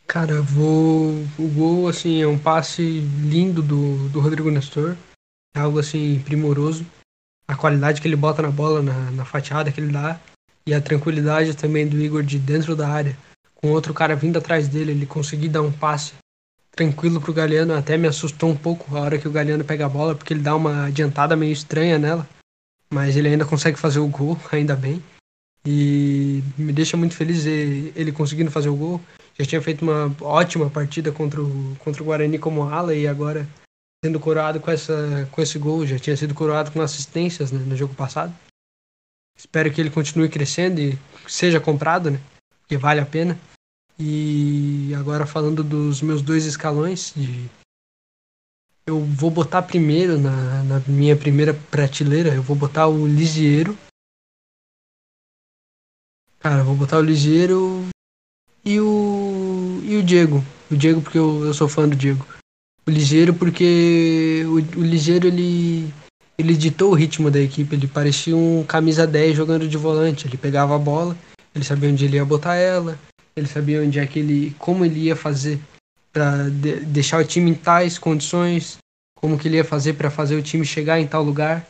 Cara, 0.06 0.42
vou. 0.42 1.24
O 1.38 1.48
gol, 1.54 1.88
assim, 1.88 2.20
é 2.20 2.26
um 2.26 2.38
passe 2.38 2.82
lindo 2.82 3.62
do, 3.62 4.08
do 4.10 4.20
Rodrigo 4.20 4.50
Nestor. 4.50 4.96
É 5.54 5.60
algo, 5.60 5.78
assim, 5.78 6.20
primoroso. 6.24 6.84
A 7.48 7.56
qualidade 7.56 8.00
que 8.00 8.08
ele 8.08 8.16
bota 8.16 8.42
na 8.42 8.50
bola, 8.50 8.82
na, 8.82 9.10
na 9.10 9.24
fatiada 9.24 9.72
que 9.72 9.80
ele 9.80 9.90
dá. 9.92 10.20
E 10.66 10.74
a 10.74 10.80
tranquilidade 10.82 11.56
também 11.56 11.86
do 11.86 11.98
Igor 11.98 12.22
de 12.22 12.38
dentro 12.38 12.76
da 12.76 12.88
área 12.88 13.16
com 13.62 13.70
outro 13.70 13.94
cara 13.94 14.16
vindo 14.16 14.38
atrás 14.38 14.66
dele, 14.68 14.90
ele 14.90 15.06
conseguir 15.06 15.48
dar 15.48 15.62
um 15.62 15.72
passe 15.72 16.14
tranquilo 16.72 17.20
pro 17.20 17.32
Galeano, 17.32 17.74
até 17.74 17.96
me 17.96 18.08
assustou 18.08 18.50
um 18.50 18.56
pouco 18.56 18.96
a 18.96 19.00
hora 19.00 19.18
que 19.18 19.28
o 19.28 19.30
Galeano 19.30 19.64
pega 19.64 19.86
a 19.86 19.88
bola, 19.88 20.14
porque 20.14 20.32
ele 20.32 20.42
dá 20.42 20.56
uma 20.56 20.86
adiantada 20.86 21.36
meio 21.36 21.52
estranha 21.52 21.98
nela, 21.98 22.28
mas 22.90 23.16
ele 23.16 23.28
ainda 23.28 23.44
consegue 23.44 23.78
fazer 23.78 24.00
o 24.00 24.08
gol, 24.08 24.38
ainda 24.50 24.74
bem. 24.74 25.02
E 25.64 26.42
me 26.58 26.72
deixa 26.72 26.96
muito 26.96 27.14
feliz 27.14 27.46
ele 27.46 28.10
conseguindo 28.10 28.50
fazer 28.50 28.68
o 28.68 28.74
gol. 28.74 29.00
Já 29.38 29.46
tinha 29.46 29.62
feito 29.62 29.82
uma 29.82 30.14
ótima 30.20 30.68
partida 30.68 31.12
contra 31.12 31.40
o, 31.40 31.76
contra 31.78 32.02
o 32.02 32.06
Guarani 32.06 32.36
como 32.36 32.64
ala 32.64 32.94
e 32.94 33.06
agora 33.06 33.48
sendo 34.04 34.18
coroado 34.18 34.58
com, 34.58 34.70
essa, 34.72 35.28
com 35.30 35.40
esse 35.40 35.58
gol. 35.60 35.86
Já 35.86 36.00
tinha 36.00 36.16
sido 36.16 36.34
coroado 36.34 36.72
com 36.72 36.82
assistências 36.82 37.52
né, 37.52 37.60
no 37.64 37.76
jogo 37.76 37.94
passado. 37.94 38.34
Espero 39.38 39.72
que 39.72 39.80
ele 39.80 39.90
continue 39.90 40.28
crescendo 40.28 40.80
e 40.80 40.98
seja 41.28 41.60
comprado, 41.60 42.10
né? 42.10 42.20
Porque 42.62 42.76
vale 42.76 43.00
a 43.00 43.06
pena. 43.06 43.38
E 43.98 44.92
agora 44.98 45.26
falando 45.26 45.62
dos 45.62 46.02
meus 46.02 46.22
dois 46.22 46.44
escalões, 46.44 47.12
de... 47.14 47.48
eu 48.86 49.00
vou 49.00 49.30
botar 49.30 49.62
primeiro 49.62 50.18
na, 50.18 50.62
na 50.64 50.80
minha 50.86 51.16
primeira 51.16 51.54
prateleira, 51.54 52.34
eu 52.34 52.42
vou 52.42 52.56
botar 52.56 52.88
o 52.88 53.06
Lisieiro. 53.06 53.76
Cara, 56.40 56.64
vou 56.64 56.74
botar 56.74 56.98
o 56.98 57.02
Lisieiro 57.02 57.86
e 58.64 58.80
o 58.80 59.80
e 59.84 59.96
o 59.96 60.02
Diego. 60.02 60.42
O 60.70 60.76
Diego 60.76 61.00
porque 61.02 61.18
eu, 61.18 61.44
eu 61.44 61.54
sou 61.54 61.68
fã 61.68 61.88
do 61.88 61.94
Diego. 61.94 62.26
O 62.86 62.90
Ligeiro 62.90 63.34
porque 63.34 64.42
o, 64.46 64.80
o 64.80 64.82
Ligeiro 64.82 65.28
ele 65.28 65.92
ele 66.36 66.56
ditou 66.56 66.90
o 66.90 66.94
ritmo 66.94 67.30
da 67.30 67.40
equipe, 67.40 67.76
ele 67.76 67.86
parecia 67.86 68.34
um 68.36 68.64
camisa 68.64 69.06
10 69.06 69.36
jogando 69.36 69.68
de 69.68 69.76
volante, 69.76 70.26
ele 70.26 70.36
pegava 70.36 70.74
a 70.74 70.78
bola, 70.78 71.16
ele 71.54 71.64
sabia 71.64 71.88
onde 71.88 72.04
ele 72.04 72.16
ia 72.16 72.24
botar 72.24 72.56
ela, 72.56 72.98
ele 73.36 73.46
sabia 73.46 73.82
onde 73.82 73.98
é 73.98 74.06
que 74.06 74.18
ele 74.18 74.54
como 74.58 74.84
ele 74.84 75.00
ia 75.00 75.16
fazer 75.16 75.58
para 76.12 76.48
de, 76.48 76.80
deixar 76.80 77.18
o 77.18 77.24
time 77.24 77.50
em 77.50 77.54
tais 77.54 77.98
condições, 77.98 78.78
como 79.16 79.38
que 79.38 79.48
ele 79.48 79.56
ia 79.56 79.64
fazer 79.64 79.94
para 79.94 80.10
fazer 80.10 80.36
o 80.36 80.42
time 80.42 80.64
chegar 80.64 81.00
em 81.00 81.06
tal 81.06 81.22
lugar. 81.22 81.66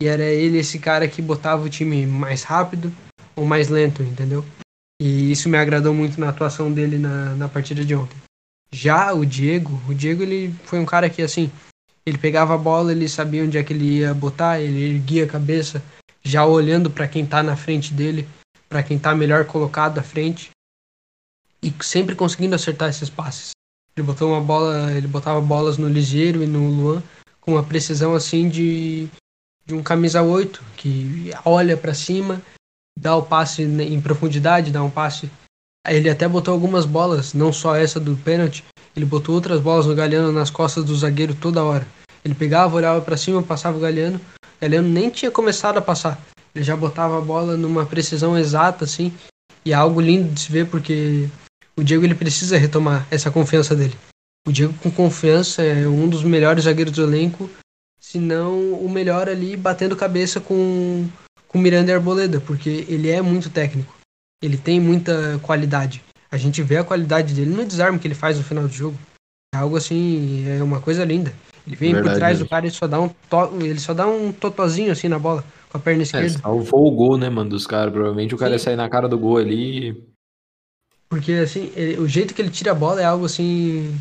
E 0.00 0.06
era 0.06 0.24
ele 0.24 0.58
esse 0.58 0.78
cara 0.78 1.08
que 1.08 1.22
botava 1.22 1.64
o 1.64 1.70
time 1.70 2.04
mais 2.06 2.42
rápido 2.42 2.92
ou 3.34 3.46
mais 3.46 3.68
lento, 3.68 4.02
entendeu? 4.02 4.44
E 5.00 5.30
isso 5.30 5.48
me 5.48 5.56
agradou 5.56 5.94
muito 5.94 6.20
na 6.20 6.28
atuação 6.28 6.72
dele 6.72 6.98
na, 6.98 7.34
na 7.34 7.48
partida 7.48 7.84
de 7.84 7.94
ontem. 7.94 8.16
Já 8.70 9.12
o 9.14 9.24
Diego, 9.24 9.80
o 9.88 9.94
Diego 9.94 10.22
ele 10.22 10.54
foi 10.64 10.78
um 10.78 10.84
cara 10.84 11.08
que 11.08 11.22
assim, 11.22 11.50
ele 12.04 12.18
pegava 12.18 12.54
a 12.54 12.58
bola, 12.58 12.92
ele 12.92 13.08
sabia 13.08 13.44
onde 13.44 13.56
é 13.56 13.62
que 13.62 13.72
ele 13.72 13.98
ia 13.98 14.12
botar, 14.12 14.60
ele 14.60 14.96
erguia 14.96 15.24
a 15.24 15.28
cabeça, 15.28 15.82
já 16.22 16.44
olhando 16.44 16.90
para 16.90 17.08
quem 17.08 17.24
tá 17.24 17.42
na 17.42 17.56
frente 17.56 17.94
dele, 17.94 18.28
para 18.68 18.82
quem 18.82 18.98
tá 18.98 19.14
melhor 19.14 19.44
colocado 19.44 19.98
à 19.98 20.02
frente 20.02 20.50
e 21.62 21.72
sempre 21.80 22.14
conseguindo 22.14 22.54
acertar 22.54 22.88
esses 22.88 23.10
passes. 23.10 23.50
Ele 23.96 24.06
botou 24.06 24.30
uma 24.30 24.40
bola, 24.40 24.92
ele 24.92 25.06
botava 25.06 25.40
bolas 25.40 25.78
no 25.78 25.88
Ligeiro 25.88 26.42
e 26.42 26.46
no 26.46 26.68
Luan 26.68 27.02
com 27.40 27.52
uma 27.52 27.62
precisão 27.62 28.14
assim 28.14 28.48
de 28.48 29.08
de 29.64 29.74
um 29.74 29.82
camisa 29.82 30.22
8 30.22 30.62
que 30.76 31.32
olha 31.44 31.76
para 31.76 31.92
cima 31.92 32.40
dá 32.98 33.14
o 33.14 33.22
passe 33.22 33.62
em 33.62 34.00
profundidade, 34.00 34.70
dá 34.70 34.82
um 34.82 34.90
passe. 34.90 35.30
Ele 35.86 36.08
até 36.08 36.26
botou 36.26 36.52
algumas 36.52 36.86
bolas, 36.86 37.34
não 37.34 37.52
só 37.52 37.76
essa 37.76 38.00
do 38.00 38.16
pênalti, 38.16 38.64
ele 38.96 39.04
botou 39.04 39.34
outras 39.34 39.60
bolas 39.60 39.86
no 39.86 39.94
Galeano 39.94 40.32
nas 40.32 40.50
costas 40.50 40.84
do 40.84 40.96
zagueiro 40.96 41.34
toda 41.34 41.62
hora. 41.62 41.86
Ele 42.24 42.34
pegava, 42.34 42.74
olhava 42.74 43.00
para 43.00 43.16
cima, 43.16 43.42
passava 43.42 43.76
o 43.76 43.80
Galeano. 43.80 44.16
O 44.16 44.60
Galeano 44.60 44.88
nem 44.88 45.10
tinha 45.10 45.30
começado 45.30 45.76
a 45.76 45.82
passar. 45.82 46.18
Ele 46.54 46.64
já 46.64 46.74
botava 46.74 47.18
a 47.18 47.20
bola 47.20 47.56
numa 47.56 47.84
precisão 47.84 48.36
exata, 48.36 48.84
assim. 48.84 49.12
E 49.64 49.72
é 49.72 49.74
algo 49.74 50.00
lindo 50.00 50.32
de 50.32 50.40
se 50.40 50.50
ver 50.50 50.66
porque 50.66 51.28
o 51.78 51.84
Diego 51.84 52.04
ele 52.04 52.14
precisa 52.14 52.56
retomar 52.58 53.06
essa 53.10 53.30
confiança 53.30 53.74
dele. 53.74 53.94
O 54.46 54.52
Diego 54.52 54.74
com 54.74 54.90
confiança 54.90 55.62
é 55.62 55.86
um 55.86 56.08
dos 56.08 56.22
melhores 56.22 56.64
zagueiros 56.64 56.92
do 56.92 57.02
elenco, 57.02 57.50
se 58.00 58.18
não 58.18 58.74
o 58.74 58.88
melhor 58.88 59.28
ali 59.28 59.56
batendo 59.56 59.96
cabeça 59.96 60.40
com 60.40 61.06
com 61.48 61.58
Miranda 61.58 61.90
e 61.90 61.94
Arboleda, 61.94 62.40
porque 62.40 62.84
ele 62.88 63.08
é 63.08 63.22
muito 63.22 63.48
técnico. 63.50 63.94
Ele 64.42 64.56
tem 64.56 64.80
muita 64.80 65.38
qualidade. 65.42 66.02
A 66.30 66.36
gente 66.36 66.62
vê 66.62 66.76
a 66.76 66.84
qualidade 66.84 67.32
dele 67.32 67.54
no 67.54 67.64
desarme 67.64 67.98
que 67.98 68.06
ele 68.06 68.14
faz 68.14 68.36
no 68.36 68.44
final 68.44 68.64
do 68.64 68.72
jogo. 68.72 68.98
É 69.54 69.58
algo 69.58 69.76
assim, 69.76 70.46
é 70.46 70.62
uma 70.62 70.80
coisa 70.80 71.04
linda. 71.04 71.32
Ele 71.66 71.76
vem 71.76 71.92
Verdade, 71.92 72.14
por 72.14 72.18
trás 72.18 72.38
do 72.38 72.48
cara 72.48 72.66
e 72.66 72.70
só 72.70 72.86
dá 72.86 73.00
um 73.00 73.08
to... 73.08 73.56
ele 73.60 73.80
só 73.80 73.94
dá 73.94 74.06
um 74.06 74.32
totozinho 74.32 74.92
assim 74.92 75.08
na 75.08 75.18
bola 75.18 75.42
com 75.70 75.78
a 75.78 75.80
perna 75.80 76.02
é, 76.02 76.04
esquerda. 76.04 76.26
É, 76.26 76.38
salvou 76.38 76.86
o 76.86 76.90
gol, 76.90 77.16
né, 77.16 77.30
mano, 77.30 77.50
dos 77.50 77.66
caras. 77.66 77.92
Provavelmente 77.92 78.34
o 78.34 78.38
cara 78.38 78.50
Sim. 78.50 78.54
ia 78.54 78.58
sair 78.58 78.76
na 78.76 78.88
cara 78.88 79.08
do 79.08 79.18
gol 79.18 79.38
ali. 79.38 79.96
Porque 81.08 81.32
assim, 81.32 81.72
ele, 81.76 81.98
o 81.98 82.08
jeito 82.08 82.34
que 82.34 82.42
ele 82.42 82.50
tira 82.50 82.72
a 82.72 82.74
bola 82.74 83.00
é 83.00 83.04
algo 83.04 83.26
assim 83.26 83.98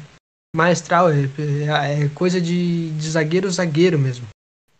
maestral, 0.56 1.10
é, 1.12 1.24
é, 1.38 2.04
é 2.04 2.10
coisa 2.10 2.39
de, 2.39 2.91
de 2.91 3.10
zagueiro 3.10 3.52
zagueiro 3.52 4.00
mesmo. 4.00 4.26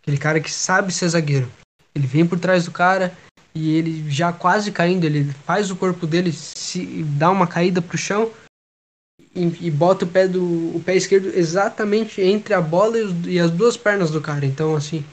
Aquele 0.02 0.18
cara 0.18 0.40
que 0.40 0.50
sabe 0.50 0.92
ser 0.92 1.08
zagueiro. 1.08 1.50
Ele 1.94 2.06
vem 2.06 2.26
por 2.26 2.38
trás 2.38 2.64
do 2.64 2.70
cara 2.70 3.16
e 3.54 3.74
ele 3.74 4.10
já 4.10 4.32
quase 4.32 4.70
caindo, 4.70 5.04
ele 5.04 5.24
faz 5.44 5.70
o 5.70 5.76
corpo 5.76 6.06
dele 6.06 6.32
se 6.32 7.02
dá 7.04 7.30
uma 7.30 7.46
caída 7.46 7.80
pro 7.80 7.96
chão 7.96 8.30
e, 9.34 9.66
e 9.66 9.70
bota 9.70 10.04
o 10.04 10.08
pé 10.08 10.26
do 10.26 10.42
o 10.76 10.82
pé 10.84 10.96
esquerdo 10.96 11.28
exatamente 11.34 12.20
entre 12.20 12.54
a 12.54 12.60
bola 12.60 12.98
e, 12.98 13.34
e 13.34 13.40
as 13.40 13.50
duas 13.50 13.76
pernas 13.76 14.10
do 14.10 14.20
cara. 14.20 14.44
Então 14.44 14.74
assim, 14.74 15.04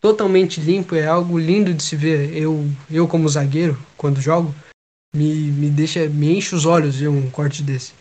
totalmente 0.00 0.60
limpo, 0.60 0.94
é 0.94 1.06
algo 1.06 1.38
lindo 1.38 1.72
de 1.72 1.82
se 1.82 1.96
ver. 1.96 2.36
Eu 2.36 2.66
eu 2.90 3.08
como 3.08 3.28
zagueiro, 3.28 3.78
quando 3.96 4.20
jogo, 4.20 4.54
me, 5.14 5.50
me 5.52 5.70
deixa 5.70 6.08
me 6.08 6.36
enche 6.36 6.54
os 6.54 6.64
olhos 6.64 6.96
ver 6.96 7.08
um 7.08 7.30
corte 7.30 7.62
desse. 7.62 7.92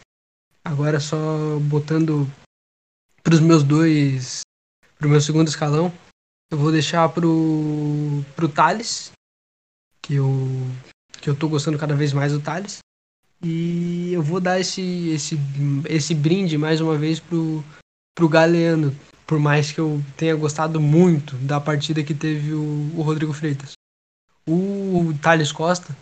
Agora 0.63 0.99
só 0.99 1.59
botando 1.59 2.29
para 3.23 3.33
os 3.33 3.39
meus 3.39 3.63
dois, 3.63 4.41
para 4.97 5.07
o 5.07 5.09
meu 5.09 5.21
segundo 5.21 5.47
escalão, 5.47 5.91
eu 6.51 6.57
vou 6.57 6.71
deixar 6.71 7.07
pro, 7.09 8.23
pro 8.35 8.49
Thales, 8.49 9.11
que 10.01 10.15
eu, 10.15 10.29
que 11.21 11.29
eu 11.29 11.35
tô 11.35 11.47
gostando 11.47 11.77
cada 11.77 11.95
vez 11.95 12.13
mais 12.13 12.31
do 12.31 12.41
Thales. 12.41 12.79
E 13.43 14.13
eu 14.13 14.21
vou 14.21 14.39
dar 14.39 14.59
esse, 14.59 15.09
esse, 15.09 15.39
esse 15.89 16.13
brinde 16.13 16.57
mais 16.57 16.79
uma 16.79 16.95
vez 16.95 17.19
pro, 17.19 17.63
pro 18.15 18.29
Galeano, 18.29 18.95
por 19.25 19.39
mais 19.39 19.71
que 19.71 19.79
eu 19.79 20.03
tenha 20.15 20.35
gostado 20.35 20.79
muito 20.79 21.35
da 21.37 21.59
partida 21.59 22.03
que 22.03 22.13
teve 22.13 22.53
o, 22.53 22.91
o 22.95 23.01
Rodrigo 23.01 23.33
Freitas. 23.33 23.73
O 24.47 25.13
Thales 25.21 25.51
Costa, 25.51 25.95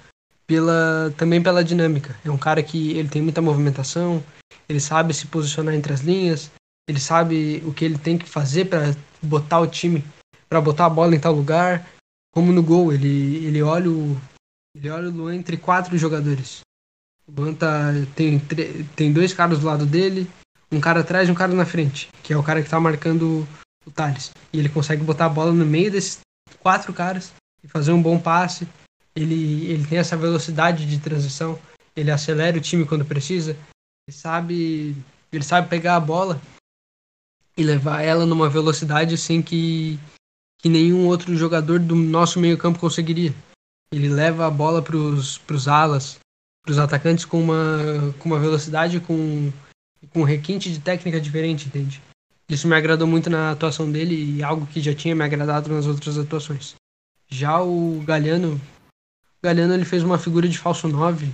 pela, 0.49 1.13
também 1.15 1.43
pela 1.43 1.63
dinâmica. 1.63 2.19
É 2.25 2.31
um 2.31 2.37
cara 2.37 2.63
que 2.63 2.97
ele 2.97 3.07
tem 3.07 3.21
muita 3.21 3.39
movimentação, 3.39 4.23
ele 4.67 4.79
sabe 4.79 5.13
se 5.13 5.27
posicionar 5.27 5.75
entre 5.75 5.93
as 5.93 6.01
linhas, 6.01 6.51
ele 6.89 6.99
sabe 6.99 7.61
o 7.67 7.71
que 7.71 7.85
ele 7.85 7.99
tem 7.99 8.17
que 8.17 8.27
fazer 8.27 8.65
para 8.65 8.95
botar 9.21 9.59
o 9.59 9.67
time 9.67 10.03
para 10.49 10.59
botar 10.59 10.87
a 10.87 10.89
bola 10.89 11.15
em 11.15 11.19
tal 11.19 11.33
lugar. 11.33 11.87
Como 12.33 12.51
no 12.51 12.63
gol, 12.63 12.91
ele, 12.91 13.45
ele 13.45 13.61
olha 13.61 13.91
o 13.91 14.19
ele 14.75 14.89
olha 14.89 15.07
o 15.07 15.11
Luan 15.11 15.35
entre 15.35 15.55
quatro 15.55 15.95
jogadores. 15.97 16.61
O 17.27 17.31
Luan 17.39 17.53
tá, 17.53 17.91
tem, 18.15 18.39
tem 18.95 19.13
dois 19.13 19.33
caras 19.33 19.59
do 19.59 19.67
lado 19.67 19.85
dele, 19.85 20.27
um 20.71 20.79
cara 20.79 21.01
atrás 21.01 21.29
e 21.29 21.31
um 21.31 21.35
cara 21.35 21.53
na 21.53 21.65
frente, 21.65 22.09
que 22.23 22.33
é 22.33 22.37
o 22.37 22.43
cara 22.43 22.63
que 22.63 22.69
tá 22.69 22.79
marcando 22.79 23.47
o 23.85 23.91
Thales. 23.91 24.31
E 24.51 24.57
ele 24.57 24.69
consegue 24.69 25.03
botar 25.03 25.25
a 25.25 25.29
bola 25.29 25.51
no 25.51 25.65
meio 25.65 25.91
desses 25.91 26.19
quatro 26.59 26.91
caras 26.91 27.33
e 27.63 27.67
fazer 27.67 27.91
um 27.91 28.01
bom 28.01 28.17
passe. 28.17 28.67
Ele, 29.19 29.65
ele 29.67 29.85
tem 29.85 29.97
essa 29.97 30.15
velocidade 30.15 30.85
de 30.85 30.99
transição, 30.99 31.59
ele 31.95 32.11
acelera 32.11 32.57
o 32.57 32.61
time 32.61 32.85
quando 32.85 33.03
precisa. 33.03 33.51
Ele 34.07 34.15
sabe, 34.15 34.95
ele 35.31 35.43
sabe 35.43 35.67
pegar 35.67 35.95
a 35.95 35.99
bola 35.99 36.41
e 37.57 37.63
levar 37.63 38.01
ela 38.01 38.25
numa 38.25 38.49
velocidade 38.49 39.15
assim 39.15 39.41
que 39.41 39.99
que 40.61 40.69
nenhum 40.69 41.07
outro 41.07 41.35
jogador 41.35 41.79
do 41.79 41.95
nosso 41.95 42.39
meio-campo 42.39 42.79
conseguiria. 42.79 43.33
Ele 43.91 44.09
leva 44.09 44.45
a 44.45 44.51
bola 44.51 44.81
para 44.81 44.95
os 44.97 45.67
alas, 45.67 46.19
para 46.63 46.71
os 46.71 46.77
atacantes 46.77 47.25
com 47.25 47.41
uma, 47.41 48.13
com 48.19 48.29
uma 48.29 48.39
velocidade, 48.39 48.99
com, 48.99 49.51
com 50.13 50.23
requinte 50.23 50.71
de 50.71 50.79
técnica 50.79 51.19
diferente, 51.19 51.67
entende? 51.67 52.01
Isso 52.49 52.67
me 52.67 52.75
agradou 52.75 53.07
muito 53.07 53.29
na 53.29 53.51
atuação 53.51 53.89
dele 53.89 54.37
e 54.37 54.43
algo 54.43 54.67
que 54.67 54.81
já 54.81 54.93
tinha 54.93 55.15
me 55.15 55.23
agradado 55.23 55.73
nas 55.73 55.85
outras 55.87 56.17
atuações. 56.17 56.75
Já 57.29 57.61
o 57.61 58.03
Galhano, 58.05 58.59
o 59.41 59.45
Galhano 59.45 59.73
ele 59.73 59.85
fez 59.85 60.03
uma 60.03 60.17
figura 60.17 60.47
de 60.47 60.57
falso 60.57 60.87
9 60.87 61.31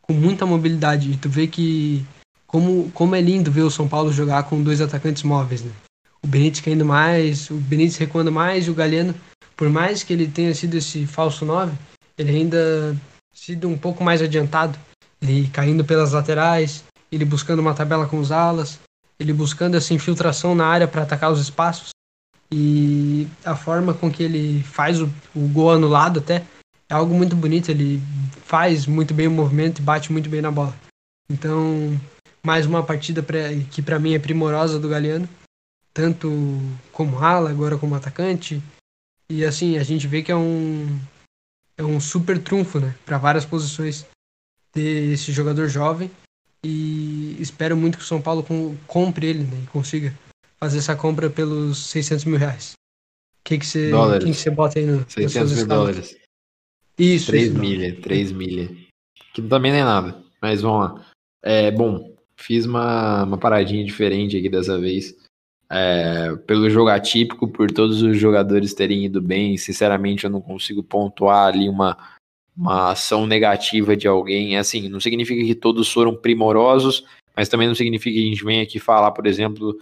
com 0.00 0.12
muita 0.12 0.46
mobilidade. 0.46 1.10
E 1.10 1.16
tu 1.16 1.28
vê 1.28 1.46
que 1.46 2.04
como, 2.46 2.90
como 2.92 3.14
é 3.14 3.20
lindo 3.20 3.50
ver 3.50 3.62
o 3.62 3.70
São 3.70 3.88
Paulo 3.88 4.12
jogar 4.12 4.44
com 4.44 4.62
dois 4.62 4.80
atacantes 4.80 5.22
móveis, 5.22 5.62
né? 5.62 5.72
o 6.22 6.26
Benítez 6.26 6.60
caindo 6.60 6.84
mais, 6.84 7.50
o 7.50 7.54
Benítez 7.54 7.96
recuando 7.96 8.32
mais 8.32 8.66
e 8.66 8.70
o 8.70 8.74
Galeno, 8.74 9.14
por 9.56 9.68
mais 9.68 10.02
que 10.02 10.12
ele 10.12 10.26
tenha 10.26 10.54
sido 10.54 10.76
esse 10.76 11.06
falso 11.06 11.44
9, 11.44 11.72
ele 12.16 12.30
ainda 12.30 12.96
sido 13.32 13.68
um 13.68 13.78
pouco 13.78 14.02
mais 14.02 14.20
adiantado, 14.20 14.78
ele 15.20 15.48
caindo 15.48 15.84
pelas 15.84 16.12
laterais, 16.12 16.84
ele 17.10 17.24
buscando 17.24 17.60
uma 17.60 17.74
tabela 17.74 18.06
com 18.06 18.18
os 18.18 18.32
alas, 18.32 18.78
ele 19.18 19.32
buscando 19.32 19.76
essa 19.76 19.94
infiltração 19.94 20.54
na 20.54 20.66
área 20.66 20.88
para 20.88 21.02
atacar 21.02 21.30
os 21.32 21.40
espaços. 21.40 21.90
E 22.50 23.28
a 23.44 23.54
forma 23.54 23.92
com 23.92 24.10
que 24.10 24.22
ele 24.22 24.62
faz 24.62 25.00
o, 25.02 25.10
o 25.34 25.48
gol 25.48 25.72
anulado 25.72 26.18
até 26.18 26.44
é 26.90 26.94
algo 26.94 27.14
muito 27.14 27.36
bonito, 27.36 27.70
ele 27.70 28.00
faz 28.44 28.86
muito 28.86 29.12
bem 29.12 29.26
o 29.26 29.30
movimento 29.30 29.80
e 29.80 29.82
bate 29.82 30.10
muito 30.10 30.28
bem 30.28 30.40
na 30.40 30.50
bola. 30.50 30.74
Então, 31.30 31.98
mais 32.42 32.64
uma 32.64 32.82
partida 32.82 33.22
pra, 33.22 33.54
que 33.70 33.82
para 33.82 33.98
mim 33.98 34.14
é 34.14 34.18
primorosa 34.18 34.78
do 34.78 34.88
Galeano, 34.88 35.28
tanto 35.92 36.30
como 36.90 37.18
ala, 37.18 37.50
agora 37.50 37.76
como 37.76 37.94
atacante. 37.94 38.62
E 39.28 39.44
assim, 39.44 39.76
a 39.76 39.82
gente 39.82 40.06
vê 40.06 40.22
que 40.22 40.32
é 40.32 40.36
um 40.36 40.98
é 41.76 41.84
um 41.84 42.00
super 42.00 42.42
trunfo, 42.42 42.80
né, 42.80 42.94
para 43.06 43.18
várias 43.18 43.44
posições 43.44 44.04
ter 44.72 45.12
esse 45.12 45.30
jogador 45.30 45.68
jovem 45.68 46.10
e 46.64 47.36
espero 47.38 47.76
muito 47.76 47.98
que 47.98 48.04
o 48.04 48.06
São 48.06 48.20
Paulo 48.20 48.44
compre 48.86 49.26
ele, 49.26 49.44
né, 49.44 49.60
e 49.62 49.66
consiga 49.68 50.12
fazer 50.58 50.78
essa 50.78 50.96
compra 50.96 51.30
pelos 51.30 51.78
600 51.90 52.24
mil 52.24 52.38
reais. 52.38 52.72
Que 53.44 53.58
que 53.58 53.66
você, 53.66 53.90
que 54.20 54.34
você 54.34 54.50
bota 54.50 54.78
aí 54.78 54.86
no 54.86 55.08
600 55.08 55.52
mil 55.52 55.66
dólares. 55.66 56.16
Isso. 56.98 57.26
3 57.26 57.48
isso, 57.48 57.58
milha, 57.58 57.96
3 58.00 58.32
milha. 58.32 58.70
Que 59.32 59.40
também 59.42 59.72
nem 59.72 59.82
é 59.82 59.84
nada, 59.84 60.16
mas 60.42 60.62
vamos 60.62 60.80
lá. 60.80 61.06
É, 61.42 61.70
bom, 61.70 62.12
fiz 62.36 62.66
uma, 62.66 63.24
uma 63.24 63.38
paradinha 63.38 63.84
diferente 63.84 64.36
aqui 64.36 64.48
dessa 64.48 64.78
vez. 64.78 65.14
É, 65.70 66.34
pelo 66.46 66.68
jogo 66.70 66.88
atípico, 66.88 67.46
por 67.46 67.70
todos 67.70 68.02
os 68.02 68.16
jogadores 68.16 68.72
terem 68.72 69.04
ido 69.04 69.20
bem, 69.20 69.56
sinceramente 69.56 70.24
eu 70.24 70.30
não 70.30 70.40
consigo 70.40 70.82
pontuar 70.82 71.48
ali 71.48 71.68
uma, 71.68 71.96
uma 72.56 72.90
ação 72.92 73.26
negativa 73.26 73.96
de 73.96 74.08
alguém. 74.08 74.56
É 74.56 74.58
assim, 74.58 74.88
não 74.88 74.98
significa 74.98 75.44
que 75.44 75.54
todos 75.54 75.92
foram 75.92 76.16
primorosos, 76.16 77.04
mas 77.36 77.48
também 77.48 77.68
não 77.68 77.74
significa 77.74 78.16
que 78.16 78.26
a 78.26 78.28
gente 78.28 78.44
venha 78.44 78.62
aqui 78.62 78.80
falar, 78.80 79.12
por 79.12 79.26
exemplo, 79.26 79.78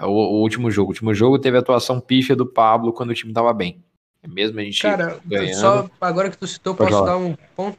o, 0.00 0.06
o 0.06 0.40
último 0.40 0.70
jogo. 0.70 0.88
O 0.88 0.92
último 0.92 1.14
jogo 1.14 1.38
teve 1.38 1.56
a 1.56 1.60
atuação 1.60 2.00
pífia 2.00 2.34
do 2.34 2.46
Pablo 2.46 2.92
quando 2.92 3.10
o 3.10 3.14
time 3.14 3.30
estava 3.30 3.52
bem. 3.52 3.84
Mesmo 4.26 4.58
a 4.58 4.62
gente 4.62 4.82
Cara, 4.82 5.20
ganhando. 5.24 5.60
Só 5.60 5.90
agora 6.00 6.30
que 6.30 6.38
tu 6.38 6.46
citou, 6.46 6.74
posso 6.74 6.90
falar. 6.90 7.06
dar 7.06 7.16
um 7.16 7.34
ponto? 7.54 7.78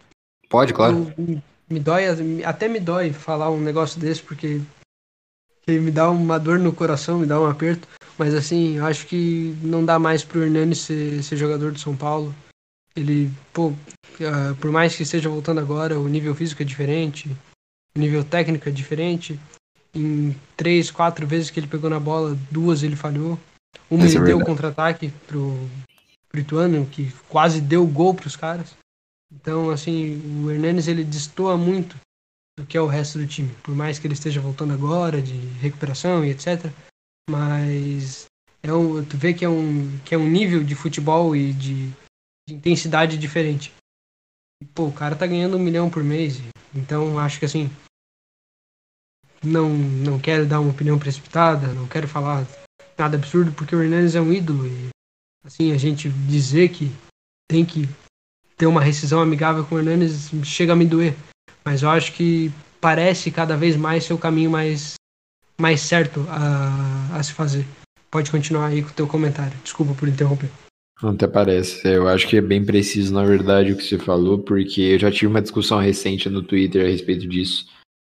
Pode, 0.50 0.74
claro. 0.74 1.14
Eu, 1.18 1.42
me 1.70 1.80
dói, 1.80 2.06
até 2.46 2.68
me 2.68 2.80
dói 2.80 3.12
falar 3.12 3.52
um 3.52 3.60
negócio 3.60 4.00
desse, 4.00 4.22
porque 4.22 4.62
me 5.68 5.92
dá 5.92 6.10
uma 6.10 6.40
dor 6.40 6.58
no 6.60 6.72
coração, 6.72 7.20
me 7.20 7.26
dá 7.26 7.40
um 7.40 7.46
aperto. 7.46 7.88
Mas 8.18 8.34
assim, 8.34 8.80
acho 8.80 9.06
que 9.06 9.56
não 9.62 9.84
dá 9.84 10.00
mais 10.00 10.24
pro 10.24 10.44
Hernani 10.44 10.76
ser, 10.76 11.22
ser 11.22 11.36
jogador 11.38 11.72
de 11.72 11.82
São 11.82 11.96
Paulo. 11.96 12.34
Ele, 12.96 13.30
pô, 13.54 13.68
uh, 13.68 14.56
por 14.60 14.72
mais 14.72 14.96
que 14.96 15.04
esteja 15.04 15.30
voltando 15.30 15.60
agora, 15.60 16.00
o 16.00 16.08
nível 16.08 16.34
físico 16.34 16.64
é 16.64 16.66
diferente, 16.66 17.30
o 17.96 18.00
nível 18.00 18.24
técnico 18.24 18.68
é 18.68 18.72
diferente. 18.72 19.40
Em 19.94 20.36
três, 20.56 20.90
quatro 20.90 21.28
vezes 21.28 21.52
que 21.52 21.60
ele 21.60 21.68
pegou 21.68 21.90
na 21.90 22.00
bola, 22.00 22.38
duas 22.50 22.82
ele 22.82 22.96
falhou. 22.96 23.38
Uma 23.90 24.06
Essa 24.06 24.18
ele 24.18 24.24
é 24.24 24.28
deu 24.28 24.40
contra-ataque 24.40 25.12
pro, 25.28 25.70
pro 26.30 26.40
Ituano, 26.40 26.86
que 26.88 27.12
quase 27.30 27.62
deu 27.62 27.86
gol 27.86 28.14
pros 28.14 28.36
caras. 28.36 28.76
Então, 29.32 29.70
assim, 29.70 30.22
o 30.44 30.52
Hernanes 30.52 30.88
ele 30.88 31.04
destoa 31.04 31.58
muito 31.58 31.96
do 32.58 32.66
que 32.66 32.78
é 32.78 32.82
o 32.82 32.88
resto 32.88 33.20
do 33.20 33.28
time. 33.28 33.54
Por 33.64 33.76
mais 33.76 34.00
que 34.00 34.08
ele 34.08 34.14
esteja 34.14 34.42
voltando 34.42 34.74
agora, 34.74 35.22
de 35.22 35.38
recuperação 35.60 36.26
e 36.26 36.32
etc. 36.32 36.72
Mas 37.30 38.26
é 38.64 38.74
um, 38.74 39.04
tu 39.04 39.18
vê 39.18 39.34
que 39.34 39.46
é 39.46 39.50
um, 39.50 39.98
que 40.00 40.16
é 40.16 40.18
um 40.18 40.30
nível 40.30 40.64
de 40.64 40.76
futebol 40.76 41.36
e 41.36 41.54
de, 41.54 41.90
de 42.48 42.56
intensidade 42.56 43.18
diferente. 43.18 43.74
E, 44.62 44.66
pô, 44.66 44.88
o 44.88 44.94
cara 44.94 45.16
tá 45.16 45.28
ganhando 45.28 45.58
um 45.58 45.62
milhão 45.62 45.90
por 45.90 46.04
mês. 46.04 46.42
Então, 46.74 47.20
acho 47.20 47.40
que 47.40 47.46
assim. 47.46 47.70
Não, 49.44 49.70
não 49.70 50.20
quero 50.20 50.48
dar 50.48 50.60
uma 50.60 50.72
opinião 50.72 50.98
precipitada, 50.98 51.68
não 51.68 51.88
quero 51.88 52.08
falar 52.08 52.46
nada 52.98 53.18
absurdo, 53.18 53.52
porque 53.52 53.76
o 53.76 53.84
Hernandes 53.84 54.16
é 54.16 54.22
um 54.22 54.34
ídolo. 54.34 54.66
E, 54.66 54.90
assim, 55.48 55.72
a 55.72 55.78
gente 55.78 56.10
dizer 56.10 56.70
que 56.70 56.92
tem 57.50 57.66
que 57.66 57.88
ter 58.58 58.66
uma 58.66 58.82
rescisão 58.82 59.22
amigável 59.22 59.64
com 59.64 59.76
o 59.76 59.80
Hernandes 59.80 60.30
chega 60.44 60.74
a 60.74 60.76
me 60.76 60.86
doer. 60.86 61.16
Mas 61.64 61.82
eu 61.82 61.90
acho 61.90 62.14
que 62.14 62.52
parece 62.82 63.32
cada 63.32 63.56
vez 63.56 63.76
mais 63.76 64.04
ser 64.04 64.14
o 64.14 64.18
caminho 64.18 64.52
mais, 64.52 64.96
mais 65.60 65.82
certo 65.82 66.26
a, 66.30 67.18
a 67.18 67.24
se 67.24 67.34
fazer. 67.34 67.66
Pode 68.12 68.30
continuar 68.30 68.68
aí 68.68 68.82
com 68.82 68.90
o 68.90 68.94
teu 68.94 69.08
comentário. 69.08 69.58
Desculpa 69.64 69.94
por 69.94 70.08
interromper. 70.08 70.50
Até 71.02 71.28
parece. 71.28 71.88
Eu 71.88 72.08
acho 72.08 72.28
que 72.28 72.38
é 72.38 72.42
bem 72.42 72.66
preciso, 72.66 73.14
na 73.14 73.24
verdade, 73.24 73.72
o 73.72 73.78
que 73.78 73.84
você 73.84 74.00
falou, 74.00 74.40
porque 74.40 74.82
eu 74.82 75.00
já 75.00 75.12
tive 75.12 75.28
uma 75.28 75.42
discussão 75.42 75.80
recente 75.80 76.30
no 76.30 76.42
Twitter 76.42 76.86
a 76.86 76.90
respeito 76.90 77.28
disso. 77.28 77.68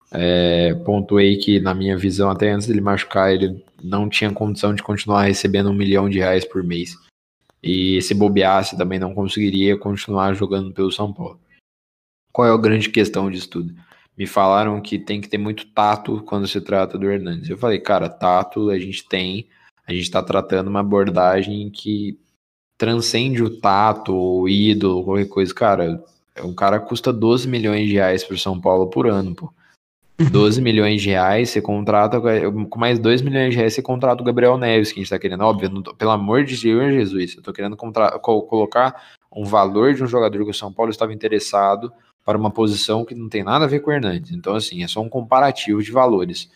É, 0.09 0.73
pontuei 0.85 1.35
que, 1.37 1.59
na 1.59 1.73
minha 1.73 1.97
visão, 1.97 2.29
até 2.29 2.51
antes 2.51 2.67
dele 2.67 2.79
machucar, 2.79 3.33
ele 3.33 3.61
não 3.83 4.07
tinha 4.07 4.31
condição 4.31 4.73
de 4.73 4.81
continuar 4.81 5.23
recebendo 5.23 5.69
um 5.69 5.73
milhão 5.73 6.09
de 6.09 6.19
reais 6.19 6.45
por 6.45 6.63
mês. 6.63 6.95
E 7.61 8.01
se 8.01 8.13
bobeasse 8.13 8.77
também 8.77 8.99
não 8.99 9.13
conseguiria 9.13 9.77
continuar 9.77 10.33
jogando 10.33 10.73
pelo 10.73 10.91
São 10.91 11.11
Paulo. 11.11 11.39
Qual 12.31 12.47
é 12.47 12.51
a 12.51 12.57
grande 12.57 12.89
questão 12.89 13.31
disso 13.31 13.49
tudo? 13.49 13.73
Me 14.17 14.25
falaram 14.25 14.81
que 14.81 14.97
tem 14.97 15.21
que 15.21 15.29
ter 15.29 15.37
muito 15.37 15.65
tato 15.73 16.23
quando 16.23 16.47
se 16.47 16.59
trata 16.61 16.97
do 16.97 17.09
Hernandes. 17.09 17.49
Eu 17.49 17.57
falei, 17.57 17.79
cara, 17.79 18.09
tato 18.09 18.69
a 18.69 18.77
gente 18.79 19.07
tem, 19.07 19.47
a 19.85 19.91
gente 19.91 20.03
está 20.03 20.21
tratando 20.21 20.67
uma 20.67 20.79
abordagem 20.81 21.69
que 21.69 22.19
transcende 22.77 23.41
o 23.41 23.59
tato, 23.59 24.15
o 24.15 24.47
ídolo, 24.47 25.03
qualquer 25.03 25.27
coisa. 25.27 25.53
Cara, 25.53 26.03
um 26.43 26.53
cara 26.53 26.79
custa 26.79 27.11
12 27.11 27.47
milhões 27.47 27.87
de 27.87 27.93
reais 27.93 28.23
para 28.23 28.37
São 28.37 28.59
Paulo 28.59 28.89
por 28.89 29.07
ano, 29.07 29.35
pô. 29.35 29.51
12 30.31 30.61
milhões 30.61 31.01
de 31.01 31.09
reais, 31.09 31.49
você 31.51 31.61
contrata, 31.61 32.19
com 32.19 32.79
mais 32.79 32.97
2 32.97 33.21
milhões 33.21 33.51
de 33.51 33.57
reais, 33.57 33.73
você 33.73 33.81
contrata 33.81 34.21
o 34.21 34.25
Gabriel 34.25 34.57
Neves, 34.57 34.91
que 34.91 34.99
a 34.99 35.03
gente 35.03 35.09
tá 35.09 35.19
querendo. 35.19 35.41
Óbvio, 35.41 35.81
tô, 35.83 35.93
pelo 35.93 36.11
amor 36.11 36.43
de 36.43 36.59
Deus, 36.59 36.93
Jesus, 36.93 37.35
eu 37.37 37.43
tô 37.43 37.53
querendo 37.53 37.77
contra, 37.77 38.17
colocar 38.19 39.15
um 39.31 39.43
valor 39.43 39.93
de 39.93 40.03
um 40.03 40.07
jogador 40.07 40.43
que 40.43 40.49
o 40.49 40.53
São 40.53 40.73
Paulo 40.73 40.89
estava 40.89 41.13
interessado 41.13 41.91
para 42.25 42.37
uma 42.37 42.49
posição 42.49 43.05
que 43.05 43.13
não 43.13 43.29
tem 43.29 43.43
nada 43.43 43.65
a 43.65 43.67
ver 43.67 43.79
com 43.79 43.91
o 43.91 43.93
Hernandes. 43.93 44.31
Então, 44.31 44.55
assim, 44.55 44.83
é 44.83 44.87
só 44.87 45.01
um 45.01 45.07
comparativo 45.07 45.81
de 45.81 45.91
valores. 45.91 46.49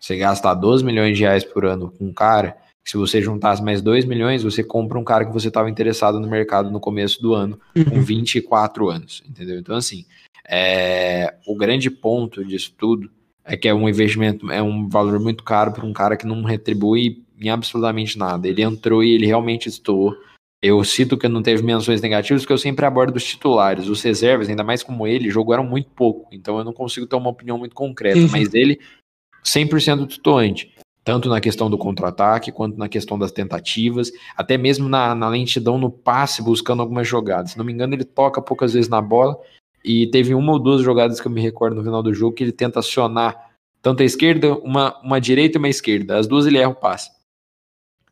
Você 0.00 0.16
gastar 0.16 0.54
12 0.54 0.84
milhões 0.84 1.16
de 1.16 1.22
reais 1.22 1.44
por 1.44 1.64
ano 1.64 1.92
com 1.92 2.06
um 2.06 2.12
cara, 2.12 2.56
se 2.84 2.96
você 2.96 3.22
juntasse 3.22 3.62
mais 3.62 3.80
2 3.80 4.04
milhões, 4.04 4.42
você 4.42 4.64
compra 4.64 4.98
um 4.98 5.04
cara 5.04 5.24
que 5.24 5.32
você 5.32 5.48
estava 5.48 5.70
interessado 5.70 6.18
no 6.18 6.28
mercado 6.28 6.70
no 6.70 6.80
começo 6.80 7.22
do 7.22 7.34
ano, 7.34 7.60
com 7.88 8.00
24 8.00 8.84
uhum. 8.84 8.90
anos, 8.90 9.22
entendeu? 9.28 9.58
Então, 9.58 9.76
assim, 9.76 10.04
é, 10.48 11.34
o 11.46 11.56
grande 11.56 11.90
ponto 11.90 12.44
disso 12.44 12.74
tudo 12.76 13.10
é 13.44 13.56
que 13.56 13.68
é 13.68 13.74
um 13.74 13.88
investimento, 13.88 14.50
é 14.50 14.62
um 14.62 14.88
valor 14.88 15.18
muito 15.18 15.42
caro 15.42 15.72
para 15.72 15.84
um 15.84 15.92
cara 15.92 16.16
que 16.16 16.26
não 16.26 16.42
retribui 16.42 17.24
em 17.40 17.50
absolutamente 17.50 18.16
nada. 18.16 18.46
Ele 18.46 18.62
entrou 18.62 19.02
e 19.02 19.10
ele 19.10 19.26
realmente 19.26 19.68
estou. 19.68 20.16
Eu 20.62 20.82
cito 20.84 21.18
que 21.18 21.26
não 21.26 21.42
teve 21.42 21.62
menções 21.62 22.00
negativas, 22.00 22.42
porque 22.42 22.52
eu 22.52 22.58
sempre 22.58 22.86
abordo 22.86 23.16
os 23.16 23.24
titulares. 23.24 23.88
Os 23.88 24.00
reservas, 24.00 24.48
ainda 24.48 24.62
mais 24.62 24.82
como 24.82 25.06
ele, 25.08 25.28
jogaram 25.28 25.64
muito 25.64 25.90
pouco. 25.90 26.28
Então 26.32 26.56
eu 26.58 26.64
não 26.64 26.72
consigo 26.72 27.06
ter 27.06 27.16
uma 27.16 27.30
opinião 27.30 27.58
muito 27.58 27.74
concreta. 27.74 28.20
Sim. 28.20 28.28
Mas 28.30 28.54
ele, 28.54 28.78
100% 29.44 30.06
tituante. 30.06 30.72
Tanto 31.04 31.28
na 31.28 31.40
questão 31.40 31.68
do 31.68 31.76
contra-ataque, 31.76 32.52
quanto 32.52 32.78
na 32.78 32.88
questão 32.88 33.18
das 33.18 33.32
tentativas, 33.32 34.12
até 34.36 34.56
mesmo 34.56 34.88
na, 34.88 35.16
na 35.16 35.28
lentidão 35.28 35.76
no 35.76 35.90
passe, 35.90 36.40
buscando 36.40 36.80
algumas 36.80 37.08
jogadas. 37.08 37.50
Se 37.50 37.58
não 37.58 37.64
me 37.64 37.72
engano, 37.72 37.92
ele 37.92 38.04
toca 38.04 38.40
poucas 38.40 38.72
vezes 38.72 38.88
na 38.88 39.02
bola, 39.02 39.36
e 39.84 40.06
teve 40.08 40.34
uma 40.34 40.52
ou 40.52 40.58
duas 40.58 40.82
jogadas 40.82 41.20
que 41.20 41.26
eu 41.26 41.32
me 41.32 41.40
recordo 41.40 41.76
no 41.76 41.82
final 41.82 42.02
do 42.02 42.14
jogo 42.14 42.34
que 42.34 42.44
ele 42.44 42.52
tenta 42.52 42.80
acionar 42.80 43.52
tanto 43.80 44.02
a 44.02 44.06
esquerda, 44.06 44.54
uma, 44.58 44.98
uma 45.00 45.20
direita 45.20 45.56
e 45.56 45.60
uma 45.60 45.68
esquerda. 45.68 46.16
As 46.16 46.26
duas 46.26 46.46
ele 46.46 46.58
erra 46.58 46.70
o 46.70 46.74
passe. 46.74 47.10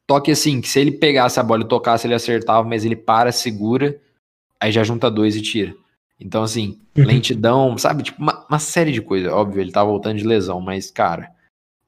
Toque 0.07 0.33
assim, 0.33 0.61
que 0.61 0.69
se 0.69 0.81
ele 0.81 0.91
pegasse 0.91 1.39
a 1.39 1.43
bola 1.43 1.63
e 1.63 1.69
tocasse, 1.69 2.07
ele 2.07 2.15
acertava, 2.15 2.69
mas 2.69 2.85
ele 2.85 2.97
para, 2.97 3.31
segura, 3.31 4.01
aí 4.59 4.73
já 4.73 4.83
junta 4.83 5.09
dois 5.09 5.37
e 5.37 5.41
tira. 5.41 5.73
Então, 6.19 6.43
assim, 6.43 6.81
uhum. 6.99 7.05
lentidão, 7.05 7.79
sabe? 7.79 8.03
Tipo, 8.03 8.21
uma, 8.21 8.45
uma 8.49 8.59
série 8.59 8.91
de 8.91 9.01
coisas. 9.01 9.33
Óbvio, 9.33 9.61
ele 9.61 9.71
tá 9.71 9.85
voltando 9.85 10.19
de 10.19 10.27
lesão, 10.27 10.61
mas, 10.61 10.91
cara, 10.91 11.31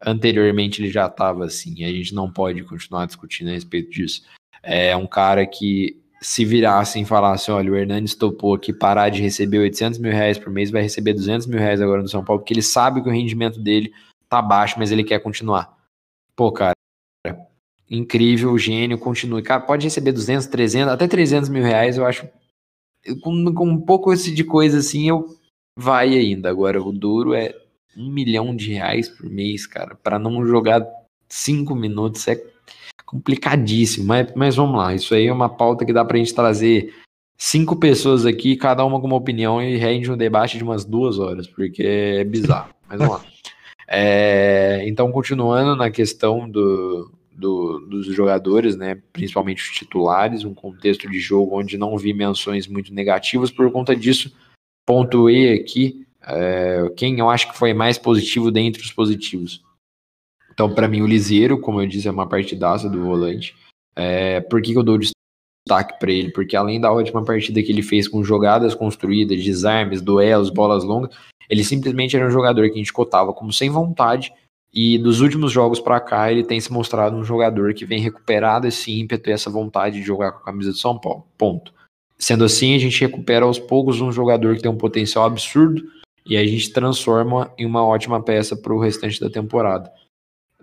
anteriormente 0.01 0.80
ele 0.80 0.91
já 0.91 1.09
tava 1.09 1.45
assim. 1.45 1.74
E 1.78 1.85
a 1.85 1.89
gente 1.89 2.14
não 2.14 2.30
pode 2.30 2.62
continuar 2.62 3.07
discutindo 3.07 3.49
a 3.49 3.53
respeito 3.53 3.91
disso. 3.91 4.22
É 4.62 4.97
um 4.97 5.07
cara 5.07 5.45
que 5.45 6.01
se 6.22 6.44
virassem 6.44 7.02
e 7.02 7.06
falassem, 7.06 7.52
olha, 7.52 7.72
o 7.72 7.76
Hernandes 7.76 8.14
topou 8.14 8.54
aqui 8.54 8.72
parar 8.72 9.08
de 9.08 9.20
receber 9.20 9.58
800 9.58 9.98
mil 9.98 10.12
reais 10.12 10.38
por 10.38 10.50
mês, 10.50 10.70
vai 10.70 10.80
receber 10.80 11.12
200 11.12 11.48
mil 11.48 11.58
reais 11.58 11.80
agora 11.80 12.00
no 12.00 12.08
São 12.08 12.24
Paulo, 12.24 12.40
porque 12.40 12.54
ele 12.54 12.62
sabe 12.62 13.02
que 13.02 13.08
o 13.08 13.12
rendimento 13.12 13.60
dele 13.60 13.92
tá 14.28 14.40
baixo, 14.40 14.76
mas 14.78 14.92
ele 14.92 15.02
quer 15.02 15.18
continuar. 15.18 15.76
Pô, 16.36 16.52
cara, 16.52 16.74
incrível, 17.90 18.56
gênio, 18.56 18.96
continue. 18.98 19.42
Cara, 19.42 19.60
pode 19.60 19.84
receber 19.84 20.12
200, 20.12 20.46
300, 20.46 20.92
até 20.92 21.08
300 21.08 21.48
mil 21.48 21.64
reais, 21.64 21.98
eu 21.98 22.06
acho, 22.06 22.26
com, 23.20 23.52
com 23.52 23.68
um 23.68 23.80
pouco 23.80 24.14
de 24.14 24.44
coisa 24.44 24.78
assim, 24.78 25.08
eu 25.08 25.36
vai 25.76 26.16
ainda. 26.16 26.48
Agora, 26.48 26.80
o 26.80 26.92
duro 26.92 27.34
é 27.34 27.52
um 27.96 28.08
milhão 28.08 28.54
de 28.54 28.72
reais 28.72 29.08
por 29.08 29.28
mês, 29.28 29.66
cara, 29.66 29.96
para 29.96 30.18
não 30.18 30.46
jogar 30.46 30.86
cinco 31.28 31.74
minutos 31.74 32.28
é 32.28 32.51
complicadíssimo, 33.05 34.07
mas, 34.07 34.32
mas 34.34 34.57
vamos 34.57 34.76
lá, 34.76 34.95
isso 34.95 35.14
aí 35.14 35.26
é 35.26 35.32
uma 35.32 35.49
pauta 35.49 35.84
que 35.84 35.93
dá 35.93 36.05
pra 36.05 36.18
gente 36.18 36.34
trazer 36.34 36.95
cinco 37.36 37.76
pessoas 37.76 38.24
aqui, 38.24 38.57
cada 38.57 38.84
uma 38.84 39.01
com 39.01 39.07
uma 39.07 39.16
opinião 39.16 39.61
e 39.61 39.76
rende 39.76 40.11
um 40.11 40.16
debate 40.16 40.57
de 40.57 40.64
umas 40.64 40.84
duas 40.84 41.18
horas, 41.18 41.47
porque 41.47 41.82
é 41.82 42.24
bizarro, 42.24 42.72
mas 42.88 42.99
vamos 42.99 43.14
lá. 43.16 43.24
É, 43.88 44.82
então, 44.86 45.11
continuando 45.12 45.76
na 45.76 45.90
questão 45.90 46.49
do, 46.49 47.11
do, 47.30 47.80
dos 47.80 48.07
jogadores, 48.07 48.76
né, 48.76 49.01
principalmente 49.12 49.62
os 49.62 49.76
titulares, 49.76 50.45
um 50.45 50.55
contexto 50.55 51.11
de 51.11 51.18
jogo 51.18 51.59
onde 51.59 51.76
não 51.76 51.99
vi 51.99 52.14
menções 52.14 52.66
muito 52.66 52.95
negativas, 52.95 53.51
por 53.51 53.70
conta 53.70 53.95
disso, 53.95 54.32
pontuei 54.86 55.55
aqui 55.55 56.07
É, 56.24 56.88
quem 56.97 57.18
eu 57.18 57.28
acho 57.28 57.51
que 57.51 57.59
foi 57.59 57.74
mais 57.74 57.99
positivo 57.99 58.51
dentre 58.53 58.80
os 58.80 58.93
positivos? 58.93 59.61
Então, 60.53 60.72
para 60.74 60.88
mim, 60.88 61.00
o 61.00 61.07
Liseiro, 61.07 61.59
como 61.59 61.80
eu 61.80 61.86
disse, 61.86 62.09
é 62.09 62.11
uma 62.11 62.28
partidaça 62.28 62.88
do 62.88 63.03
volante. 63.03 63.55
É, 63.96 64.40
por 64.40 64.61
que, 64.61 64.72
que 64.72 64.78
eu 64.78 64.82
dou 64.82 64.98
destaque 64.98 65.98
para 65.98 66.12
ele? 66.12 66.30
Porque 66.30 66.57
além 66.57 66.80
da 66.80 66.92
ótima 66.92 67.24
partida 67.24 67.62
que 67.62 67.72
ele 67.72 67.82
fez 67.82 68.07
com 68.07 68.22
jogadas 68.22 68.74
construídas, 68.74 69.42
desarmes, 69.42 70.03
duelos, 70.03 70.50
bolas 70.50 70.84
longas, 70.84 71.14
ele 71.48 71.64
simplesmente 71.64 72.16
era 72.16 72.26
um 72.26 72.30
jogador 72.30 72.68
que 72.68 72.74
a 72.74 72.78
gente 72.78 72.92
cotava 72.92 73.32
como 73.32 73.53
sem 73.53 73.70
vontade. 73.70 74.32
E 74.74 74.96
dos 74.98 75.20
últimos 75.20 75.53
jogos 75.53 75.80
para 75.80 76.00
cá, 76.00 76.32
ele 76.32 76.42
tem 76.42 76.59
se 76.59 76.72
mostrado 76.72 77.16
um 77.16 77.24
jogador 77.24 77.74
que 77.74 77.84
vem 77.84 78.00
recuperado 78.00 78.66
esse 78.66 78.90
ímpeto 78.90 79.28
e 79.28 79.32
essa 79.32 79.50
vontade 79.50 79.96
de 79.96 80.03
jogar 80.03 80.32
com 80.32 80.38
a 80.38 80.44
camisa 80.44 80.72
de 80.72 80.78
São 80.78 80.98
Paulo. 80.98 81.26
Ponto. 81.36 81.74
Sendo 82.18 82.44
assim, 82.44 82.74
a 82.74 82.78
gente 82.78 83.00
recupera 83.00 83.44
aos 83.44 83.59
poucos 83.59 84.00
um 84.00 84.12
jogador 84.12 84.55
que 84.57 84.62
tem 84.62 84.70
um 84.70 84.78
potencial 84.78 85.24
absurdo 85.24 85.82
e 86.24 86.36
a 86.36 86.46
gente 86.46 86.72
transforma 86.72 87.53
em 87.59 87.66
uma 87.66 87.84
ótima 87.84 88.22
peça 88.22 88.57
para 88.57 88.72
o 88.72 88.78
restante 88.78 89.20
da 89.20 89.28
temporada. 89.28 89.90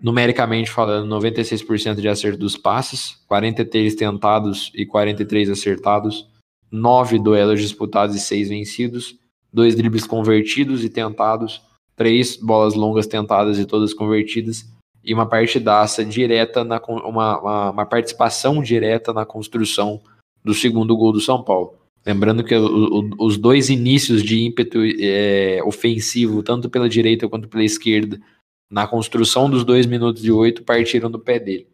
Numericamente 0.02 0.72
falando, 0.72 1.14
96% 1.14 1.96
de 1.96 2.08
acerto 2.08 2.40
dos 2.40 2.56
passes, 2.56 3.18
43 3.28 3.96
tentados 3.96 4.72
e 4.74 4.86
43 4.86 5.50
acertados, 5.50 6.28
9 6.72 7.20
duelos 7.20 7.60
disputados 7.60 8.16
e 8.16 8.20
6 8.20 8.50
vencidos, 8.50 9.18
2 9.52 9.76
dribles 9.76 10.08
convertidos 10.08 10.84
e 10.84 10.90
tentados, 10.90 11.62
3 11.98 12.38
bolas 12.38 12.76
longas 12.76 13.08
tentadas 13.08 13.60
e 13.60 13.66
todas 13.66 13.94
convertidas, 13.94 14.66
e 15.04 15.14
uma 15.14 15.26
partidaça 15.26 16.06
direta, 16.06 16.64
na, 16.64 16.82
uma, 16.88 17.40
uma, 17.40 17.70
uma 17.72 17.86
participação 17.86 18.62
direta 18.62 19.12
na 19.12 19.26
construção 19.26 20.00
do 20.44 20.54
segundo 20.54 20.96
gol 20.96 21.12
do 21.12 21.20
São 21.20 21.44
Paulo. 21.44 21.74
Lembrando 22.06 22.44
que 22.44 22.56
o, 22.56 22.66
o, 22.66 23.26
os 23.26 23.38
dois 23.38 23.70
inícios 23.70 24.24
de 24.24 24.42
ímpeto 24.42 24.80
é, 25.00 25.62
ofensivo, 25.66 26.42
tanto 26.42 26.70
pela 26.70 26.88
direita 26.88 27.28
quanto 27.28 27.50
pela 27.50 27.64
esquerda, 27.64 28.20
na 28.70 28.88
construção 28.88 29.50
dos 29.50 29.64
dois 29.64 29.86
minutos 29.86 30.24
e 30.24 30.32
oito, 30.32 30.64
partiram 30.64 31.10
do 31.10 31.20
pé 31.20 31.40
dele. 31.40 31.68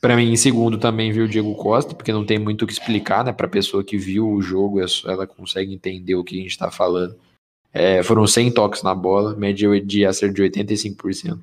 Para 0.00 0.16
mim, 0.16 0.32
em 0.32 0.36
segundo 0.36 0.78
também 0.78 1.12
viu 1.12 1.24
o 1.24 1.28
Diego 1.28 1.54
Costa, 1.54 1.94
porque 1.94 2.12
não 2.12 2.26
tem 2.26 2.38
muito 2.38 2.62
o 2.62 2.66
que 2.66 2.72
explicar, 2.72 3.24
né? 3.24 3.32
Para 3.32 3.48
pessoa 3.48 3.84
que 3.84 3.96
viu 3.96 4.28
o 4.28 4.42
jogo, 4.42 4.80
é 4.80 4.86
ela 5.06 5.26
consegue 5.26 5.72
entender 5.72 6.16
o 6.16 6.24
que 6.24 6.36
a 6.36 6.42
gente 6.42 6.50
está 6.50 6.70
falando. 6.70 7.16
É, 7.72 8.02
foram 8.02 8.26
100 8.26 8.52
toques 8.52 8.82
na 8.82 8.94
bola, 8.94 9.36
média 9.36 9.80
de 9.80 10.04
acerto 10.04 10.34
de 10.34 10.42
85%. 10.42 11.38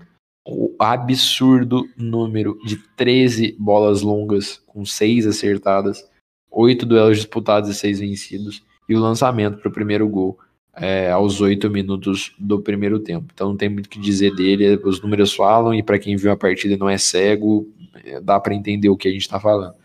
O 0.46 0.76
absurdo 0.78 1.88
número 1.98 2.60
de 2.66 2.78
13 2.96 3.56
bolas 3.58 4.02
longas 4.02 4.62
com 4.68 4.86
6 4.86 5.26
acertadas 5.26 6.04
oito 6.52 6.86
duelos 6.86 7.18
disputados 7.18 7.70
e 7.70 7.74
seis 7.74 8.00
vencidos, 8.00 8.64
e 8.88 8.96
o 8.96 9.00
lançamento 9.00 9.60
para 9.60 9.70
o 9.70 9.74
primeiro 9.74 10.08
gol 10.08 10.40
é, 10.80 11.12
aos 11.12 11.42
oito 11.42 11.70
minutos 11.70 12.34
do 12.40 12.62
primeiro 12.62 13.00
tempo. 13.00 13.28
Então 13.34 13.50
não 13.50 13.58
tem 13.58 13.70
muito 13.70 13.88
o 13.88 13.90
que 13.90 14.00
dizer 14.00 14.34
dele, 14.36 14.80
os 14.84 15.02
números 15.02 15.34
falam, 15.34 15.74
e 15.74 15.84
para 15.84 16.00
quem 16.00 16.16
viu 16.16 16.32
a 16.32 16.38
partida 16.38 16.78
não 16.78 16.90
é 16.90 16.98
cego, 16.98 17.68
é, 18.04 18.20
dá 18.20 18.40
para 18.40 18.56
entender 18.56 18.90
o 18.90 18.98
que 18.98 19.08
a 19.08 19.12
gente 19.12 19.22
está 19.22 19.40
falando. 19.40 19.76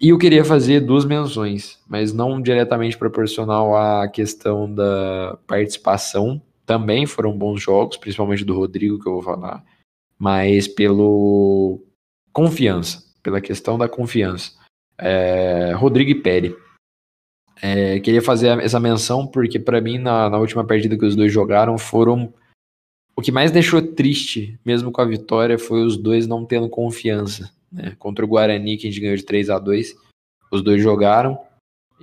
E 0.00 0.08
eu 0.08 0.18
queria 0.18 0.44
fazer 0.44 0.80
duas 0.80 1.04
menções, 1.04 1.78
mas 1.88 2.12
não 2.12 2.42
diretamente 2.42 2.98
proporcional 2.98 3.76
à 3.76 4.08
questão 4.08 4.72
da 4.72 5.38
participação. 5.46 6.42
Também 6.66 7.06
foram 7.06 7.36
bons 7.36 7.62
jogos, 7.62 7.96
principalmente 7.96 8.44
do 8.44 8.54
Rodrigo, 8.54 8.98
que 8.98 9.08
eu 9.08 9.12
vou 9.12 9.22
falar, 9.22 9.64
mas 10.18 10.66
pelo 10.66 11.80
confiança, 12.32 13.04
pela 13.22 13.40
questão 13.40 13.78
da 13.78 13.88
confiança 13.88 14.52
é, 15.02 15.72
Rodrigo 15.72 16.10
e 16.10 16.14
Peri. 16.14 16.56
É, 17.64 18.00
queria 18.00 18.20
fazer 18.20 18.58
essa 18.58 18.80
menção 18.80 19.24
porque, 19.24 19.56
para 19.56 19.80
mim, 19.80 19.96
na, 19.96 20.28
na, 20.28 20.38
última 20.38 20.66
partida 20.66 20.98
que 20.98 21.04
os 21.04 21.14
dois 21.14 21.32
jogaram, 21.32 21.78
foram. 21.78 22.34
O 23.14 23.22
que 23.22 23.30
mais 23.30 23.52
deixou 23.52 23.80
triste, 23.80 24.58
mesmo 24.64 24.90
com 24.90 25.00
a 25.00 25.04
vitória, 25.04 25.56
foi 25.56 25.84
os 25.84 25.96
dois 25.96 26.26
não 26.26 26.44
tendo 26.44 26.68
confiança. 26.68 27.52
Né? 27.70 27.94
Contra 27.98 28.24
o 28.24 28.28
Guarani, 28.28 28.76
que 28.76 28.88
a 28.88 28.90
gente 28.90 29.00
ganhou 29.00 29.16
de 29.16 29.22
3 29.22 29.48
a 29.48 29.58
2 29.58 29.94
os 30.52 30.62
dois 30.62 30.82
jogaram 30.82 31.38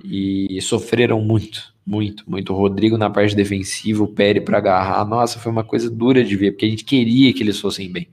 e 0.02 0.60
sofreram 0.60 1.20
muito, 1.20 1.72
muito, 1.86 2.28
muito. 2.28 2.52
O 2.52 2.56
Rodrigo 2.56 2.98
na 2.98 3.08
parte 3.08 3.36
defensiva, 3.36 4.02
o 4.02 4.08
Peri 4.08 4.40
para 4.40 4.58
agarrar. 4.58 5.04
Nossa, 5.04 5.38
foi 5.38 5.52
uma 5.52 5.62
coisa 5.62 5.88
dura 5.88 6.24
de 6.24 6.34
ver, 6.36 6.52
porque 6.52 6.66
a 6.66 6.68
gente 6.68 6.84
queria 6.84 7.32
que 7.32 7.42
eles 7.42 7.60
fossem 7.60 7.90
bem. 7.90 8.08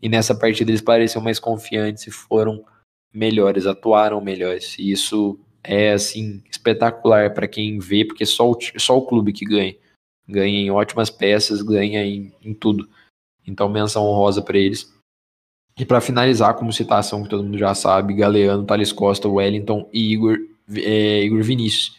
E 0.00 0.08
nessa 0.08 0.34
partida 0.34 0.70
eles 0.70 0.80
pareciam 0.80 1.22
mais 1.22 1.38
confiantes 1.38 2.06
e 2.06 2.10
foram 2.10 2.64
melhores, 3.12 3.66
atuaram 3.66 4.20
melhores. 4.20 4.78
E 4.78 4.90
isso 4.90 5.38
é 5.66 5.92
assim 5.92 6.42
espetacular 6.50 7.34
para 7.34 7.48
quem 7.48 7.78
vê, 7.78 8.04
porque 8.04 8.24
só 8.24 8.50
o, 8.50 8.58
só 8.78 8.96
o 8.96 9.06
clube 9.06 9.32
que 9.32 9.44
ganha. 9.44 9.76
Ganha 10.28 10.60
em 10.60 10.70
ótimas 10.70 11.10
peças, 11.10 11.62
ganha 11.62 12.04
em, 12.04 12.32
em 12.42 12.54
tudo. 12.54 12.88
Então, 13.46 13.68
menção 13.68 14.04
honrosa 14.04 14.42
para 14.42 14.58
eles. 14.58 14.92
E 15.78 15.84
para 15.84 16.00
finalizar, 16.00 16.54
como 16.54 16.72
citação 16.72 17.22
que 17.22 17.28
todo 17.28 17.44
mundo 17.44 17.58
já 17.58 17.74
sabe, 17.74 18.14
Galeano, 18.14 18.64
Thales 18.64 18.92
Costa, 18.92 19.28
Wellington 19.28 19.88
e 19.92 20.12
Igor, 20.12 20.38
é, 20.74 21.22
Igor 21.22 21.42
Vinícius. 21.42 21.96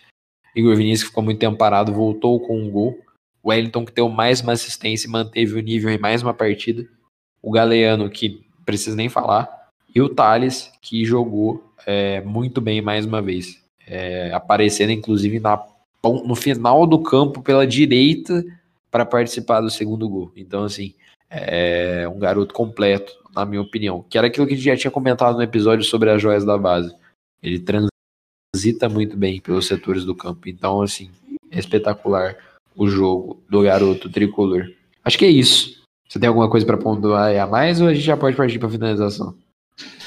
Igor 0.55 0.75
Vinícius 0.75 1.09
ficou 1.09 1.23
muito 1.23 1.39
tempo 1.39 1.57
parado, 1.57 1.93
voltou 1.93 2.39
com 2.39 2.59
um 2.59 2.71
gol. 2.71 2.99
Wellington 3.45 3.85
que 3.85 3.93
deu 3.93 4.09
mais 4.09 4.41
uma 4.41 4.53
assistência 4.53 5.07
e 5.07 5.11
manteve 5.11 5.53
o 5.53 5.61
nível 5.61 5.89
em 5.91 5.99
mais 5.99 6.23
uma 6.23 6.33
partida. 6.33 6.87
O 7.41 7.51
Galeano, 7.51 8.09
que 8.09 8.43
precisa 8.65 8.95
nem 8.95 9.07
falar, 9.07 9.69
e 9.93 10.01
o 10.01 10.09
Thales, 10.09 10.71
que 10.81 11.05
jogou 11.05 11.66
é, 11.85 12.21
muito 12.21 12.59
bem 12.61 12.81
mais 12.81 13.05
uma 13.05 13.21
vez, 13.21 13.61
é, 13.85 14.31
aparecendo 14.33 14.91
inclusive 14.91 15.39
na, 15.39 15.63
no 16.03 16.35
final 16.35 16.85
do 16.85 16.99
campo 16.99 17.41
pela 17.41 17.67
direita 17.67 18.43
para 18.89 19.05
participar 19.05 19.61
do 19.61 19.69
segundo 19.69 20.07
gol. 20.07 20.31
Então, 20.35 20.63
assim, 20.63 20.93
é 21.29 22.07
um 22.07 22.19
garoto 22.19 22.53
completo, 22.53 23.13
na 23.35 23.45
minha 23.45 23.61
opinião. 23.61 24.03
Que 24.09 24.17
era 24.17 24.27
aquilo 24.27 24.47
que 24.47 24.53
a 24.53 24.55
gente 24.55 24.65
já 24.65 24.77
tinha 24.77 24.91
comentado 24.91 25.35
no 25.35 25.43
episódio 25.43 25.83
sobre 25.83 26.09
as 26.09 26.21
joias 26.21 26.45
da 26.45 26.57
base. 26.57 26.95
Ele 27.43 27.59
transita 27.59 28.89
muito 28.89 29.15
bem 29.15 29.39
pelos 29.39 29.67
setores 29.67 30.05
do 30.05 30.15
campo. 30.15 30.47
Então, 30.47 30.81
assim, 30.81 31.11
é 31.51 31.59
espetacular 31.59 32.35
o 32.75 32.87
jogo 32.87 33.41
do 33.49 33.61
garoto 33.61 34.09
tricolor. 34.09 34.71
Acho 35.03 35.17
que 35.17 35.25
é 35.25 35.29
isso. 35.29 35.81
Você 36.07 36.19
tem 36.19 36.29
alguma 36.29 36.49
coisa 36.49 36.65
para 36.65 36.77
pontuar 36.77 37.35
a 37.35 37.47
mais 37.47 37.81
ou 37.81 37.87
a 37.87 37.93
gente 37.93 38.05
já 38.05 38.15
pode 38.15 38.35
partir 38.35 38.59
para 38.59 38.69
finalização? 38.69 39.35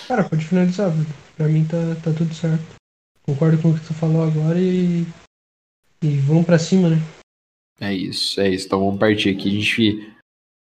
Cara, 0.08 0.24
pode 0.24 0.44
finalizar. 0.44 0.92
Pra 1.40 1.48
mim 1.48 1.64
tá, 1.64 1.78
tá 2.04 2.12
tudo 2.12 2.34
certo. 2.34 2.62
Concordo 3.22 3.56
com 3.62 3.70
o 3.70 3.74
que 3.74 3.86
tu 3.86 3.94
falou 3.94 4.22
agora 4.22 4.60
e. 4.60 5.06
E 6.02 6.18
vamos 6.18 6.44
pra 6.44 6.58
cima, 6.58 6.90
né? 6.90 6.96
É 7.80 7.94
isso, 7.94 8.38
é 8.42 8.50
isso. 8.50 8.66
Então 8.66 8.80
vamos 8.80 9.00
partir 9.00 9.30
aqui. 9.30 9.48
A 9.48 9.52
gente 9.52 10.12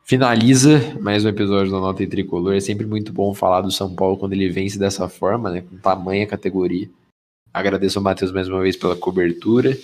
finaliza 0.04 0.78
mais 1.02 1.26
um 1.26 1.30
episódio 1.30 1.72
da 1.72 1.80
Nota 1.80 2.04
em 2.04 2.08
Tricolor. 2.08 2.54
É 2.54 2.60
sempre 2.60 2.86
muito 2.86 3.12
bom 3.12 3.34
falar 3.34 3.62
do 3.62 3.72
São 3.72 3.96
Paulo 3.96 4.18
quando 4.18 4.34
ele 4.34 4.50
vence 4.50 4.78
dessa 4.78 5.10
forma, 5.10 5.50
né? 5.50 5.62
Com 5.64 5.80
tamanha 5.80 6.28
categoria. 6.28 6.88
Agradeço 7.52 7.98
ao 7.98 8.04
Matheus 8.04 8.32
mais 8.32 8.48
uma 8.48 8.62
vez 8.62 8.78
pela 8.78 8.96
cobertura. 8.96 9.76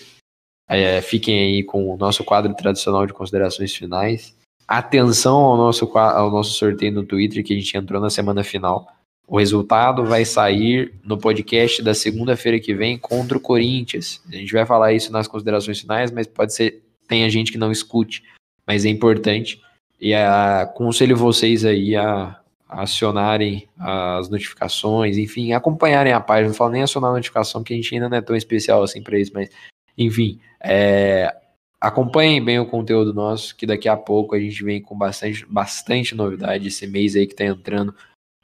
É, 0.69 1.01
fiquem 1.01 1.39
aí 1.39 1.63
com 1.63 1.91
o 1.91 1.97
nosso 1.97 2.23
quadro 2.23 2.53
tradicional 2.53 3.07
de 3.07 3.13
considerações 3.13 3.73
finais. 3.73 4.37
Atenção 4.67 5.37
ao 5.37 5.57
nosso, 5.57 5.85
ao 5.97 6.29
nosso 6.29 6.51
sorteio 6.51 6.93
no 6.93 7.03
Twitter 7.03 7.43
que 7.43 7.51
a 7.51 7.57
gente 7.57 7.75
entrou 7.75 7.99
na 7.99 8.11
semana 8.11 8.43
final. 8.43 8.87
O 9.27 9.37
resultado 9.37 10.05
vai 10.05 10.25
sair 10.25 10.93
no 11.03 11.17
podcast 11.17 11.81
da 11.81 11.93
segunda-feira 11.93 12.59
que 12.59 12.73
vem 12.73 12.97
contra 12.97 13.37
o 13.37 13.41
Corinthians. 13.41 14.21
A 14.27 14.35
gente 14.35 14.51
vai 14.51 14.65
falar 14.65 14.93
isso 14.93 15.11
nas 15.11 15.27
considerações 15.27 15.79
finais, 15.79 16.11
mas 16.11 16.27
pode 16.27 16.53
ser 16.53 16.83
tenha 17.07 17.29
gente 17.29 17.51
que 17.51 17.57
não 17.57 17.71
escute, 17.71 18.23
mas 18.65 18.85
é 18.85 18.89
importante. 18.89 19.61
E 19.99 20.13
a, 20.13 20.61
aconselho 20.61 21.15
vocês 21.15 21.63
aí 21.63 21.95
a, 21.95 22.39
a 22.67 22.81
acionarem 22.81 23.67
as 23.77 24.29
notificações, 24.29 25.17
enfim, 25.17 25.53
acompanharem 25.53 26.11
a 26.11 26.19
página. 26.19 26.49
Não 26.49 26.55
falo 26.55 26.71
nem 26.71 26.83
acionar 26.83 27.11
a 27.11 27.13
notificação, 27.13 27.63
que 27.63 27.73
a 27.73 27.75
gente 27.75 27.93
ainda 27.93 28.09
não 28.09 28.17
é 28.17 28.21
tão 28.21 28.35
especial 28.35 28.83
assim 28.83 29.01
para 29.01 29.17
isso, 29.19 29.31
mas 29.33 29.49
enfim, 29.97 30.39
é, 30.61 31.33
acompanhem 31.79 32.43
bem 32.43 32.59
o 32.59 32.65
conteúdo 32.65 33.13
nosso, 33.13 33.55
que 33.55 33.65
daqui 33.65 33.87
a 33.87 33.95
pouco 33.95 34.35
a 34.35 34.39
gente 34.39 34.63
vem 34.63 34.81
com 34.81 34.97
bastante, 34.97 35.45
bastante 35.45 36.15
novidade. 36.15 36.67
Esse 36.67 36.87
mês 36.87 37.15
aí 37.15 37.27
que 37.27 37.35
tá 37.35 37.45
entrando 37.45 37.93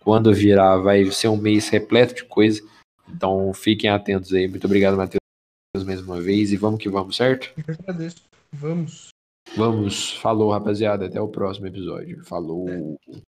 quando 0.04 0.34
virar, 0.34 0.78
vai 0.78 1.06
ser 1.12 1.28
um 1.28 1.38
mês 1.38 1.70
repleto 1.70 2.16
de 2.16 2.26
coisa. 2.26 2.62
Então 3.08 3.54
fiquem 3.54 3.90
atentos 3.90 4.34
aí. 4.34 4.48
Muito 4.48 4.66
obrigado, 4.66 4.98
Matheus, 4.98 5.20
mais 5.86 6.02
uma 6.02 6.22
vez. 6.22 6.52
E 6.52 6.58
vamos 6.58 6.82
que 6.82 6.90
vamos, 6.90 7.16
certo? 7.16 7.52
Eu 7.58 7.76
agradeço. 7.80 8.24
Vamos. 8.52 9.10
Vamos. 9.56 10.14
Falou, 10.14 10.52
rapaziada. 10.52 11.06
Até 11.06 11.20
o 11.20 11.28
próximo 11.28 11.68
episódio. 11.68 12.24
Falou. 12.24 12.70
É. 12.70 13.30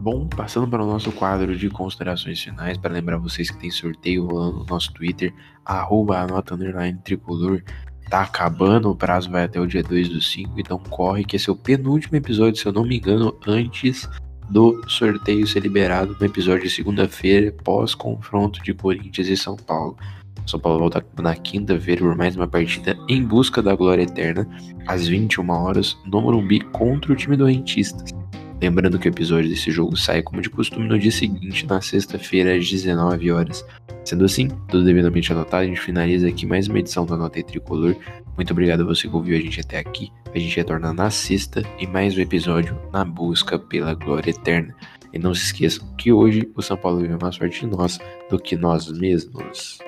Bom, 0.00 0.28
passando 0.28 0.66
para 0.68 0.82
o 0.82 0.86
nosso 0.86 1.12
quadro 1.12 1.56
de 1.56 1.68
considerações 1.68 2.40
finais, 2.40 2.78
para 2.78 2.94
lembrar 2.94 3.18
vocês 3.18 3.50
que 3.50 3.58
tem 3.58 3.70
sorteio 3.70 4.26
rolando 4.26 4.60
no 4.60 4.64
nosso 4.64 4.92
Twitter, 4.94 5.34
arroba 5.64 6.20
anota 6.20 6.56
tricolor 7.04 7.62
tá 8.08 8.22
acabando, 8.22 8.90
o 8.90 8.96
prazo 8.96 9.30
vai 9.30 9.44
até 9.44 9.60
o 9.60 9.66
dia 9.66 9.82
2 9.82 10.08
do 10.08 10.20
5, 10.20 10.58
então 10.58 10.78
corre 10.78 11.24
que 11.24 11.36
esse 11.36 11.48
é 11.48 11.52
o 11.52 11.56
penúltimo 11.56 12.16
episódio, 12.16 12.60
se 12.60 12.66
eu 12.66 12.72
não 12.72 12.84
me 12.84 12.96
engano, 12.96 13.36
antes 13.46 14.08
do 14.48 14.82
sorteio 14.88 15.46
ser 15.46 15.60
liberado 15.60 16.16
no 16.18 16.26
episódio 16.26 16.64
de 16.64 16.70
segunda-feira, 16.70 17.52
pós-confronto 17.64 18.62
de 18.62 18.72
Corinthians 18.72 19.28
e 19.28 19.36
São 19.36 19.56
Paulo. 19.56 19.96
São 20.46 20.58
Paulo 20.58 20.78
volta 20.78 21.04
na 21.20 21.36
quinta-feira 21.36 22.00
por 22.00 22.16
mais 22.16 22.34
uma 22.34 22.48
partida 22.48 22.96
em 23.08 23.22
busca 23.22 23.62
da 23.62 23.74
glória 23.74 24.02
eterna, 24.02 24.48
às 24.86 25.06
21 25.06 25.50
horas, 25.50 25.96
no 26.06 26.22
Morumbi 26.22 26.60
contra 26.60 27.12
o 27.12 27.16
time 27.16 27.36
do 27.36 27.44
Rentistas. 27.44 28.10
Lembrando 28.60 28.98
que 28.98 29.08
o 29.08 29.10
episódio 29.10 29.48
desse 29.48 29.70
jogo 29.70 29.96
sai, 29.96 30.20
como 30.20 30.42
de 30.42 30.50
costume, 30.50 30.88
no 30.88 30.98
dia 30.98 31.12
seguinte, 31.12 31.64
na 31.64 31.80
sexta-feira, 31.80 32.56
às 32.56 32.68
19 32.68 33.30
horas. 33.30 33.64
Sendo 34.04 34.24
assim, 34.24 34.48
tudo 34.68 34.84
devidamente 34.84 35.32
anotado, 35.32 35.62
a 35.62 35.66
gente 35.66 35.80
finaliza 35.80 36.26
aqui 36.26 36.44
mais 36.44 36.66
uma 36.66 36.80
edição 36.80 37.06
do 37.06 37.14
Anotei 37.14 37.44
Tricolor. 37.44 37.94
Muito 38.36 38.50
obrigado 38.50 38.80
a 38.80 38.84
você 38.84 39.06
que 39.06 39.14
ouviu 39.14 39.36
a 39.36 39.40
gente 39.40 39.60
até 39.60 39.78
aqui. 39.78 40.10
A 40.34 40.38
gente 40.38 40.56
retorna 40.56 40.92
na 40.92 41.08
sexta 41.08 41.62
e 41.78 41.86
mais 41.86 42.16
um 42.16 42.20
episódio 42.20 42.76
na 42.92 43.04
busca 43.04 43.58
pela 43.58 43.94
glória 43.94 44.30
eterna. 44.30 44.74
E 45.12 45.18
não 45.20 45.32
se 45.34 45.44
esqueçam 45.44 45.86
que 45.96 46.12
hoje 46.12 46.50
o 46.56 46.62
São 46.62 46.76
Paulo 46.76 47.00
vive 47.00 47.16
mais 47.20 47.36
sorte 47.36 47.60
de 47.60 47.66
nós 47.66 48.00
do 48.28 48.38
que 48.40 48.56
nós 48.56 48.90
mesmos. 48.90 49.78